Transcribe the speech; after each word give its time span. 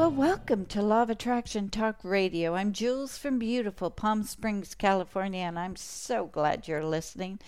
Well, 0.00 0.12
welcome 0.12 0.64
to 0.68 0.80
Law 0.80 1.02
of 1.02 1.10
Attraction 1.10 1.68
Talk 1.68 1.98
Radio. 2.02 2.54
I'm 2.54 2.72
Jules 2.72 3.18
from 3.18 3.38
beautiful 3.38 3.90
Palm 3.90 4.22
Springs, 4.22 4.74
California, 4.74 5.42
and 5.42 5.58
I'm 5.58 5.76
so 5.76 6.24
glad 6.24 6.66
you're 6.66 6.82
listening. 6.82 7.38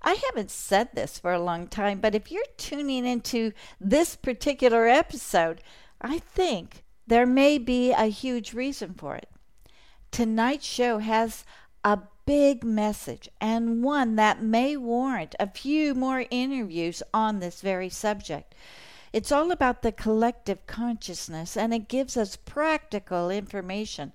I 0.00 0.14
haven't 0.14 0.50
said 0.50 0.88
this 0.94 1.18
for 1.18 1.34
a 1.34 1.38
long 1.38 1.66
time, 1.66 2.00
but 2.00 2.14
if 2.14 2.32
you're 2.32 2.42
tuning 2.56 3.04
into 3.04 3.52
this 3.78 4.16
particular 4.16 4.88
episode, 4.88 5.60
I 6.00 6.20
think 6.20 6.84
there 7.06 7.26
may 7.26 7.58
be 7.58 7.92
a 7.92 8.06
huge 8.06 8.54
reason 8.54 8.94
for 8.94 9.16
it. 9.16 9.28
Tonight's 10.10 10.64
show 10.64 11.00
has 11.00 11.44
a 11.84 11.98
big 12.24 12.64
message 12.64 13.28
and 13.42 13.84
one 13.84 14.16
that 14.16 14.42
may 14.42 14.74
warrant 14.74 15.34
a 15.38 15.50
few 15.50 15.94
more 15.94 16.24
interviews 16.30 17.02
on 17.12 17.40
this 17.40 17.60
very 17.60 17.90
subject. 17.90 18.54
It's 19.12 19.32
all 19.32 19.50
about 19.50 19.82
the 19.82 19.90
collective 19.90 20.66
consciousness 20.66 21.56
and 21.56 21.74
it 21.74 21.88
gives 21.88 22.16
us 22.16 22.36
practical 22.36 23.28
information 23.28 24.12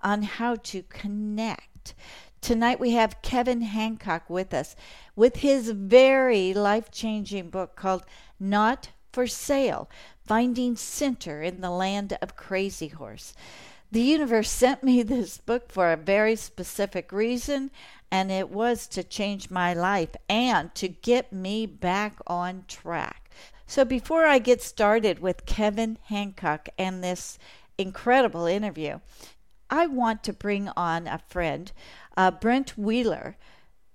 on 0.00 0.22
how 0.22 0.56
to 0.56 0.82
connect. 0.88 1.94
Tonight 2.40 2.80
we 2.80 2.90
have 2.90 3.22
Kevin 3.22 3.60
Hancock 3.60 4.28
with 4.28 4.52
us 4.52 4.74
with 5.14 5.36
his 5.36 5.70
very 5.70 6.52
life 6.52 6.90
changing 6.90 7.50
book 7.50 7.76
called 7.76 8.04
Not 8.40 8.88
for 9.12 9.28
Sale 9.28 9.88
Finding 10.26 10.74
Center 10.74 11.40
in 11.40 11.60
the 11.60 11.70
Land 11.70 12.18
of 12.20 12.34
Crazy 12.34 12.88
Horse. 12.88 13.34
The 13.92 14.00
universe 14.00 14.50
sent 14.50 14.82
me 14.82 15.02
this 15.04 15.38
book 15.38 15.70
for 15.70 15.92
a 15.92 15.96
very 15.96 16.34
specific 16.34 17.12
reason, 17.12 17.70
and 18.10 18.32
it 18.32 18.50
was 18.50 18.88
to 18.88 19.04
change 19.04 19.50
my 19.50 19.72
life 19.72 20.16
and 20.28 20.74
to 20.74 20.88
get 20.88 21.32
me 21.32 21.66
back 21.66 22.16
on 22.26 22.64
track. 22.66 23.21
So, 23.72 23.86
before 23.86 24.26
I 24.26 24.38
get 24.38 24.60
started 24.60 25.20
with 25.20 25.46
Kevin 25.46 25.96
Hancock 26.08 26.68
and 26.76 27.02
this 27.02 27.38
incredible 27.78 28.44
interview, 28.44 29.00
I 29.70 29.86
want 29.86 30.22
to 30.24 30.34
bring 30.34 30.68
on 30.76 31.06
a 31.06 31.22
friend, 31.26 31.72
uh, 32.14 32.32
Brent 32.32 32.76
Wheeler, 32.76 33.38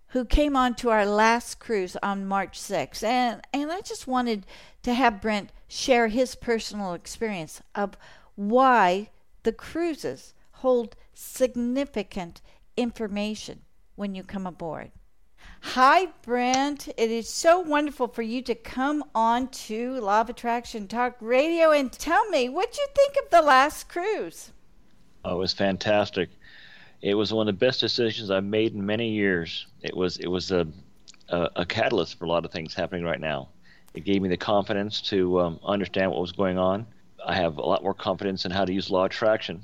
who 0.08 0.25
came 0.25 0.55
on 0.55 0.73
to 0.78 0.89
our 0.89 1.05
last 1.05 1.59
cruise 1.59 1.95
on 2.02 2.25
March 2.25 2.59
6th. 2.59 3.03
And, 3.03 3.42
and 3.53 3.72
I 3.72 3.81
just 3.81 4.08
wanted 4.08 4.48
to 4.81 4.95
have 4.95 5.22
Brent 5.22 5.52
share 5.67 6.08
his 6.08 6.33
personal 6.33 6.94
experience 6.95 7.61
of 7.75 7.95
why 8.33 9.11
the 9.44 9.53
cruises 9.53 10.33
hold 10.53 10.95
significant 11.14 12.42
information 12.78 13.61
when 13.94 14.16
you 14.16 14.23
come 14.23 14.48
aboard. 14.48 14.89
Hi, 15.62 16.08
Brent. 16.23 16.88
It 16.98 17.12
is 17.12 17.30
so 17.30 17.59
wonderful 17.59 18.08
for 18.08 18.22
you 18.22 18.42
to 18.44 18.56
come 18.56 19.03
on 19.14 19.48
to 19.50 20.00
Law 20.00 20.22
of 20.22 20.30
Attraction 20.30 20.88
Talk 20.88 21.17
Radio 21.20 21.72
and 21.72 21.92
tell 21.92 22.28
me 22.30 22.50
what 22.50 22.78
you 22.78 22.88
think 22.95 23.16
of 23.23 23.30
the 23.30 23.42
last 23.42 23.89
cruise. 23.89 24.52
Oh, 25.26 25.36
it 25.36 25.39
was 25.39 25.54
fantastic. 25.54 26.30
It 27.02 27.16
was 27.16 27.34
one 27.34 27.48
of 27.48 27.54
the 27.54 27.66
best 27.66 27.80
decisions 27.80 28.31
I've 28.31 28.44
made 28.44 28.73
in 28.73 28.86
many 28.86 29.09
years. 29.09 29.67
It 29.81 29.95
was 29.95 30.17
it 30.17 30.28
was 30.28 30.52
a 30.52 30.67
a, 31.30 31.50
a 31.58 31.66
catalyst 31.66 32.17
for 32.17 32.26
a 32.26 32.30
lot 32.30 32.45
of 32.45 32.52
things 32.52 32.73
happening 32.73 33.04
right 33.04 33.20
now. 33.20 33.49
It 33.93 34.05
gave 34.05 34.22
me 34.22 34.30
the 34.30 34.38
confidence 34.38 35.02
to 35.10 35.39
um, 35.42 35.60
understand 35.64 36.11
what 36.11 36.22
was 36.22 36.32
going 36.32 36.58
on. 36.58 36.86
I 37.26 37.36
have 37.36 37.58
a 37.58 37.66
lot 37.66 37.83
more 37.83 37.93
confidence 37.93 38.45
in 38.45 38.52
how 38.52 38.66
to 38.66 38.73
use 38.73 38.89
law 38.89 39.05
of 39.05 39.11
attraction. 39.11 39.64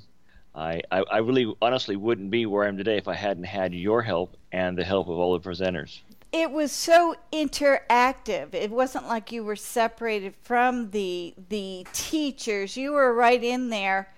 I, 0.56 0.82
I, 0.92 1.04
I 1.12 1.18
really 1.20 1.54
honestly 1.62 1.96
wouldn't 1.96 2.30
be 2.30 2.46
where 2.46 2.66
I 2.66 2.68
am 2.68 2.78
today 2.78 2.98
if 2.98 3.08
I 3.08 3.16
hadn't 3.16 3.46
had 3.46 3.74
your 3.74 4.02
help 4.02 4.38
and 4.52 4.78
the 4.78 4.84
help 4.84 5.08
of 5.08 5.18
all 5.18 5.38
the 5.38 5.50
presenters 5.50 6.00
it 6.36 6.50
was 6.50 6.72
so 6.72 7.16
interactive. 7.32 8.56
It 8.56 8.72
wasn't 8.72 9.08
like 9.08 9.32
you 9.32 9.44
were 9.44 9.56
separated 9.56 10.34
from 10.42 10.90
the 10.90 11.36
the 11.50 11.86
teachers. 11.94 12.76
You 12.76 12.94
were 12.94 13.14
right 13.14 13.42
in 13.42 13.70
there 13.70 14.12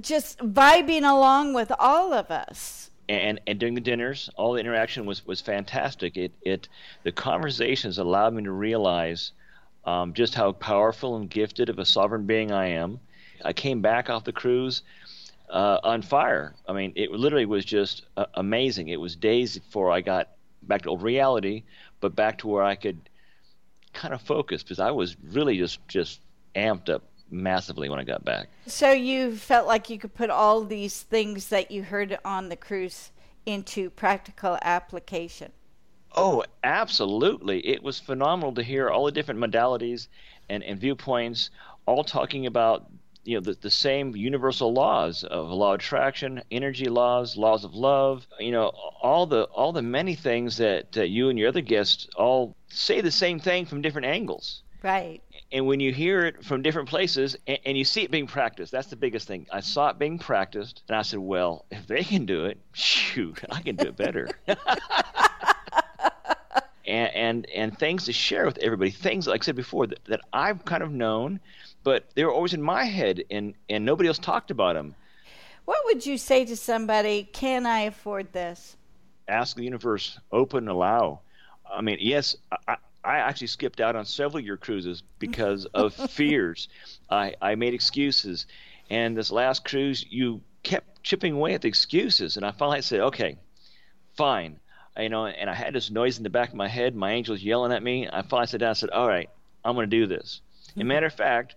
just 0.00 0.38
vibing 0.38 1.08
along 1.08 1.54
with 1.54 1.72
all 1.78 2.12
of 2.12 2.30
us. 2.30 2.90
And, 3.08 3.40
and 3.46 3.58
during 3.58 3.74
the 3.74 3.80
dinners, 3.80 4.30
all 4.36 4.54
the 4.54 4.60
interaction 4.60 5.04
was, 5.04 5.26
was 5.26 5.40
fantastic. 5.40 6.16
It, 6.16 6.32
it 6.42 6.68
the 7.02 7.12
conversations 7.12 7.98
allowed 7.98 8.34
me 8.34 8.44
to 8.44 8.50
realize 8.50 9.32
um, 9.84 10.14
just 10.14 10.34
how 10.34 10.52
powerful 10.52 11.16
and 11.16 11.28
gifted 11.28 11.68
of 11.68 11.78
a 11.78 11.84
sovereign 11.84 12.24
being 12.24 12.50
I 12.50 12.68
am. 12.68 12.98
I 13.44 13.52
came 13.52 13.82
back 13.82 14.08
off 14.08 14.24
the 14.24 14.32
cruise 14.32 14.82
uh, 15.50 15.78
on 15.82 16.02
fire. 16.02 16.54
I 16.68 16.72
mean, 16.72 16.92
it 16.96 17.10
literally 17.10 17.46
was 17.46 17.64
just 17.64 18.04
uh, 18.16 18.26
amazing. 18.34 18.88
It 18.88 19.00
was 19.00 19.16
days 19.16 19.58
before 19.58 19.90
I 19.90 20.00
got 20.00 20.30
back 20.62 20.82
to 20.82 20.90
old 20.90 21.02
reality, 21.02 21.64
but 22.00 22.14
back 22.16 22.38
to 22.38 22.48
where 22.48 22.62
I 22.62 22.74
could 22.74 22.98
kind 23.92 24.12
of 24.12 24.20
focus 24.22 24.62
because 24.62 24.80
I 24.80 24.90
was 24.90 25.16
really 25.32 25.56
just 25.58 25.86
just 25.88 26.20
amped 26.54 26.88
up 26.88 27.02
massively 27.30 27.88
when 27.88 27.98
I 27.98 28.04
got 28.04 28.24
back. 28.24 28.48
So 28.66 28.90
you 28.90 29.36
felt 29.36 29.66
like 29.66 29.90
you 29.90 29.98
could 29.98 30.14
put 30.14 30.30
all 30.30 30.64
these 30.64 31.02
things 31.02 31.48
that 31.48 31.70
you 31.70 31.82
heard 31.82 32.18
on 32.24 32.48
the 32.48 32.56
cruise 32.56 33.10
into 33.46 33.90
practical 33.90 34.58
application. 34.62 35.52
Oh, 36.16 36.44
absolutely. 36.62 37.66
It 37.66 37.82
was 37.82 37.98
phenomenal 37.98 38.54
to 38.54 38.62
hear 38.62 38.88
all 38.88 39.04
the 39.04 39.12
different 39.12 39.40
modalities 39.40 40.08
and, 40.48 40.62
and 40.62 40.78
viewpoints 40.78 41.50
all 41.86 42.04
talking 42.04 42.46
about 42.46 42.86
you 43.24 43.36
know 43.36 43.40
the, 43.40 43.54
the 43.60 43.70
same 43.70 44.14
universal 44.14 44.72
laws 44.72 45.24
of 45.24 45.48
law 45.50 45.74
of 45.74 45.80
attraction 45.80 46.42
energy 46.50 46.86
laws 46.86 47.36
laws 47.36 47.64
of 47.64 47.74
love 47.74 48.26
you 48.38 48.52
know 48.52 48.68
all 49.00 49.26
the 49.26 49.44
all 49.44 49.72
the 49.72 49.82
many 49.82 50.14
things 50.14 50.56
that, 50.58 50.92
that 50.92 51.08
you 51.08 51.28
and 51.28 51.38
your 51.38 51.48
other 51.48 51.60
guests 51.60 52.08
all 52.16 52.54
say 52.68 53.00
the 53.00 53.10
same 53.10 53.38
thing 53.38 53.66
from 53.66 53.82
different 53.82 54.06
angles 54.06 54.62
Right. 54.84 55.22
And 55.50 55.66
when 55.66 55.80
you 55.80 55.94
hear 55.94 56.26
it 56.26 56.44
from 56.44 56.60
different 56.60 56.90
places 56.90 57.38
and, 57.46 57.58
and, 57.64 57.78
you 57.78 57.86
see 57.86 58.02
it 58.02 58.10
being 58.10 58.26
practiced, 58.26 58.70
that's 58.70 58.88
the 58.88 58.96
biggest 58.96 59.26
thing. 59.26 59.46
I 59.50 59.60
saw 59.60 59.88
it 59.88 59.98
being 59.98 60.18
practiced, 60.18 60.82
and 60.88 60.96
I 60.96 61.00
said, 61.00 61.20
well, 61.20 61.64
if 61.70 61.86
they 61.86 62.04
can 62.04 62.26
do 62.26 62.44
it, 62.44 62.58
shoot, 62.74 63.42
I 63.50 63.62
can 63.62 63.76
do 63.76 63.88
it 63.88 63.96
better. 63.96 64.28
and, 66.86 67.14
and 67.14 67.50
and 67.50 67.78
things 67.78 68.04
to 68.04 68.12
share 68.12 68.44
with 68.44 68.58
everybody, 68.58 68.90
things 68.90 69.26
like 69.26 69.42
I 69.42 69.44
said 69.44 69.56
before 69.56 69.86
that, 69.86 70.04
that 70.04 70.20
I've 70.34 70.66
kind 70.66 70.82
of 70.82 70.92
known, 70.92 71.40
but 71.84 72.10
they 72.14 72.24
were 72.24 72.32
always 72.32 72.54
in 72.54 72.62
my 72.62 72.84
head, 72.84 73.22
and 73.30 73.54
and 73.68 73.84
nobody 73.84 74.08
else 74.08 74.18
talked 74.18 74.50
about 74.50 74.74
them. 74.74 74.94
What 75.64 75.78
would 75.84 76.04
you 76.04 76.18
say 76.18 76.44
to 76.44 76.56
somebody? 76.56 77.28
Can 77.32 77.66
I 77.66 77.80
afford 77.80 78.32
this? 78.32 78.76
Ask 79.28 79.56
the 79.56 79.64
universe, 79.64 80.18
open, 80.32 80.68
allow. 80.68 81.20
I 81.70 81.80
mean, 81.80 81.98
yes, 82.00 82.36
I, 82.68 82.76
I 83.02 83.16
actually 83.18 83.46
skipped 83.46 83.80
out 83.80 83.96
on 83.96 84.04
several 84.04 84.38
of 84.38 84.44
your 84.44 84.56
cruises 84.56 85.02
because 85.18 85.64
of 85.74 85.94
fears. 85.94 86.68
I, 87.10 87.34
I 87.40 87.54
made 87.54 87.74
excuses. 87.74 88.46
And 88.90 89.16
this 89.16 89.30
last 89.30 89.64
cruise, 89.64 90.04
you 90.08 90.42
kept 90.62 91.02
chipping 91.02 91.32
away 91.32 91.54
at 91.54 91.62
the 91.62 91.68
excuses. 91.68 92.36
And 92.36 92.44
I 92.44 92.50
finally 92.50 92.82
said, 92.82 93.00
okay, 93.00 93.38
fine. 94.16 94.60
You 94.98 95.08
know, 95.08 95.26
and 95.26 95.48
I 95.48 95.54
had 95.54 95.74
this 95.74 95.90
noise 95.90 96.18
in 96.18 96.22
the 96.22 96.30
back 96.30 96.50
of 96.50 96.54
my 96.54 96.68
head. 96.68 96.94
My 96.94 97.12
angel's 97.12 97.42
yelling 97.42 97.72
at 97.72 97.82
me. 97.82 98.06
I 98.06 98.22
finally 98.22 98.46
sat 98.46 98.60
down 98.60 98.70
and 98.70 98.78
said, 98.78 98.90
all 98.90 99.08
right, 99.08 99.30
I'm 99.64 99.74
going 99.74 99.88
to 99.88 99.96
do 99.96 100.06
this. 100.06 100.40
Mm-hmm. 100.74 100.80
And 100.80 100.88
matter 100.88 101.06
of 101.06 101.14
fact, 101.14 101.56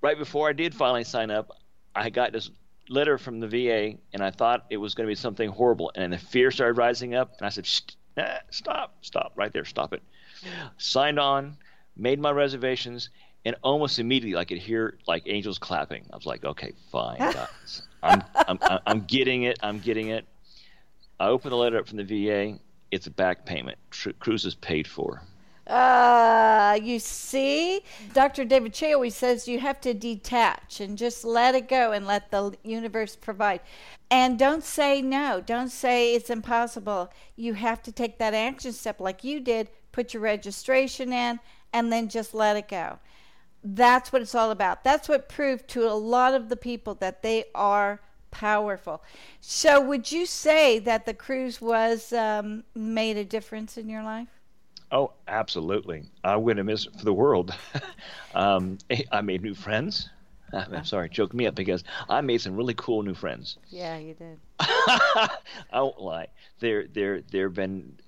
right 0.00 0.18
before 0.18 0.48
I 0.48 0.52
did 0.52 0.74
finally 0.74 1.04
sign 1.04 1.30
up, 1.30 1.50
I 1.94 2.10
got 2.10 2.32
this 2.32 2.50
letter 2.88 3.18
from 3.18 3.40
the 3.40 3.48
VA, 3.48 3.98
and 4.12 4.22
I 4.22 4.30
thought 4.30 4.66
it 4.70 4.76
was 4.78 4.94
going 4.94 5.06
to 5.06 5.10
be 5.10 5.14
something 5.14 5.50
horrible. 5.50 5.90
And 5.94 6.12
the 6.12 6.18
fear 6.18 6.50
started 6.50 6.78
rising 6.78 7.14
up, 7.14 7.34
and 7.38 7.46
I 7.46 7.50
said, 7.50 7.66
stop, 8.50 8.94
stop, 9.02 9.32
right 9.36 9.52
there, 9.52 9.64
stop 9.64 9.92
it 9.92 10.02
signed 10.76 11.18
on, 11.18 11.56
made 11.96 12.18
my 12.18 12.30
reservations, 12.30 13.10
and 13.44 13.56
almost 13.62 13.98
immediately 13.98 14.38
I 14.38 14.44
could 14.44 14.58
hear 14.58 14.98
like 15.06 15.24
angels 15.26 15.58
clapping. 15.58 16.06
I 16.12 16.16
was 16.16 16.26
like, 16.26 16.44
okay, 16.44 16.72
fine, 16.90 17.18
guys. 17.18 17.82
I'm, 18.02 18.22
I'm, 18.34 18.58
I'm 18.86 19.00
getting 19.02 19.44
it. 19.44 19.58
I'm 19.62 19.80
getting 19.80 20.08
it. 20.08 20.26
I 21.18 21.28
opened 21.28 21.52
the 21.52 21.56
letter 21.56 21.78
up 21.78 21.88
from 21.88 21.98
the 21.98 22.04
VA. 22.04 22.58
It's 22.90 23.06
a 23.06 23.10
back 23.10 23.44
payment. 23.44 23.78
Tr- 23.90 24.10
cruise 24.18 24.44
is 24.44 24.54
paid 24.54 24.86
for. 24.86 25.22
Uh, 25.68 26.78
you 26.82 26.98
see, 26.98 27.82
Dr. 28.14 28.44
David 28.44 28.72
Che 28.72 28.94
always 28.94 29.14
says 29.14 29.46
you 29.46 29.60
have 29.60 29.80
to 29.82 29.92
detach 29.92 30.80
and 30.80 30.96
just 30.96 31.24
let 31.24 31.54
it 31.54 31.68
go 31.68 31.92
and 31.92 32.06
let 32.06 32.30
the 32.30 32.56
universe 32.64 33.16
provide. 33.16 33.60
And 34.10 34.38
don't 34.38 34.64
say 34.64 35.02
no. 35.02 35.42
Don't 35.44 35.68
say 35.68 36.14
it's 36.14 36.30
impossible. 36.30 37.12
You 37.36 37.52
have 37.54 37.82
to 37.82 37.92
take 37.92 38.18
that 38.18 38.32
action 38.32 38.72
step 38.72 38.98
like 38.98 39.24
you 39.24 39.40
did 39.40 39.68
put 39.92 40.14
your 40.14 40.22
registration 40.22 41.12
in, 41.12 41.40
and 41.72 41.92
then 41.92 42.08
just 42.08 42.32
let 42.32 42.56
it 42.56 42.68
go. 42.68 42.98
That's 43.64 44.12
what 44.12 44.22
it's 44.22 44.34
all 44.34 44.52
about. 44.52 44.84
That's 44.84 45.08
what 45.08 45.28
proved 45.28 45.66
to 45.70 45.90
a 45.90 45.92
lot 45.94 46.34
of 46.34 46.48
the 46.48 46.56
people 46.56 46.94
that 46.94 47.22
they 47.22 47.46
are 47.54 48.00
powerful. 48.30 49.02
So, 49.40 49.80
would 49.80 50.12
you 50.12 50.24
say 50.24 50.78
that 50.78 51.04
the 51.04 51.14
cruise 51.14 51.60
was 51.60 52.12
um, 52.12 52.62
made 52.74 53.16
a 53.16 53.24
difference 53.24 53.76
in 53.76 53.88
your 53.88 54.04
life? 54.04 54.37
Oh, 54.90 55.12
absolutely. 55.26 56.04
I 56.24 56.36
wouldn't 56.36 56.64
miss 56.66 56.86
it 56.86 56.96
for 56.98 57.04
the 57.04 57.12
world. 57.12 57.54
um, 58.34 58.78
I 59.12 59.20
made 59.20 59.42
new 59.42 59.54
friends. 59.54 60.10
I'm 60.52 60.84
sorry, 60.84 61.10
choke 61.10 61.34
me 61.34 61.46
up 61.46 61.54
because 61.54 61.84
I 62.08 62.20
made 62.22 62.40
some 62.40 62.56
really 62.56 62.74
cool 62.74 63.02
new 63.02 63.14
friends. 63.14 63.58
Yeah, 63.68 63.98
you 63.98 64.14
did. 64.14 64.38
I 64.60 65.28
won't 65.74 66.00
lie. 66.00 66.28
They're 66.58 66.86
they're 66.86 67.20
they've 67.20 67.52
been 67.52 67.98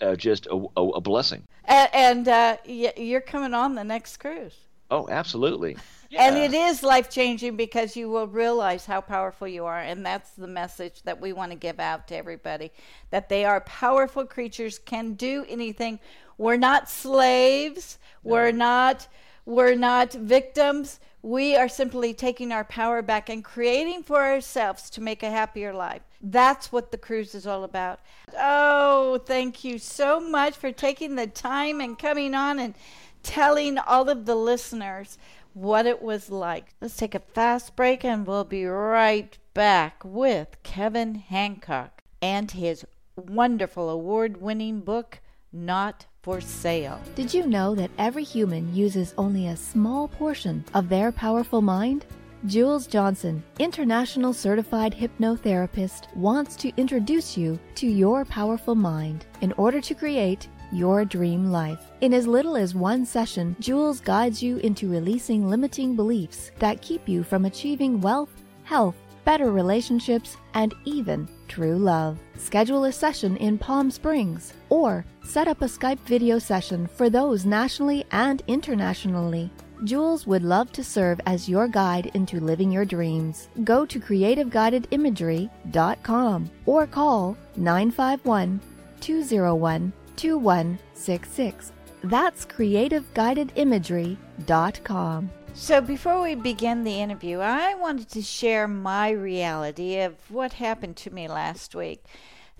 uh, 0.00 0.16
just 0.16 0.46
a, 0.46 0.66
a, 0.76 0.82
a, 0.82 1.00
blessing. 1.00 1.44
And, 1.64 1.88
and 1.94 2.28
uh, 2.28 2.56
you're 2.64 3.20
coming 3.20 3.54
on 3.54 3.74
the 3.74 3.84
next 3.84 4.16
cruise. 4.16 4.56
Oh, 4.90 5.08
absolutely. 5.08 5.76
Yeah. 6.10 6.26
And 6.26 6.36
it 6.36 6.52
is 6.52 6.82
life 6.82 7.08
changing 7.08 7.54
because 7.54 7.94
you 7.94 8.10
will 8.10 8.26
realize 8.26 8.84
how 8.84 9.00
powerful 9.00 9.46
you 9.46 9.64
are. 9.64 9.78
And 9.78 10.04
that's 10.04 10.30
the 10.30 10.48
message 10.48 11.02
that 11.04 11.20
we 11.20 11.32
want 11.32 11.52
to 11.52 11.56
give 11.56 11.78
out 11.78 12.08
to 12.08 12.16
everybody 12.16 12.72
that 13.10 13.28
they 13.28 13.44
are 13.44 13.60
powerful 13.60 14.26
creatures, 14.26 14.80
can 14.80 15.14
do 15.14 15.46
anything. 15.48 16.00
We're 16.36 16.56
not 16.56 16.88
slaves, 16.88 17.98
no. 18.24 18.32
we're 18.32 18.52
not. 18.52 19.06
We're 19.46 19.74
not 19.74 20.12
victims. 20.12 21.00
We 21.22 21.56
are 21.56 21.68
simply 21.68 22.14
taking 22.14 22.52
our 22.52 22.64
power 22.64 23.02
back 23.02 23.28
and 23.28 23.44
creating 23.44 24.04
for 24.04 24.22
ourselves 24.22 24.88
to 24.90 25.00
make 25.00 25.22
a 25.22 25.30
happier 25.30 25.72
life. 25.72 26.02
That's 26.22 26.70
what 26.70 26.90
the 26.90 26.98
cruise 26.98 27.34
is 27.34 27.46
all 27.46 27.64
about. 27.64 28.00
Oh, 28.38 29.18
thank 29.26 29.64
you 29.64 29.78
so 29.78 30.20
much 30.20 30.56
for 30.56 30.72
taking 30.72 31.16
the 31.16 31.26
time 31.26 31.80
and 31.80 31.98
coming 31.98 32.34
on 32.34 32.58
and 32.58 32.74
telling 33.22 33.78
all 33.78 34.08
of 34.08 34.26
the 34.26 34.34
listeners 34.34 35.18
what 35.52 35.86
it 35.86 36.02
was 36.02 36.30
like. 36.30 36.74
Let's 36.80 36.96
take 36.96 37.14
a 37.14 37.20
fast 37.20 37.76
break 37.76 38.04
and 38.04 38.26
we'll 38.26 38.44
be 38.44 38.64
right 38.66 39.36
back 39.54 40.02
with 40.04 40.56
Kevin 40.62 41.16
Hancock 41.16 42.02
and 42.22 42.50
his 42.50 42.84
wonderful 43.16 43.88
award 43.88 44.40
winning 44.40 44.80
book, 44.80 45.20
Not 45.52 46.06
for 46.22 46.40
Sale. 46.40 47.00
Did 47.14 47.32
you 47.32 47.46
know 47.46 47.74
that 47.74 47.90
every 47.98 48.24
human 48.24 48.74
uses 48.74 49.14
only 49.16 49.48
a 49.48 49.56
small 49.56 50.08
portion 50.08 50.64
of 50.74 50.88
their 50.88 51.10
powerful 51.12 51.62
mind? 51.62 52.06
Jules 52.46 52.86
Johnson, 52.86 53.42
international 53.58 54.32
certified 54.32 54.94
hypnotherapist, 54.94 56.14
wants 56.16 56.56
to 56.56 56.72
introduce 56.78 57.36
you 57.36 57.58
to 57.74 57.86
your 57.86 58.24
powerful 58.24 58.74
mind 58.74 59.26
in 59.42 59.52
order 59.52 59.80
to 59.82 59.94
create 59.94 60.48
your 60.72 61.04
dream 61.04 61.50
life. 61.50 61.80
In 62.00 62.14
as 62.14 62.26
little 62.26 62.56
as 62.56 62.74
one 62.74 63.04
session, 63.04 63.56
Jules 63.60 64.00
guides 64.00 64.42
you 64.42 64.58
into 64.58 64.90
releasing 64.90 65.48
limiting 65.48 65.96
beliefs 65.96 66.50
that 66.58 66.82
keep 66.82 67.08
you 67.08 67.22
from 67.22 67.44
achieving 67.44 68.00
wealth, 68.00 68.32
health, 68.64 68.96
better 69.24 69.52
relationships, 69.52 70.36
and 70.54 70.74
even 70.84 71.28
true 71.48 71.76
love. 71.76 72.18
Schedule 72.36 72.84
a 72.84 72.92
session 72.92 73.36
in 73.36 73.58
Palm 73.58 73.90
Springs 73.90 74.54
or 74.68 75.04
set 75.22 75.48
up 75.48 75.62
a 75.62 75.66
Skype 75.66 75.98
video 76.00 76.38
session 76.38 76.86
for 76.86 77.10
those 77.10 77.44
nationally 77.44 78.04
and 78.12 78.42
internationally. 78.46 79.50
Jules 79.84 80.26
would 80.26 80.42
love 80.42 80.72
to 80.72 80.84
serve 80.84 81.20
as 81.26 81.48
your 81.48 81.66
guide 81.66 82.10
into 82.14 82.38
living 82.40 82.70
your 82.70 82.84
dreams. 82.84 83.48
Go 83.64 83.86
to 83.86 83.98
creativeguidedimagery.com 83.98 86.50
or 86.66 86.86
call 86.86 87.36
951 87.56 88.60
201 89.00 89.92
2166. 90.20 91.72
That's 92.04 92.44
creativeguidedimagery.com. 92.44 95.30
So, 95.54 95.80
before 95.80 96.20
we 96.20 96.34
begin 96.34 96.84
the 96.84 97.00
interview, 97.00 97.38
I 97.38 97.74
wanted 97.74 98.10
to 98.10 98.20
share 98.20 98.68
my 98.68 99.08
reality 99.10 99.98
of 100.00 100.30
what 100.30 100.52
happened 100.52 100.98
to 100.98 101.10
me 101.10 101.26
last 101.26 101.74
week. 101.74 102.04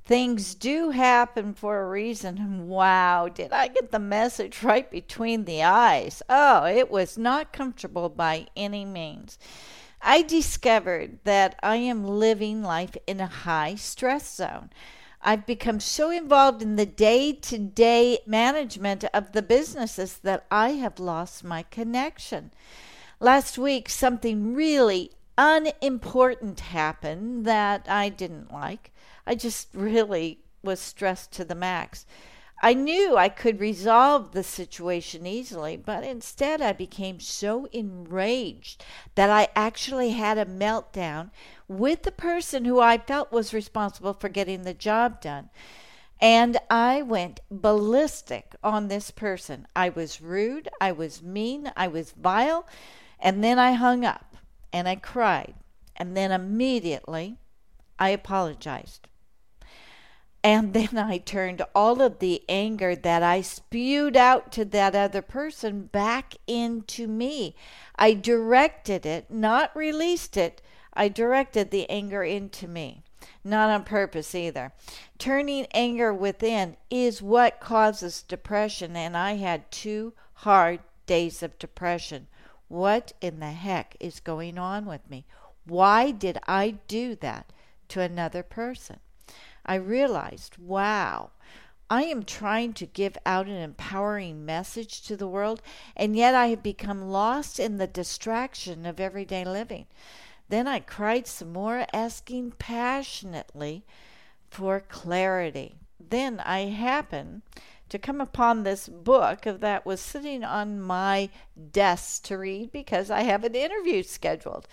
Things 0.02 0.54
do 0.54 0.88
happen 0.90 1.52
for 1.52 1.82
a 1.82 1.88
reason, 1.88 2.66
wow, 2.66 3.28
did 3.28 3.52
I 3.52 3.68
get 3.68 3.92
the 3.92 3.98
message 3.98 4.62
right 4.62 4.90
between 4.90 5.44
the 5.44 5.62
eyes? 5.62 6.22
Oh, 6.30 6.64
it 6.64 6.90
was 6.90 7.18
not 7.18 7.52
comfortable 7.52 8.08
by 8.08 8.46
any 8.56 8.86
means. 8.86 9.38
I 10.00 10.22
discovered 10.22 11.18
that 11.24 11.56
I 11.62 11.76
am 11.76 12.06
living 12.06 12.62
life 12.62 12.96
in 13.06 13.20
a 13.20 13.26
high 13.26 13.74
stress 13.74 14.34
zone. 14.34 14.70
I've 15.22 15.44
become 15.44 15.80
so 15.80 16.10
involved 16.10 16.62
in 16.62 16.76
the 16.76 16.86
day 16.86 17.32
to 17.32 17.58
day 17.58 18.18
management 18.26 19.04
of 19.12 19.32
the 19.32 19.42
businesses 19.42 20.18
that 20.18 20.46
I 20.50 20.70
have 20.70 20.98
lost 20.98 21.44
my 21.44 21.62
connection. 21.64 22.52
Last 23.18 23.58
week, 23.58 23.90
something 23.90 24.54
really 24.54 25.10
unimportant 25.36 26.60
happened 26.60 27.44
that 27.44 27.86
I 27.88 28.08
didn't 28.08 28.52
like. 28.52 28.92
I 29.26 29.34
just 29.34 29.68
really 29.74 30.40
was 30.62 30.80
stressed 30.80 31.32
to 31.32 31.44
the 31.44 31.54
max. 31.54 32.06
I 32.62 32.74
knew 32.74 33.16
I 33.16 33.30
could 33.30 33.58
resolve 33.58 34.32
the 34.32 34.42
situation 34.42 35.26
easily, 35.26 35.78
but 35.78 36.04
instead 36.04 36.60
I 36.60 36.74
became 36.74 37.18
so 37.18 37.66
enraged 37.72 38.84
that 39.14 39.30
I 39.30 39.48
actually 39.56 40.10
had 40.10 40.36
a 40.36 40.44
meltdown 40.44 41.30
with 41.68 42.02
the 42.02 42.12
person 42.12 42.66
who 42.66 42.78
I 42.78 42.98
felt 42.98 43.32
was 43.32 43.54
responsible 43.54 44.12
for 44.12 44.28
getting 44.28 44.62
the 44.62 44.74
job 44.74 45.22
done. 45.22 45.48
And 46.20 46.58
I 46.68 47.00
went 47.00 47.40
ballistic 47.50 48.54
on 48.62 48.88
this 48.88 49.10
person. 49.10 49.66
I 49.74 49.88
was 49.88 50.20
rude, 50.20 50.68
I 50.82 50.92
was 50.92 51.22
mean, 51.22 51.72
I 51.76 51.88
was 51.88 52.12
vile, 52.12 52.66
and 53.18 53.42
then 53.42 53.58
I 53.58 53.72
hung 53.72 54.04
up 54.04 54.36
and 54.70 54.86
I 54.86 54.96
cried. 54.96 55.54
And 55.96 56.14
then 56.14 56.30
immediately 56.30 57.38
I 57.98 58.10
apologized. 58.10 59.08
And 60.42 60.72
then 60.74 60.96
I 60.96 61.18
turned 61.18 61.62
all 61.74 62.00
of 62.00 62.18
the 62.18 62.42
anger 62.48 62.96
that 62.96 63.22
I 63.22 63.40
spewed 63.40 64.16
out 64.16 64.52
to 64.52 64.64
that 64.66 64.94
other 64.94 65.22
person 65.22 65.82
back 65.82 66.36
into 66.46 67.06
me. 67.06 67.54
I 67.96 68.14
directed 68.14 69.04
it, 69.04 69.30
not 69.30 69.74
released 69.76 70.36
it. 70.36 70.62
I 70.92 71.08
directed 71.08 71.70
the 71.70 71.88
anger 71.88 72.22
into 72.22 72.66
me. 72.66 73.02
Not 73.44 73.70
on 73.70 73.84
purpose 73.84 74.34
either. 74.34 74.72
Turning 75.18 75.66
anger 75.72 76.12
within 76.12 76.76
is 76.90 77.22
what 77.22 77.60
causes 77.60 78.22
depression, 78.22 78.96
and 78.96 79.16
I 79.16 79.34
had 79.36 79.70
two 79.70 80.14
hard 80.34 80.80
days 81.06 81.42
of 81.42 81.58
depression. 81.58 82.28
What 82.68 83.12
in 83.20 83.40
the 83.40 83.52
heck 83.52 83.96
is 84.00 84.20
going 84.20 84.58
on 84.58 84.86
with 84.86 85.08
me? 85.10 85.26
Why 85.64 86.10
did 86.10 86.38
I 86.46 86.78
do 86.86 87.14
that 87.16 87.52
to 87.88 88.00
another 88.00 88.42
person? 88.42 89.00
I 89.70 89.76
realized, 89.76 90.58
wow, 90.58 91.30
I 91.88 92.02
am 92.02 92.24
trying 92.24 92.72
to 92.72 92.86
give 92.86 93.16
out 93.24 93.46
an 93.46 93.54
empowering 93.54 94.44
message 94.44 95.00
to 95.02 95.16
the 95.16 95.28
world, 95.28 95.62
and 95.96 96.16
yet 96.16 96.34
I 96.34 96.48
have 96.48 96.60
become 96.60 97.12
lost 97.12 97.60
in 97.60 97.76
the 97.76 97.86
distraction 97.86 98.84
of 98.84 98.98
everyday 98.98 99.44
living. 99.44 99.86
Then 100.48 100.66
I 100.66 100.80
cried 100.80 101.28
some 101.28 101.52
more, 101.52 101.86
asking 101.92 102.54
passionately 102.58 103.84
for 104.50 104.80
clarity. 104.80 105.76
Then 106.00 106.40
I 106.40 106.62
happened 106.62 107.42
to 107.90 107.98
come 108.00 108.20
upon 108.20 108.64
this 108.64 108.88
book 108.88 109.42
that 109.44 109.86
was 109.86 110.00
sitting 110.00 110.42
on 110.42 110.80
my 110.80 111.30
desk 111.70 112.24
to 112.24 112.38
read 112.38 112.72
because 112.72 113.08
I 113.08 113.22
have 113.22 113.44
an 113.44 113.54
interview 113.54 114.02
scheduled. 114.02 114.66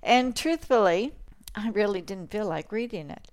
And 0.00 0.36
truthfully, 0.36 1.12
I 1.56 1.70
really 1.70 2.02
didn't 2.02 2.30
feel 2.30 2.46
like 2.46 2.70
reading 2.70 3.10
it. 3.10 3.28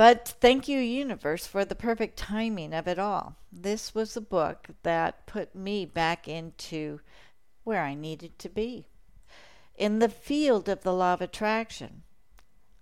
But 0.00 0.26
thank 0.40 0.66
you, 0.66 0.78
universe, 0.78 1.46
for 1.46 1.62
the 1.62 1.74
perfect 1.74 2.16
timing 2.16 2.72
of 2.72 2.88
it 2.88 2.98
all. 2.98 3.36
This 3.52 3.94
was 3.94 4.16
a 4.16 4.22
book 4.22 4.68
that 4.82 5.26
put 5.26 5.54
me 5.54 5.84
back 5.84 6.26
into 6.26 7.00
where 7.64 7.82
I 7.82 7.92
needed 7.92 8.38
to 8.38 8.48
be 8.48 8.86
in 9.74 9.98
the 9.98 10.08
field 10.08 10.70
of 10.70 10.84
the 10.84 10.94
law 10.94 11.12
of 11.12 11.20
attraction. 11.20 12.04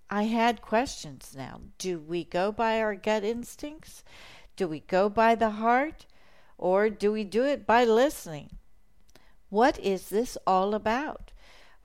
I 0.08 0.26
had 0.26 0.62
questions 0.62 1.34
now. 1.36 1.62
Do 1.76 1.98
we 1.98 2.22
go 2.22 2.52
by 2.52 2.80
our 2.80 2.94
gut 2.94 3.24
instincts? 3.24 4.04
Do 4.54 4.68
we 4.68 4.78
go 4.78 5.08
by 5.08 5.34
the 5.34 5.50
heart? 5.50 6.06
Or 6.56 6.88
do 6.88 7.10
we 7.10 7.24
do 7.24 7.44
it 7.44 7.66
by 7.66 7.84
listening? 7.84 8.58
What 9.48 9.76
is 9.80 10.10
this 10.10 10.38
all 10.46 10.72
about? 10.72 11.32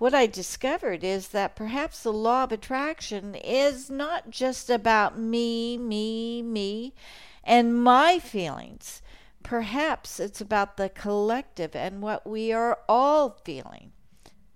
What 0.03 0.13
I 0.13 0.25
discovered 0.25 1.01
is 1.01 1.29
that 1.29 1.55
perhaps 1.55 2.03
the 2.03 2.11
law 2.11 2.43
of 2.43 2.51
attraction 2.51 3.35
is 3.35 3.89
not 3.89 4.29
just 4.29 4.69
about 4.69 5.17
me, 5.17 5.77
me, 5.77 6.41
me, 6.41 6.93
and 7.41 7.81
my 7.81 8.19
feelings. 8.19 9.01
Perhaps 9.43 10.19
it's 10.19 10.41
about 10.41 10.75
the 10.75 10.89
collective 10.89 11.73
and 11.73 12.01
what 12.01 12.27
we 12.27 12.51
are 12.51 12.79
all 12.89 13.39
feeling. 13.45 13.93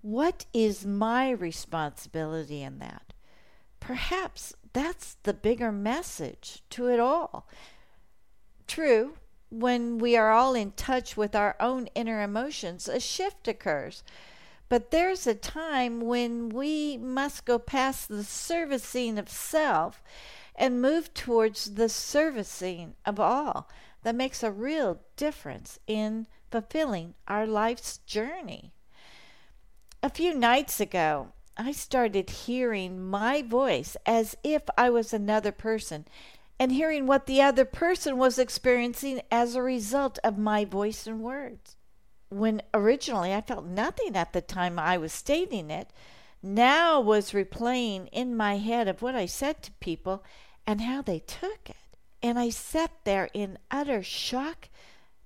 What 0.02 0.44
is 0.52 0.84
my 0.84 1.30
responsibility 1.30 2.62
in 2.62 2.78
that? 2.80 3.14
Perhaps 3.80 4.52
that's 4.74 5.16
the 5.22 5.32
bigger 5.32 5.72
message 5.72 6.62
to 6.68 6.88
it 6.88 7.00
all. 7.00 7.48
True, 8.66 9.14
when 9.48 9.96
we 9.96 10.14
are 10.14 10.30
all 10.30 10.54
in 10.54 10.72
touch 10.72 11.16
with 11.16 11.34
our 11.34 11.56
own 11.58 11.86
inner 11.94 12.20
emotions, 12.20 12.86
a 12.86 13.00
shift 13.00 13.48
occurs. 13.48 14.02
But 14.68 14.90
there's 14.90 15.26
a 15.26 15.34
time 15.34 16.00
when 16.00 16.50
we 16.50 16.96
must 16.98 17.44
go 17.44 17.58
past 17.58 18.08
the 18.08 18.24
servicing 18.24 19.18
of 19.18 19.28
self 19.28 20.02
and 20.54 20.82
move 20.82 21.14
towards 21.14 21.74
the 21.74 21.88
servicing 21.88 22.94
of 23.06 23.18
all. 23.18 23.68
That 24.02 24.14
makes 24.14 24.42
a 24.42 24.50
real 24.50 25.00
difference 25.16 25.78
in 25.86 26.26
fulfilling 26.50 27.14
our 27.26 27.46
life's 27.46 27.98
journey. 27.98 28.72
A 30.02 30.10
few 30.10 30.34
nights 30.34 30.80
ago, 30.80 31.32
I 31.56 31.72
started 31.72 32.30
hearing 32.30 33.00
my 33.00 33.42
voice 33.42 33.96
as 34.06 34.36
if 34.44 34.62
I 34.76 34.90
was 34.90 35.12
another 35.12 35.50
person 35.50 36.04
and 36.60 36.72
hearing 36.72 37.06
what 37.06 37.26
the 37.26 37.42
other 37.42 37.64
person 37.64 38.16
was 38.16 38.38
experiencing 38.38 39.22
as 39.30 39.54
a 39.54 39.62
result 39.62 40.18
of 40.22 40.38
my 40.38 40.64
voice 40.64 41.06
and 41.06 41.20
words. 41.20 41.77
When 42.30 42.62
originally 42.74 43.32
I 43.32 43.40
felt 43.40 43.64
nothing 43.64 44.16
at 44.16 44.32
the 44.32 44.40
time 44.40 44.78
I 44.78 44.98
was 44.98 45.12
stating 45.12 45.70
it, 45.70 45.90
now 46.42 47.00
was 47.00 47.32
replaying 47.32 48.08
in 48.12 48.36
my 48.36 48.58
head 48.58 48.86
of 48.88 49.02
what 49.02 49.14
I 49.14 49.26
said 49.26 49.62
to 49.62 49.72
people 49.72 50.22
and 50.66 50.82
how 50.82 51.02
they 51.02 51.20
took 51.20 51.70
it. 51.70 51.76
And 52.22 52.38
I 52.38 52.50
sat 52.50 52.90
there 53.04 53.30
in 53.32 53.58
utter 53.70 54.02
shock 54.02 54.68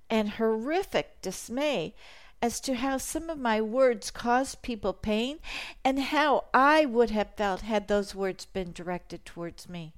and 0.09 0.29
horrific 0.29 1.21
dismay 1.21 1.93
as 2.41 2.59
to 2.59 2.75
how 2.75 2.97
some 2.97 3.29
of 3.29 3.39
my 3.39 3.61
words 3.61 4.11
caused 4.11 4.61
people 4.61 4.93
pain 4.93 5.39
and 5.83 5.99
how 5.99 6.45
I 6.53 6.85
would 6.85 7.09
have 7.09 7.35
felt 7.35 7.61
had 7.61 7.87
those 7.87 8.13
words 8.13 8.45
been 8.45 8.73
directed 8.73 9.25
towards 9.25 9.69
me. 9.69 9.93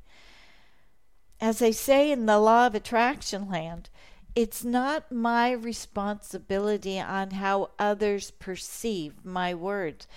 As 1.42 1.60
they 1.60 1.72
say 1.72 2.12
in 2.12 2.28
the 2.28 2.40
law 2.40 2.68
of 2.68 2.76
attraction 2.76 3.50
land, 3.50 3.90
it's 4.36 4.64
not 4.66 5.12
my 5.12 5.52
responsibility 5.52 7.00
on 7.00 7.32
how 7.32 7.70
others 7.80 8.32
perceive 8.32 9.24
my 9.24 9.54
words. 9.54 10.08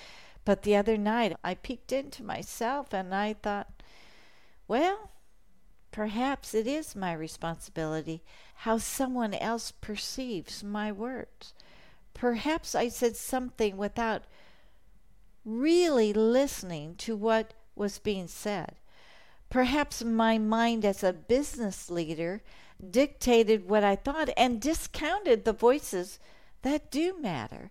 But 0.44 0.62
the 0.62 0.75
other 0.75 0.96
night 0.96 1.37
I 1.44 1.54
peeked 1.54 1.92
into 1.92 2.25
myself 2.25 2.92
and 2.92 3.14
I 3.14 3.34
thought, 3.34 3.82
well, 4.66 5.10
perhaps 5.92 6.52
it 6.54 6.66
is 6.66 6.96
my 6.96 7.12
responsibility 7.12 8.22
how 8.62 8.78
someone 8.78 9.34
else 9.34 9.70
perceives 9.70 10.64
my 10.64 10.90
words. 10.90 11.54
Perhaps 12.12 12.75
I 12.75 12.88
said 12.88 13.14
something 13.14 13.76
without 13.76 14.25
really 15.44 16.12
listening 16.12 16.96
to 16.96 17.14
what 17.14 17.54
was 17.76 18.00
being 18.00 18.26
said. 18.26 18.75
Perhaps 19.48 20.02
my 20.02 20.38
mind 20.38 20.84
as 20.84 21.04
a 21.04 21.12
business 21.12 21.88
leader 21.88 22.42
dictated 22.90 23.68
what 23.68 23.85
I 23.85 23.97
thought 23.97 24.30
and 24.37 24.61
discounted 24.61 25.44
the 25.44 25.52
voices 25.52 26.18
that 26.62 26.90
do 26.90 27.18
matter. 27.18 27.70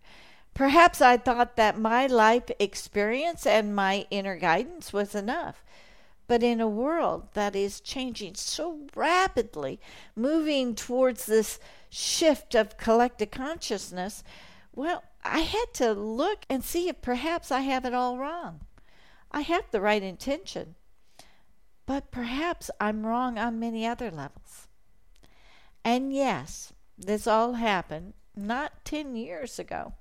Perhaps 0.53 1.01
I 1.01 1.17
thought 1.17 1.55
that 1.55 1.79
my 1.79 2.07
life 2.07 2.49
experience 2.59 3.45
and 3.45 3.75
my 3.75 4.07
inner 4.09 4.35
guidance 4.37 4.91
was 4.91 5.13
enough. 5.13 5.63
But 6.27 6.43
in 6.43 6.59
a 6.59 6.67
world 6.67 7.29
that 7.33 7.55
is 7.55 7.79
changing 7.79 8.35
so 8.35 8.87
rapidly, 8.95 9.79
moving 10.15 10.75
towards 10.75 11.25
this 11.25 11.59
shift 11.89 12.53
of 12.53 12.77
collective 12.77 13.31
consciousness, 13.31 14.23
well, 14.75 15.03
I 15.23 15.39
had 15.39 15.73
to 15.75 15.93
look 15.93 16.45
and 16.49 16.63
see 16.63 16.89
if 16.89 17.01
perhaps 17.01 17.51
I 17.51 17.61
have 17.61 17.85
it 17.85 17.93
all 17.93 18.17
wrong. 18.17 18.61
I 19.31 19.41
have 19.41 19.69
the 19.71 19.81
right 19.81 20.03
intention, 20.03 20.75
but 21.85 22.11
perhaps 22.11 22.69
I'm 22.79 23.05
wrong 23.05 23.37
on 23.37 23.59
many 23.59 23.85
other 23.85 24.11
levels. 24.11 24.66
And 25.87 26.11
yes, 26.11 26.73
this 26.97 27.27
all 27.27 27.53
happened 27.53 28.13
not 28.35 28.83
10 28.83 29.15
years 29.15 29.57
ago, 29.57 29.93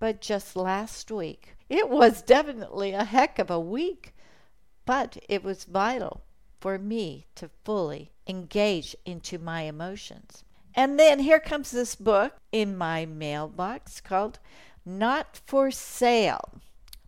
but 0.00 0.20
just 0.20 0.56
last 0.56 1.12
week. 1.12 1.54
It 1.68 1.88
was 1.88 2.22
definitely 2.22 2.90
a 2.90 3.04
heck 3.04 3.38
of 3.38 3.48
a 3.48 3.60
week, 3.60 4.16
but 4.84 5.16
it 5.28 5.44
was 5.44 5.62
vital 5.62 6.24
for 6.58 6.76
me 6.76 7.28
to 7.36 7.50
fully 7.64 8.10
engage 8.26 8.96
into 9.04 9.38
my 9.38 9.62
emotions. 9.62 10.42
And 10.74 10.98
then 10.98 11.20
here 11.20 11.38
comes 11.38 11.70
this 11.70 11.94
book 11.94 12.32
in 12.50 12.76
my 12.76 13.06
mailbox 13.06 14.00
called 14.00 14.40
Not 14.84 15.40
for 15.46 15.70
Sale 15.70 16.60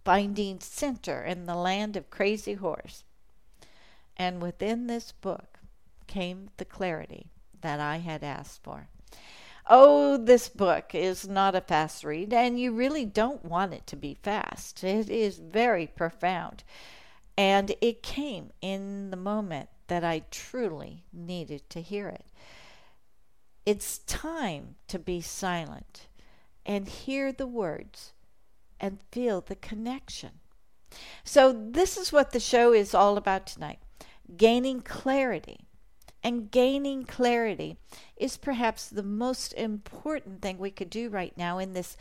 Finding 0.05 0.61
Center 0.61 1.25
in 1.25 1.47
the 1.47 1.57
Land 1.57 1.97
of 1.97 2.11
Crazy 2.11 2.55
Horse. 2.55 3.03
And 4.17 4.41
within 4.41 4.87
this 4.87 5.11
book 5.11 5.59
came 6.07 6.51
the 6.59 6.65
clarity 6.65 7.27
that 7.63 7.81
I 7.81 7.99
had 7.99 8.23
asked 8.23 8.63
for. 8.63 8.89
Oh, 9.69 10.17
this 10.17 10.49
book 10.49 10.95
is 10.95 11.29
not 11.29 11.55
a 11.55 11.61
fast 11.61 12.03
read, 12.03 12.33
and 12.33 12.59
you 12.59 12.73
really 12.73 13.05
don't 13.05 13.45
want 13.45 13.73
it 13.73 13.87
to 13.89 13.97
be 13.97 14.15
fast. 14.15 14.83
It 14.83 15.09
is 15.09 15.39
very 15.39 15.87
profound. 15.87 16.65
And 17.37 17.75
it 17.81 18.03
came 18.03 18.51
in 18.61 19.11
the 19.11 19.17
moment 19.17 19.69
that 19.87 20.05
I 20.05 20.25
truly 20.31 21.05
needed 21.13 21.69
to 21.71 21.81
hear 21.81 22.09
it. 22.09 22.27
It's 23.65 23.99
time 23.99 24.77
to 24.89 24.99
be 24.99 25.21
silent 25.21 26.09
and 26.67 26.89
hear 26.89 27.33
the 27.33 27.47
words 27.47 28.13
and 28.81 28.99
feel 29.13 29.41
the 29.41 29.57
connection. 29.57 30.41
So, 31.23 31.53
this 31.53 31.97
is 31.97 32.13
what 32.13 32.33
the 32.33 32.41
show 32.41 32.73
is 32.73 32.95
all 32.95 33.17
about 33.17 33.47
tonight 33.47 33.79
gaining 34.37 34.81
clarity. 34.81 35.67
And 36.23 36.51
gaining 36.51 37.05
clarity 37.05 37.77
is 38.17 38.37
perhaps 38.37 38.89
the 38.89 39.03
most 39.03 39.53
important 39.55 40.43
thing 40.43 40.59
we 40.59 40.71
could 40.71 40.91
do 40.91 41.09
right 41.09 41.37
now 41.37 41.59
in 41.59 41.73
this 41.73 41.97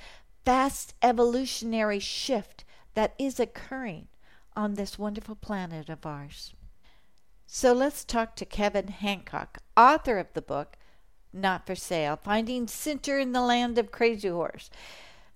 fast 0.46 0.94
evolutionary 1.02 2.00
shift 2.00 2.66
that 2.96 3.14
is 3.18 3.40
occurring 3.40 4.08
on 4.56 4.74
this 4.74 5.00
wonderful 5.00 5.36
planet 5.36 5.90
of 5.90 6.06
ours. 6.06 6.54
So 7.46 7.74
let's 7.74 8.04
talk 8.04 8.36
to 8.36 8.46
Kevin 8.46 8.90
Hancock, 8.90 9.60
author 9.78 10.18
of 10.18 10.34
the 10.34 10.42
book 10.42 10.76
not 11.34 11.66
for 11.66 11.76
sale. 11.76 12.16
Finding 12.16 12.68
Center 12.68 13.20
in 13.20 13.32
the 13.32 13.42
Land 13.42 13.78
of 13.78 13.92
Crazy 13.92 14.28
Horse. 14.28 14.70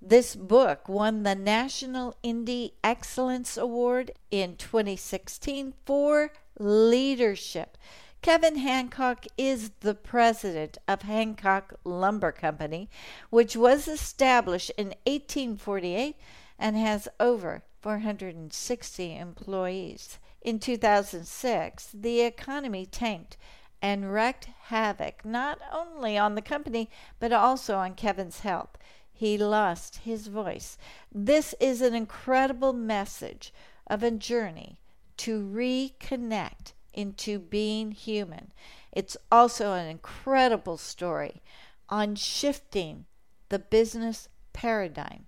This 0.02 0.36
book 0.36 0.90
won 0.90 1.24
the 1.24 1.36
National 1.36 2.16
Indie 2.24 2.74
Excellence 2.84 3.56
Award 3.58 4.12
in 4.32 4.58
2016 4.58 5.74
for 5.86 6.32
leadership. 6.60 7.78
Kevin 8.24 8.56
Hancock 8.56 9.26
is 9.38 9.72
the 9.82 9.94
president 9.94 10.78
of 10.88 11.02
Hancock 11.02 11.74
Lumber 11.84 12.32
Company, 12.32 12.90
which 13.30 13.58
was 13.58 13.86
established 13.86 14.72
in 14.78 14.94
1848 15.06 16.16
and 16.58 16.78
has 16.78 17.10
over 17.20 17.64
460 17.82 19.18
employees. 19.18 20.20
In 20.42 20.58
2006, 20.58 21.90
the 21.94 22.22
economy 22.22 22.86
tanked 22.86 23.36
and 23.82 24.14
wreaked 24.14 24.46
havoc 24.68 25.26
not 25.26 25.60
only 25.70 26.18
on 26.18 26.36
the 26.36 26.42
company 26.42 26.90
but 27.20 27.34
also 27.34 27.76
on 27.76 27.94
Kevin's 27.94 28.40
health. 28.40 28.78
He 29.12 29.38
lost 29.38 29.98
his 29.98 30.28
voice. 30.28 30.78
This 31.14 31.54
is 31.60 31.82
an 31.82 31.94
incredible 31.94 32.72
message 32.72 33.54
of 33.86 34.02
a 34.02 34.12
journey 34.12 34.78
to 35.18 35.42
reconnect 35.42 36.72
into 36.94 37.40
being 37.40 37.92
human. 37.92 38.52
It's 38.92 39.18
also 39.32 39.74
an 39.74 39.88
incredible 39.88 40.78
story 40.78 41.42
on 41.90 42.16
shifting 42.16 43.06
the 43.50 43.60
business 43.60 44.30
paradigm 44.54 45.26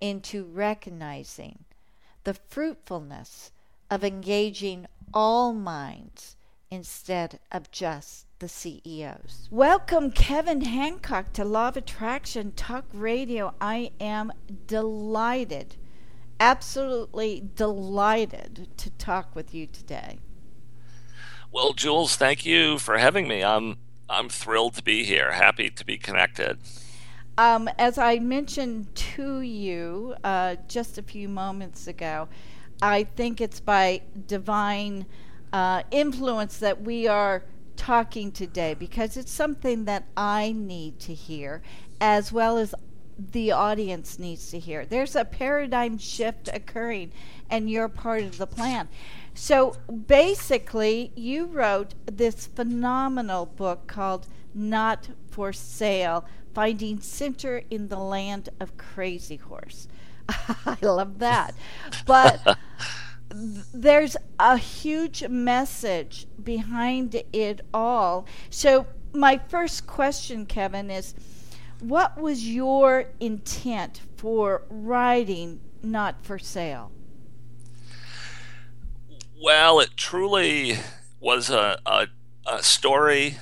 into 0.00 0.44
recognizing 0.44 1.64
the 2.24 2.34
fruitfulness 2.34 3.52
of 3.90 4.02
engaging 4.04 4.86
all 5.12 5.52
minds 5.52 6.36
instead 6.70 7.38
of 7.52 7.70
just 7.70 8.26
the 8.40 8.48
CEOs. 8.48 9.48
Welcome, 9.50 10.10
Kevin 10.10 10.62
Hancock, 10.62 11.32
to 11.34 11.44
Law 11.44 11.68
of 11.68 11.76
Attraction 11.76 12.52
Talk 12.52 12.84
Radio. 12.92 13.54
I 13.60 13.92
am 14.00 14.32
delighted, 14.66 15.76
absolutely 16.40 17.48
delighted 17.54 18.68
to 18.76 18.90
talk 18.90 19.34
with 19.34 19.54
you 19.54 19.66
today. 19.66 20.18
Well, 21.54 21.72
Jules, 21.72 22.16
thank 22.16 22.44
you 22.44 22.80
for 22.80 22.98
having 22.98 23.28
me. 23.28 23.44
I'm 23.44 23.76
I'm 24.10 24.28
thrilled 24.28 24.74
to 24.74 24.82
be 24.82 25.04
here. 25.04 25.30
Happy 25.30 25.70
to 25.70 25.86
be 25.86 25.96
connected. 25.96 26.58
Um, 27.38 27.70
as 27.78 27.96
I 27.96 28.18
mentioned 28.18 28.92
to 29.14 29.40
you 29.40 30.16
uh, 30.24 30.56
just 30.66 30.98
a 30.98 31.02
few 31.02 31.28
moments 31.28 31.86
ago, 31.86 32.26
I 32.82 33.04
think 33.04 33.40
it's 33.40 33.60
by 33.60 34.02
divine 34.26 35.06
uh, 35.52 35.84
influence 35.92 36.58
that 36.58 36.82
we 36.82 37.06
are 37.06 37.44
talking 37.76 38.32
today 38.32 38.74
because 38.74 39.16
it's 39.16 39.30
something 39.30 39.84
that 39.84 40.06
I 40.16 40.50
need 40.50 40.98
to 41.00 41.14
hear 41.14 41.62
as 42.00 42.32
well 42.32 42.58
as 42.58 42.74
the 43.30 43.52
audience 43.52 44.18
needs 44.18 44.50
to 44.50 44.58
hear. 44.58 44.84
There's 44.86 45.14
a 45.14 45.24
paradigm 45.24 45.98
shift 45.98 46.48
occurring, 46.52 47.12
and 47.48 47.70
you're 47.70 47.88
part 47.88 48.24
of 48.24 48.38
the 48.38 48.46
plan. 48.48 48.88
So 49.34 49.74
basically, 50.06 51.12
you 51.16 51.46
wrote 51.46 51.94
this 52.06 52.46
phenomenal 52.46 53.46
book 53.46 53.86
called 53.88 54.28
not 54.54 55.08
for 55.28 55.52
sale. 55.52 56.24
Finding 56.54 57.00
center 57.00 57.62
in 57.68 57.88
the 57.88 57.98
land 57.98 58.48
of 58.60 58.76
Crazy 58.76 59.36
Horse. 59.36 59.88
I 60.28 60.76
love 60.80 61.18
that. 61.18 61.52
But 62.06 62.58
there's 63.28 64.16
a 64.38 64.56
huge 64.56 65.26
message 65.26 66.28
behind 66.42 67.20
it 67.32 67.60
all. 67.74 68.26
So, 68.50 68.86
my 69.12 69.38
first 69.48 69.86
question, 69.86 70.46
Kevin, 70.46 70.90
is 70.90 71.14
what 71.80 72.20
was 72.20 72.48
your 72.48 73.06
intent 73.18 74.00
for 74.16 74.62
writing 74.68 75.60
Not 75.82 76.24
for 76.24 76.38
Sale? 76.38 76.92
Well, 79.42 79.80
it 79.80 79.96
truly 79.96 80.78
was 81.20 81.50
a, 81.50 81.78
a, 81.84 82.08
a 82.46 82.62
story 82.62 83.38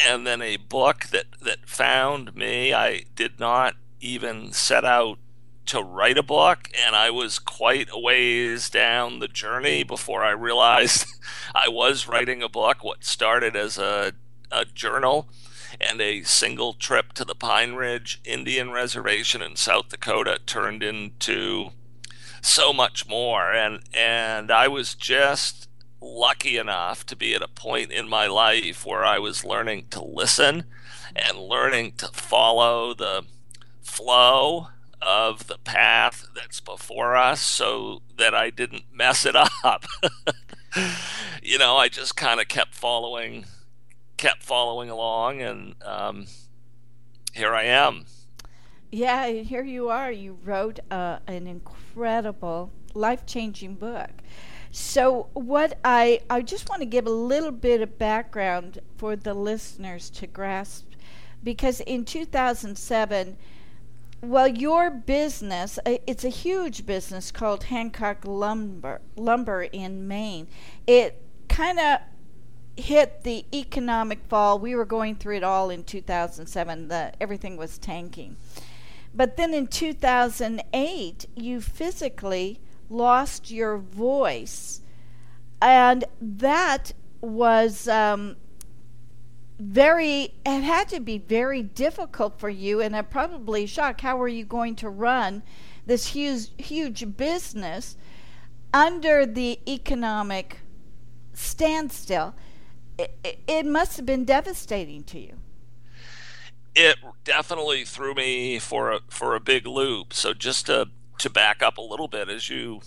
and 0.00 0.26
then 0.26 0.40
a 0.40 0.56
book 0.56 1.06
that, 1.06 1.26
that 1.40 1.68
found 1.68 2.34
me. 2.34 2.72
I 2.72 3.04
did 3.14 3.38
not 3.38 3.76
even 4.00 4.52
set 4.52 4.84
out 4.84 5.18
to 5.66 5.82
write 5.82 6.18
a 6.18 6.22
book, 6.22 6.68
and 6.84 6.96
I 6.96 7.10
was 7.10 7.38
quite 7.38 7.88
a 7.92 7.98
ways 7.98 8.68
down 8.68 9.18
the 9.18 9.28
journey 9.28 9.82
before 9.84 10.22
I 10.22 10.30
realized 10.30 11.06
I 11.54 11.68
was 11.68 12.08
writing 12.08 12.42
a 12.42 12.48
book. 12.48 12.82
What 12.82 13.04
started 13.04 13.54
as 13.54 13.78
a, 13.78 14.12
a 14.50 14.64
journal 14.64 15.28
and 15.80 16.00
a 16.00 16.22
single 16.22 16.74
trip 16.74 17.12
to 17.14 17.24
the 17.24 17.34
Pine 17.34 17.74
Ridge 17.74 18.20
Indian 18.24 18.70
Reservation 18.70 19.40
in 19.40 19.56
South 19.56 19.88
Dakota 19.88 20.40
turned 20.44 20.82
into 20.82 21.70
so 22.42 22.72
much 22.72 23.08
more. 23.08 23.52
And 23.52 23.80
and 23.94 24.50
I 24.50 24.68
was 24.68 24.94
just 24.94 25.68
lucky 26.00 26.58
enough 26.58 27.06
to 27.06 27.16
be 27.16 27.34
at 27.34 27.42
a 27.42 27.48
point 27.48 27.90
in 27.90 28.08
my 28.08 28.26
life 28.26 28.84
where 28.84 29.04
I 29.04 29.18
was 29.18 29.44
learning 29.44 29.86
to 29.90 30.04
listen 30.04 30.64
and 31.14 31.38
learning 31.38 31.92
to 31.98 32.08
follow 32.08 32.92
the 32.92 33.24
flow 33.80 34.68
of 35.00 35.46
the 35.46 35.58
path 35.58 36.28
that's 36.34 36.60
before 36.60 37.16
us 37.16 37.40
so 37.40 38.02
that 38.18 38.34
I 38.34 38.50
didn't 38.50 38.84
mess 38.92 39.26
it 39.26 39.36
up. 39.64 39.84
you 41.42 41.58
know, 41.58 41.76
I 41.76 41.88
just 41.88 42.16
kind 42.16 42.40
of 42.40 42.48
kept 42.48 42.74
following, 42.74 43.46
kept 44.16 44.42
following 44.42 44.90
along, 44.90 45.40
and 45.40 45.74
um, 45.84 46.26
here 47.34 47.54
I 47.54 47.64
am. 47.64 48.06
Yeah, 48.90 49.26
here 49.28 49.64
you 49.64 49.88
are. 49.88 50.12
You 50.12 50.38
wrote 50.44 50.78
uh, 50.90 51.18
an 51.26 51.46
incredible, 51.46 51.81
life 51.96 53.26
changing 53.26 53.74
book. 53.74 54.10
So, 54.70 55.28
what 55.34 55.78
I, 55.84 56.20
I 56.30 56.40
just 56.40 56.70
want 56.70 56.80
to 56.80 56.86
give 56.86 57.06
a 57.06 57.10
little 57.10 57.50
bit 57.50 57.82
of 57.82 57.98
background 57.98 58.78
for 58.96 59.16
the 59.16 59.34
listeners 59.34 60.08
to 60.10 60.26
grasp 60.26 60.86
because 61.44 61.80
in 61.80 62.04
2007, 62.04 63.36
well, 64.22 64.46
your 64.46 64.90
business, 64.90 65.78
uh, 65.84 65.98
it's 66.06 66.24
a 66.24 66.28
huge 66.28 66.86
business 66.86 67.32
called 67.32 67.64
Hancock 67.64 68.24
Lumber, 68.24 69.00
Lumber 69.16 69.64
in 69.64 70.06
Maine. 70.06 70.46
It 70.86 71.20
kind 71.48 71.78
of 71.80 71.98
hit 72.76 73.24
the 73.24 73.44
economic 73.52 74.20
fall. 74.28 74.58
We 74.58 74.74
were 74.74 74.84
going 74.84 75.16
through 75.16 75.38
it 75.38 75.44
all 75.44 75.70
in 75.70 75.84
2007. 75.84 76.88
The, 76.88 77.12
everything 77.20 77.56
was 77.56 77.78
tanking. 77.78 78.36
But 79.14 79.36
then 79.36 79.52
in 79.52 79.66
2008, 79.66 81.26
you 81.36 81.60
physically 81.60 82.60
lost 82.88 83.50
your 83.50 83.76
voice. 83.76 84.80
And 85.60 86.04
that 86.20 86.92
was 87.20 87.86
um, 87.88 88.36
very 89.58 90.34
it 90.44 90.62
had 90.62 90.88
to 90.88 91.00
be 91.00 91.18
very 91.18 91.62
difficult 91.62 92.40
for 92.40 92.48
you 92.48 92.80
and 92.80 93.08
probably 93.10 93.66
shock. 93.66 94.00
How 94.00 94.20
are 94.20 94.28
you 94.28 94.44
going 94.44 94.76
to 94.76 94.88
run 94.88 95.42
this 95.86 96.08
huge 96.08 96.48
huge 96.58 97.16
business 97.16 97.96
under 98.74 99.24
the 99.26 99.60
economic 99.68 100.60
standstill? 101.34 102.34
It, 102.98 103.40
it 103.46 103.66
must 103.66 103.96
have 103.98 104.06
been 104.06 104.24
devastating 104.24 105.04
to 105.04 105.18
you 105.18 105.41
it 106.82 106.96
definitely 107.24 107.84
threw 107.84 108.14
me 108.14 108.58
for 108.58 108.90
a 108.92 109.00
for 109.08 109.34
a 109.34 109.40
big 109.40 109.66
loop 109.66 110.12
so 110.12 110.34
just 110.34 110.66
to 110.66 110.88
to 111.18 111.30
back 111.30 111.62
up 111.62 111.78
a 111.78 111.82
little 111.82 112.08
bit 112.08 112.28
as 112.28 112.48
you 112.48 112.80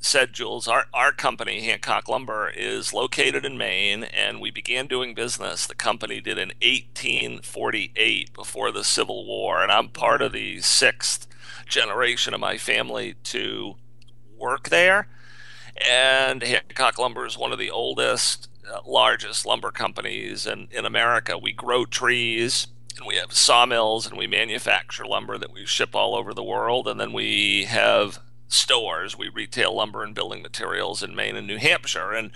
said 0.00 0.32
Jules, 0.32 0.66
our, 0.66 0.86
our 0.94 1.12
company, 1.12 1.60
Hancock 1.60 2.08
Lumber, 2.08 2.50
is 2.56 2.92
located 2.92 3.44
in 3.44 3.58
Maine, 3.58 4.04
and 4.04 4.40
we 4.40 4.50
began 4.50 4.86
doing 4.86 5.14
business. 5.14 5.66
The 5.66 5.74
company 5.74 6.20
did 6.20 6.38
in 6.38 6.48
1848 6.62 8.32
before 8.32 8.72
the 8.72 8.82
Civil 8.82 9.26
War, 9.26 9.62
and 9.62 9.70
I'm 9.70 9.88
part 9.88 10.22
of 10.22 10.32
the 10.32 10.60
sixth 10.60 11.26
generation 11.66 12.32
of 12.32 12.40
my 12.40 12.56
family 12.56 13.14
to 13.24 13.76
work 14.36 14.70
there. 14.70 15.06
And 15.88 16.42
Hancock 16.42 16.98
Lumber 16.98 17.26
is 17.26 17.38
one 17.38 17.52
of 17.52 17.58
the 17.58 17.70
oldest, 17.70 18.48
uh, 18.68 18.80
largest 18.86 19.46
lumber 19.46 19.70
companies 19.70 20.46
in, 20.46 20.68
in 20.70 20.84
America. 20.84 21.38
We 21.38 21.52
grow 21.52 21.84
trees, 21.84 22.68
and 23.00 23.08
we 23.08 23.16
have 23.16 23.32
sawmills, 23.32 24.06
and 24.06 24.18
we 24.18 24.26
manufacture 24.26 25.06
lumber 25.06 25.38
that 25.38 25.52
we 25.52 25.64
ship 25.64 25.94
all 25.94 26.14
over 26.14 26.34
the 26.34 26.44
world, 26.44 26.86
and 26.86 27.00
then 27.00 27.14
we 27.14 27.64
have 27.64 28.20
stores. 28.46 29.16
We 29.16 29.30
retail 29.30 29.74
lumber 29.74 30.04
and 30.04 30.14
building 30.14 30.42
materials 30.42 31.02
in 31.02 31.14
Maine 31.14 31.36
and 31.36 31.46
New 31.46 31.56
Hampshire. 31.56 32.12
And 32.12 32.30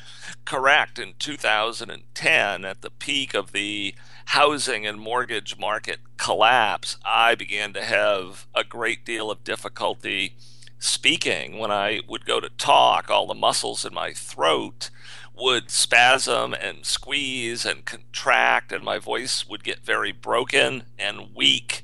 correct, 0.47 0.99
in 0.99 1.15
2010, 1.19 2.65
at 2.65 2.81
the 2.81 2.91
peak 2.91 3.35
of 3.35 3.53
the 3.53 3.95
housing 4.27 4.87
and 4.87 4.99
mortgage 4.99 5.59
market 5.59 5.99
collapse, 6.17 6.97
I 7.05 7.35
began 7.35 7.75
to 7.75 7.85
have 7.85 8.47
a 8.55 8.65
great 8.65 9.05
deal 9.05 9.31
of 9.31 9.45
difficulty 9.45 10.35
speaking. 10.79 11.59
When 11.59 11.71
I 11.71 12.01
would 12.09 12.25
go 12.25 12.41
to 12.41 12.49
talk, 12.49 13.11
all 13.11 13.27
the 13.27 13.35
muscles 13.35 13.85
in 13.85 13.93
my 13.93 14.13
throat 14.13 14.89
would 15.37 15.71
spasm 15.71 16.55
and 16.55 16.87
squeeze 16.87 17.67
and 17.67 17.85
contract, 17.85 18.73
and 18.73 18.85
my 18.85 18.99
voice 18.99 19.47
would 19.49 19.65
get 19.65 19.85
very 19.85 20.13
broken 20.13 20.85
and 20.99 21.35
weak 21.35 21.83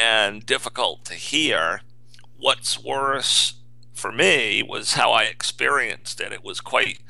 and 0.00 0.46
difficult 0.46 1.04
to 1.04 1.14
hear. 1.14 1.82
What's 2.38 2.82
worse, 2.82 3.54
for 3.92 4.12
me 4.12 4.62
was 4.62 4.94
how 4.94 5.12
I 5.12 5.24
experienced 5.24 6.20
it. 6.20 6.32
It 6.32 6.44
was 6.44 6.60
quite 6.60 7.00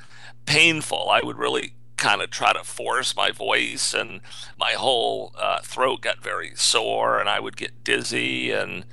painful. 0.45 1.09
I 1.11 1.21
would 1.23 1.39
really 1.39 1.75
kind 1.97 2.21
of 2.21 2.31
try 2.31 2.53
to 2.53 2.65
force 2.65 3.17
my 3.17 3.31
voice, 3.31 3.95
and 3.95 4.21
my 4.59 4.73
whole 4.73 5.35
uh, 5.39 5.61
throat 5.61 6.03
got 6.03 6.23
very 6.23 6.53
sore, 6.55 7.19
and 7.19 7.29
I 7.29 7.41
would 7.41 7.57
get 7.57 7.85
dizzy 7.85 8.51
and 8.51 8.85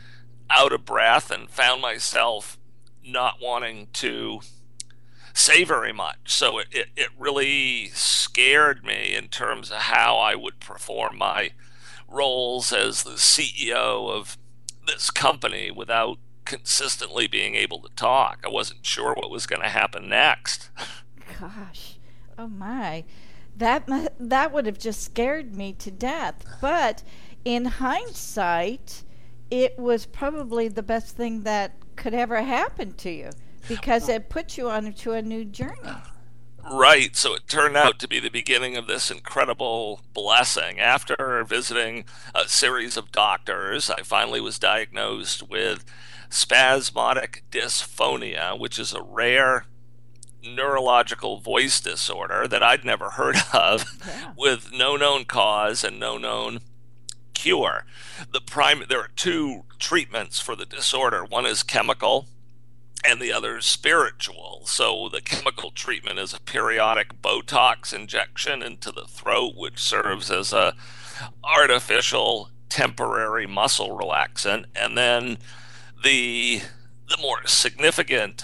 out 0.50 0.72
of 0.72 0.86
breath, 0.86 1.32
and 1.32 1.50
found 1.50 1.82
myself 1.82 2.58
not 3.06 3.42
wanting 3.42 3.88
to 3.94 4.40
say 5.34 5.64
very 5.64 5.92
much. 5.92 6.18
So 6.26 6.60
it, 6.60 6.68
it, 6.72 6.88
it 6.96 7.10
really 7.18 7.88
scared 7.90 8.84
me 8.84 9.16
in 9.16 9.28
terms 9.28 9.72
of 9.72 9.78
how 9.78 10.18
I 10.18 10.36
would 10.36 10.60
perform 10.60 11.18
my 11.18 11.52
roles 12.08 12.72
as 12.72 13.04
the 13.04 13.12
CEO 13.12 14.10
of 14.10 14.38
this 14.86 15.10
company 15.10 15.72
without 15.72 16.18
consistently 16.46 17.28
being 17.28 17.56
able 17.56 17.80
to 17.80 17.90
talk. 17.96 18.44
I 18.46 18.50
wasn't 18.50 18.86
sure 18.86 19.14
what 19.14 19.32
was 19.32 19.48
going 19.48 19.62
to 19.62 19.70
happen 19.70 20.10
next. 20.10 20.70
Gosh, 21.40 21.98
oh 22.38 22.48
my, 22.48 23.06
that 23.56 23.88
that 24.20 24.52
would 24.52 24.66
have 24.66 24.78
just 24.78 25.02
scared 25.02 25.56
me 25.56 25.74
to 25.74 25.90
death. 25.90 26.46
But 26.62 27.02
in 27.46 27.66
hindsight, 27.66 29.04
it 29.50 29.80
was 29.80 30.06
probably 30.06 30.68
the 30.68 30.84
best 30.84 31.16
thing 31.16 31.42
that 31.44 31.74
could 31.96 32.14
ever 32.14 32.42
happen 32.42 32.94
to 32.94 33.10
you 33.10 33.30
because 33.68 34.10
it 34.10 34.30
put 34.30 34.58
you 34.58 34.70
on 34.70 34.94
to 34.94 35.14
a 35.14 35.22
new 35.22 35.46
journey. 35.46 35.94
Right. 36.70 37.16
So 37.16 37.34
it 37.34 37.48
turned 37.48 37.76
out 37.76 38.00
to 38.00 38.08
be 38.08 38.20
the 38.20 38.30
beginning 38.30 38.78
of 38.78 38.88
this 38.88 39.12
incredible 39.12 40.02
blessing. 40.14 40.80
After 40.80 41.44
visiting 41.48 42.06
a 42.34 42.48
series 42.48 42.96
of 42.96 43.12
doctors, 43.12 43.90
I 43.90 44.02
finally 44.02 44.40
was 44.40 44.60
diagnosed 44.60 45.50
with 45.50 45.84
spasmodic 46.30 47.44
dysphonia, 47.52 48.58
which 48.58 48.80
is 48.80 48.94
a 48.94 49.02
rare 49.02 49.66
neurological 50.44 51.40
voice 51.40 51.80
disorder 51.80 52.48
that 52.48 52.64
I'd 52.64 52.84
never 52.84 53.12
heard 53.12 53.38
of 53.54 53.86
yeah. 54.06 54.34
with 54.38 54.72
no 54.74 54.96
known 54.96 55.26
cause 55.26 55.84
and 55.84 56.00
no 56.00 56.18
known 56.18 56.60
cure. 57.34 57.86
The 58.32 58.42
prime 58.42 58.84
there 58.88 59.00
are 59.00 59.12
two 59.16 59.64
treatments 59.80 60.40
for 60.40 60.56
the 60.56 60.66
disorder. 60.66 61.26
One 61.26 61.46
is 61.46 61.62
chemical 61.64 62.28
and 63.06 63.22
the 63.22 63.32
other 63.32 63.58
is 63.58 63.66
spiritual. 63.66 64.64
So 64.66 65.10
the 65.10 65.22
chemical 65.22 65.72
treatment 65.72 66.20
is 66.20 66.34
a 66.34 66.40
periodic 66.40 67.22
Botox 67.22 67.94
injection 67.94 68.64
into 68.64 68.92
the 68.92 69.06
throat 69.06 69.54
which 69.56 69.80
serves 69.80 70.32
as 70.32 70.54
a 70.54 70.76
artificial 71.44 72.50
temporary 72.70 73.46
muscle 73.46 73.96
relaxant 73.96 74.66
and 74.76 74.98
then 74.98 75.38
the 76.04 76.62
the 77.08 77.22
more 77.22 77.46
significant 77.46 78.44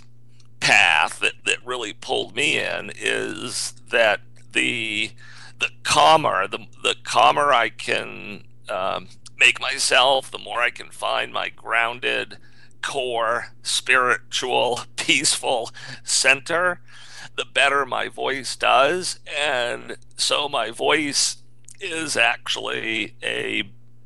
path 0.59 1.19
that, 1.19 1.33
that 1.45 1.65
really 1.65 1.93
pulled 1.93 2.35
me 2.35 2.59
in 2.59 2.91
is 2.95 3.73
that 3.89 4.21
the 4.53 5.11
the 5.59 5.69
calmer, 5.83 6.47
the 6.47 6.67
the 6.83 6.95
calmer 7.03 7.51
I 7.51 7.69
can 7.69 8.43
um, 8.69 9.09
make 9.37 9.59
myself, 9.59 10.31
the 10.31 10.37
more 10.37 10.59
I 10.61 10.69
can 10.69 10.89
find 10.89 11.33
my 11.33 11.49
grounded 11.49 12.37
core, 12.81 13.47
spiritual, 13.61 14.81
peaceful 14.95 15.71
center, 16.03 16.81
the 17.35 17.45
better 17.45 17.85
my 17.85 18.07
voice 18.07 18.55
does. 18.55 19.19
And 19.37 19.97
so 20.17 20.49
my 20.49 20.71
voice 20.71 21.37
is 21.79 22.17
actually 22.17 23.15
a 23.23 23.63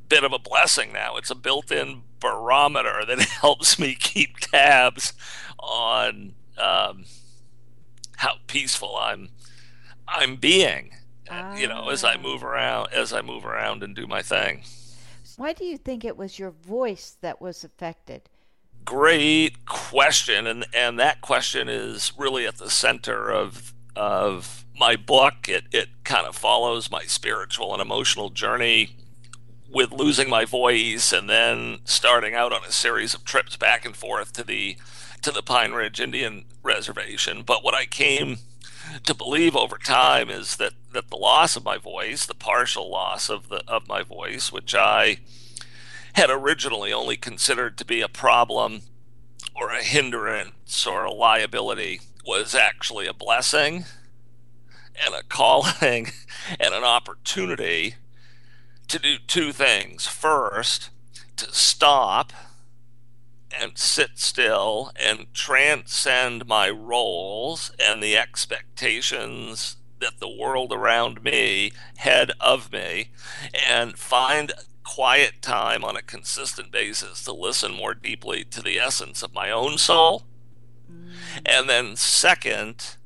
bit 0.08 0.24
of 0.24 0.34
a 0.34 0.40
blessing 0.40 0.94
now. 0.94 1.18
It's 1.18 1.32
a 1.32 1.36
built 1.36 1.72
in 1.72 2.04
barometer 2.20 3.04
that 3.06 3.20
helps 3.42 3.80
me 3.80 3.96
keep 4.00 4.38
tabs 4.38 5.14
on 5.60 6.36
um, 6.58 7.06
how 8.18 8.36
peaceful 8.48 8.96
I'm 8.96 9.30
I'm 10.08 10.36
being. 10.36 10.92
Ah. 11.30 11.56
You 11.56 11.68
know, 11.68 11.90
as 11.90 12.04
I 12.04 12.18
move 12.18 12.44
around 12.44 12.90
as 12.94 13.14
I 13.14 13.22
move 13.22 13.46
around 13.46 13.84
and 13.84 13.96
do 13.96 14.06
my 14.06 14.22
thing. 14.22 14.64
Why 15.38 15.54
do 15.54 15.66
you 15.66 15.78
think 15.78 16.06
it 16.06 16.16
was 16.16 16.38
your 16.38 16.52
voice 16.52 17.18
that 17.22 17.42
was 17.42 17.64
affected? 17.64 18.30
Great 18.86 19.66
question, 19.66 20.48
and 20.48 20.66
and 20.74 21.00
that 21.00 21.22
question 21.22 21.70
is 21.70 22.14
really 22.18 22.46
at 22.46 22.58
the 22.58 22.70
center 22.70 23.32
of 23.32 23.74
of 23.96 24.66
my 24.80 24.96
book. 24.96 25.48
It 25.48 25.66
it 25.72 25.90
kind 26.04 26.26
of 26.26 26.36
follows 26.36 26.90
my 26.90 27.04
spiritual 27.04 27.74
and 27.74 27.82
emotional 27.82 28.30
journey 28.30 28.96
with 29.70 29.92
losing 29.92 30.30
my 30.30 30.46
voice 30.46 31.12
and 31.12 31.30
then 31.30 31.80
starting 31.84 32.36
out 32.36 32.54
on 32.54 32.64
a 32.64 32.72
series 32.72 33.14
of 33.14 33.26
trips 33.26 33.56
back 33.58 33.86
and 33.86 33.96
forth 33.96 34.34
to 34.34 34.44
the 34.44 34.78
to 35.22 35.32
the 35.32 35.42
Pine 35.42 35.72
Ridge 35.72 36.00
Indian 36.00 36.46
Reservation. 36.62 37.44
But 37.44 37.64
what 37.64 37.74
I 37.74 37.86
came 37.86 38.38
to 39.06 39.14
believe 39.14 39.56
over 39.56 39.78
time 39.78 40.30
is 40.30 40.58
that, 40.58 40.74
that 40.92 41.10
the 41.10 41.16
loss 41.16 41.56
of 41.56 41.64
my 41.64 41.78
voice, 41.78 42.26
the 42.26 42.36
partial 42.36 42.92
loss 42.92 43.30
of 43.30 43.50
the 43.50 43.64
of 43.68 43.88
my 43.88 44.04
voice, 44.04 44.52
which 44.52 44.76
I 44.76 45.18
had 46.14 46.30
originally 46.30 46.94
only 46.94 47.18
considered 47.18 47.78
to 47.78 47.86
be 47.86 48.02
a 48.02 48.08
problem 48.08 48.82
or 49.56 49.72
a 49.72 49.84
hindrance 49.84 50.86
or 50.88 51.04
a 51.04 51.12
liability, 51.12 52.00
was 52.26 52.56
actually 52.56 53.08
a 53.08 53.14
blessing 53.14 53.86
and 55.04 55.14
a 55.14 55.24
calling 55.24 56.12
and 56.60 56.74
an 56.74 56.84
opportunity 56.84 57.96
to 58.88 59.00
do 59.00 59.18
two 59.18 59.52
things. 59.52 60.08
First, 60.08 60.90
to 61.38 61.54
stop 61.54 62.32
and 63.60 63.78
sit 63.78 64.12
still 64.16 64.92
and 64.96 65.32
transcend 65.34 66.48
my 66.48 66.70
roles 66.70 67.72
and 67.80 68.02
the 68.02 68.18
expectations 68.18 69.78
that 70.00 70.20
the 70.20 70.30
world 70.30 70.74
around 70.74 71.24
me 71.24 71.72
had 71.98 72.32
of 72.40 72.72
me 72.72 73.10
and 73.68 73.98
find 73.98 74.52
quiet 74.84 75.42
time 75.42 75.84
on 75.84 75.96
a 75.96 76.02
consistent 76.02 76.72
basis 76.72 77.24
to 77.24 77.34
listen 77.34 77.74
more 77.74 77.94
deeply 77.94 78.44
to 78.46 78.62
the 78.62 78.80
essence 78.80 79.24
of 79.24 79.34
my 79.34 79.50
own 79.50 79.78
soul. 79.78 80.24
Mm. 80.92 81.14
And 81.46 81.70
then, 81.70 81.96
second, 81.96 82.98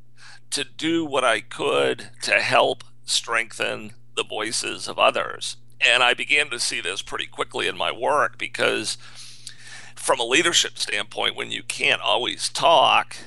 to 0.52 0.64
do 0.64 1.06
what 1.06 1.24
I 1.24 1.42
could 1.42 2.10
to 2.24 2.40
help 2.40 2.84
strengthen 3.06 3.94
the 4.16 4.24
voices 4.24 4.88
of 4.88 5.00
others. 5.00 5.58
And 5.80 6.04
I 6.04 6.14
began 6.14 6.50
to 6.50 6.60
see 6.60 6.82
this 6.82 7.02
pretty 7.02 7.28
quickly 7.28 7.68
in 7.68 7.78
my 7.78 7.92
work 7.92 8.38
because 8.38 8.98
from 9.96 10.20
a 10.20 10.26
leadership 10.26 10.78
standpoint, 10.78 11.36
when 11.36 11.52
you 11.52 11.64
can't 11.64 12.02
always 12.02 12.50
talk, 12.50 13.18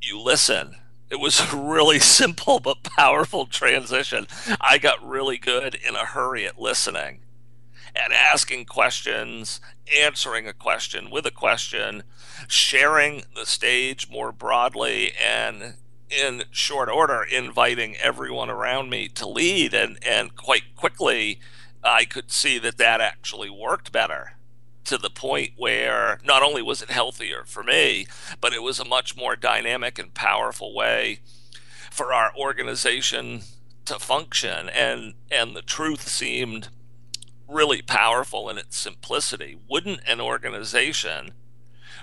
you 0.00 0.18
listen. 0.20 0.76
It 1.10 1.20
was 1.20 1.40
a 1.52 1.56
really 1.56 1.98
simple 1.98 2.60
but 2.60 2.82
powerful 2.82 3.46
transition. 3.46 4.26
I 4.60 4.78
got 4.78 5.06
really 5.06 5.38
good 5.38 5.74
in 5.74 5.94
a 5.94 6.04
hurry 6.04 6.46
at 6.46 6.60
listening 6.60 7.20
and 7.96 8.12
asking 8.12 8.66
questions, 8.66 9.60
answering 9.98 10.46
a 10.46 10.52
question 10.52 11.10
with 11.10 11.26
a 11.26 11.30
question, 11.30 12.02
sharing 12.46 13.24
the 13.34 13.46
stage 13.46 14.08
more 14.10 14.30
broadly, 14.30 15.12
and 15.14 15.74
in 16.10 16.44
short 16.50 16.88
order, 16.88 17.22
inviting 17.22 17.96
everyone 17.96 18.50
around 18.50 18.90
me 18.90 19.08
to 19.08 19.26
lead. 19.26 19.74
And, 19.74 19.98
and 20.06 20.36
quite 20.36 20.76
quickly, 20.76 21.40
I 21.82 22.04
could 22.04 22.30
see 22.30 22.58
that 22.58 22.78
that 22.78 23.00
actually 23.00 23.50
worked 23.50 23.92
better 23.92 24.37
to 24.88 24.96
the 24.96 25.10
point 25.10 25.52
where 25.56 26.18
not 26.24 26.42
only 26.42 26.62
was 26.62 26.80
it 26.80 26.90
healthier 26.90 27.44
for 27.44 27.62
me, 27.62 28.06
but 28.40 28.54
it 28.54 28.62
was 28.62 28.80
a 28.80 28.86
much 28.86 29.14
more 29.14 29.36
dynamic 29.36 29.98
and 29.98 30.14
powerful 30.14 30.74
way 30.74 31.20
for 31.90 32.14
our 32.14 32.32
organization 32.34 33.42
to 33.84 33.98
function. 33.98 34.70
And 34.70 35.12
and 35.30 35.54
the 35.54 35.60
truth 35.60 36.08
seemed 36.08 36.68
really 37.46 37.82
powerful 37.82 38.48
in 38.48 38.56
its 38.56 38.78
simplicity. 38.78 39.58
Wouldn't 39.68 40.00
an 40.06 40.22
organization 40.22 41.32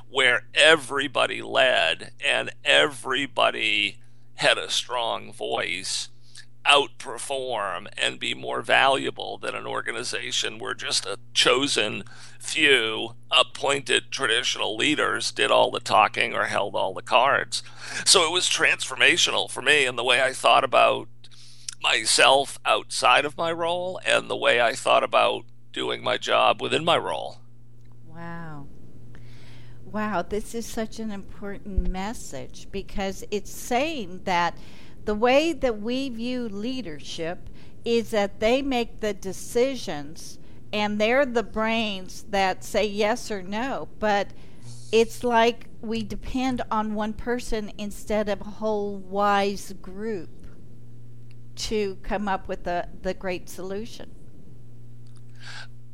where 0.07 0.43
everybody 0.53 1.41
led 1.41 2.11
and 2.23 2.51
everybody 2.63 3.97
had 4.35 4.59
a 4.59 4.69
strong 4.69 5.33
voice 5.33 6.09
outperform 6.65 7.87
and 7.97 8.19
be 8.19 8.33
more 8.33 8.61
valuable 8.61 9.37
than 9.37 9.55
an 9.55 9.67
organization 9.67 10.59
where 10.59 10.73
just 10.73 11.05
a 11.05 11.19
chosen 11.33 12.03
few 12.39 13.15
appointed 13.31 14.11
traditional 14.11 14.75
leaders 14.75 15.31
did 15.31 15.51
all 15.51 15.71
the 15.71 15.79
talking 15.79 16.33
or 16.33 16.45
held 16.45 16.75
all 16.75 16.93
the 16.93 17.01
cards. 17.01 17.63
So 18.05 18.25
it 18.25 18.31
was 18.31 18.45
transformational 18.45 19.49
for 19.49 19.61
me 19.61 19.85
in 19.85 19.95
the 19.95 20.03
way 20.03 20.21
I 20.21 20.33
thought 20.33 20.63
about 20.63 21.07
myself 21.81 22.59
outside 22.65 23.25
of 23.25 23.37
my 23.37 23.51
role 23.51 23.99
and 24.05 24.29
the 24.29 24.35
way 24.35 24.59
I 24.59 24.73
thought 24.73 25.03
about 25.03 25.45
doing 25.71 26.03
my 26.03 26.17
job 26.17 26.61
within 26.61 26.83
my 26.83 26.97
role. 26.97 27.37
Wow. 28.07 28.67
Wow, 29.85 30.23
this 30.23 30.55
is 30.55 30.65
such 30.65 30.99
an 30.99 31.11
important 31.11 31.89
message 31.89 32.67
because 32.71 33.23
it's 33.29 33.51
saying 33.51 34.21
that 34.23 34.57
the 35.05 35.15
way 35.15 35.53
that 35.53 35.79
we 35.79 36.09
view 36.09 36.49
leadership 36.49 37.49
is 37.83 38.09
that 38.11 38.39
they 38.39 38.61
make 38.61 38.99
the 38.99 39.13
decisions 39.13 40.39
and 40.73 40.99
they're 40.99 41.25
the 41.25 41.43
brains 41.43 42.25
that 42.29 42.63
say 42.63 42.85
yes 42.85 43.29
or 43.31 43.41
no. 43.41 43.87
But 43.99 44.31
it's 44.91 45.23
like 45.23 45.67
we 45.81 46.03
depend 46.03 46.63
on 46.71 46.95
one 46.95 47.13
person 47.13 47.71
instead 47.77 48.27
of 48.27 48.41
a 48.41 48.45
whole 48.45 48.97
wise 48.97 49.73
group 49.81 50.29
to 51.55 51.97
come 52.03 52.27
up 52.27 52.47
with 52.47 52.63
the, 52.63 52.87
the 53.01 53.13
great 53.13 53.47
solution. 53.47 54.11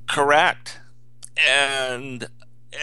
Correct. 0.08 0.80
And 1.38 2.28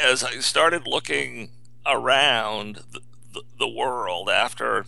as 0.04 0.22
I 0.22 0.38
started 0.40 0.86
looking 0.86 1.50
around 1.86 2.82
the, 2.92 3.00
the, 3.32 3.42
the 3.58 3.68
world 3.68 4.28
after 4.28 4.84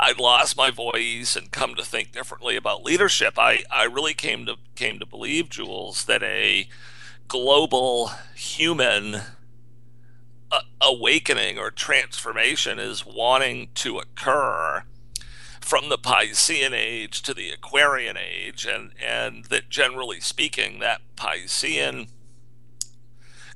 I'd 0.00 0.20
lost 0.20 0.56
my 0.56 0.70
voice 0.70 1.34
and 1.34 1.50
come 1.50 1.74
to 1.74 1.84
think 1.84 2.12
differently 2.12 2.56
about 2.56 2.84
leadership, 2.84 3.34
I, 3.36 3.64
I 3.70 3.84
really 3.84 4.14
came 4.14 4.46
to 4.46 4.56
came 4.76 4.98
to 5.00 5.06
believe, 5.06 5.48
Jules, 5.48 6.04
that 6.04 6.22
a 6.22 6.68
global 7.26 8.12
human 8.34 9.16
uh, 10.50 10.60
awakening 10.80 11.58
or 11.58 11.70
transformation 11.70 12.78
is 12.78 13.04
wanting 13.04 13.70
to 13.74 13.98
occur 13.98 14.84
from 15.60 15.88
the 15.88 15.98
Piscean 15.98 16.72
age 16.72 17.20
to 17.22 17.34
the 17.34 17.50
Aquarian 17.50 18.16
age, 18.16 18.64
and, 18.64 18.92
and 19.04 19.46
that 19.46 19.68
generally 19.68 20.20
speaking, 20.20 20.78
that 20.78 21.02
Piscean 21.16 22.08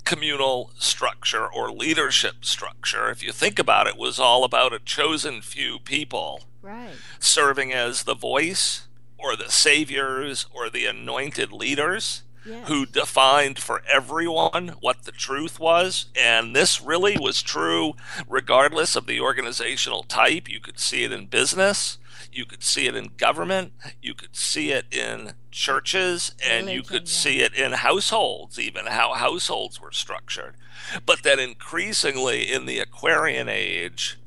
communal 0.05 0.71
structure 0.79 1.47
or 1.47 1.71
leadership 1.71 2.45
structure, 2.45 3.11
if 3.11 3.23
you 3.23 3.33
think 3.33 3.59
about 3.59 3.87
it, 3.87 3.97
was 3.97 4.19
all 4.19 4.45
about 4.45 4.73
a 4.73 4.79
chosen 4.79 5.41
few 5.41 5.79
people 5.79 6.43
right. 6.63 6.91
serving 7.19 7.73
as 7.73 8.05
the 8.05 8.15
voice 8.15 8.89
or 9.19 9.37
the 9.37 9.51
saviors 9.51 10.47
or 10.53 10.69
the 10.69 10.87
anointed 10.87 11.53
leaders. 11.53 12.23
Yes. 12.45 12.67
Who 12.67 12.87
defined 12.87 13.61
for 13.61 13.83
everyone 13.89 14.75
what 14.81 15.05
the 15.05 15.13
truth 15.13 15.61
was. 15.61 16.07
And 16.17 16.57
this 16.57 16.83
really 16.83 17.17
was 17.17 17.41
true 17.41 17.95
regardless 18.29 18.97
of 18.97 19.07
the 19.07 19.21
organizational 19.21 20.03
type. 20.03 20.49
You 20.49 20.59
could 20.59 20.81
see 20.81 21.05
it 21.05 21.13
in 21.13 21.27
business, 21.27 21.99
you 22.33 22.45
could 22.45 22.63
see 22.63 22.87
it 22.87 22.97
in 22.97 23.11
government, 23.17 23.73
you 24.01 24.15
could 24.15 24.37
see 24.37 24.73
it 24.73 24.87
in 24.91 25.35
churches, 25.51 26.35
and 26.43 26.67
Religion, 26.67 26.75
you 26.75 26.83
could 26.83 27.09
yeah. 27.09 27.15
see 27.15 27.41
it 27.41 27.55
in 27.55 27.73
households, 27.73 28.59
even 28.59 28.87
how 28.87 29.15
households 29.15 29.81
were 29.81 29.93
structured. 29.93 30.57
But 31.05 31.23
that 31.23 31.39
increasingly 31.39 32.51
in 32.51 32.67
the 32.67 32.79
Aquarian 32.79 33.49
age, 33.49 34.19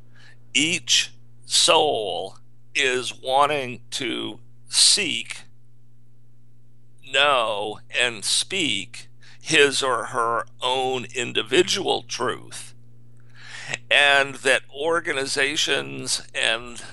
each 0.54 1.12
soul 1.46 2.38
is 2.74 3.14
wanting 3.14 3.82
to 3.92 4.40
seek, 4.68 5.44
know, 7.12 7.80
and 7.98 8.24
speak 8.26 9.08
his 9.42 9.84
or 9.84 10.06
her 10.06 10.46
own 10.62 11.06
individual 11.14 12.04
truth. 12.04 12.74
And 13.90 14.36
that 14.36 14.64
organizations 14.76 16.22
and 16.34 16.84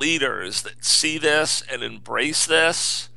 leaders 0.00 0.62
that 0.62 0.84
see 0.84 1.18
this 1.18 1.62
and 1.70 1.82
embrace 1.82 2.46
this, 2.46 3.10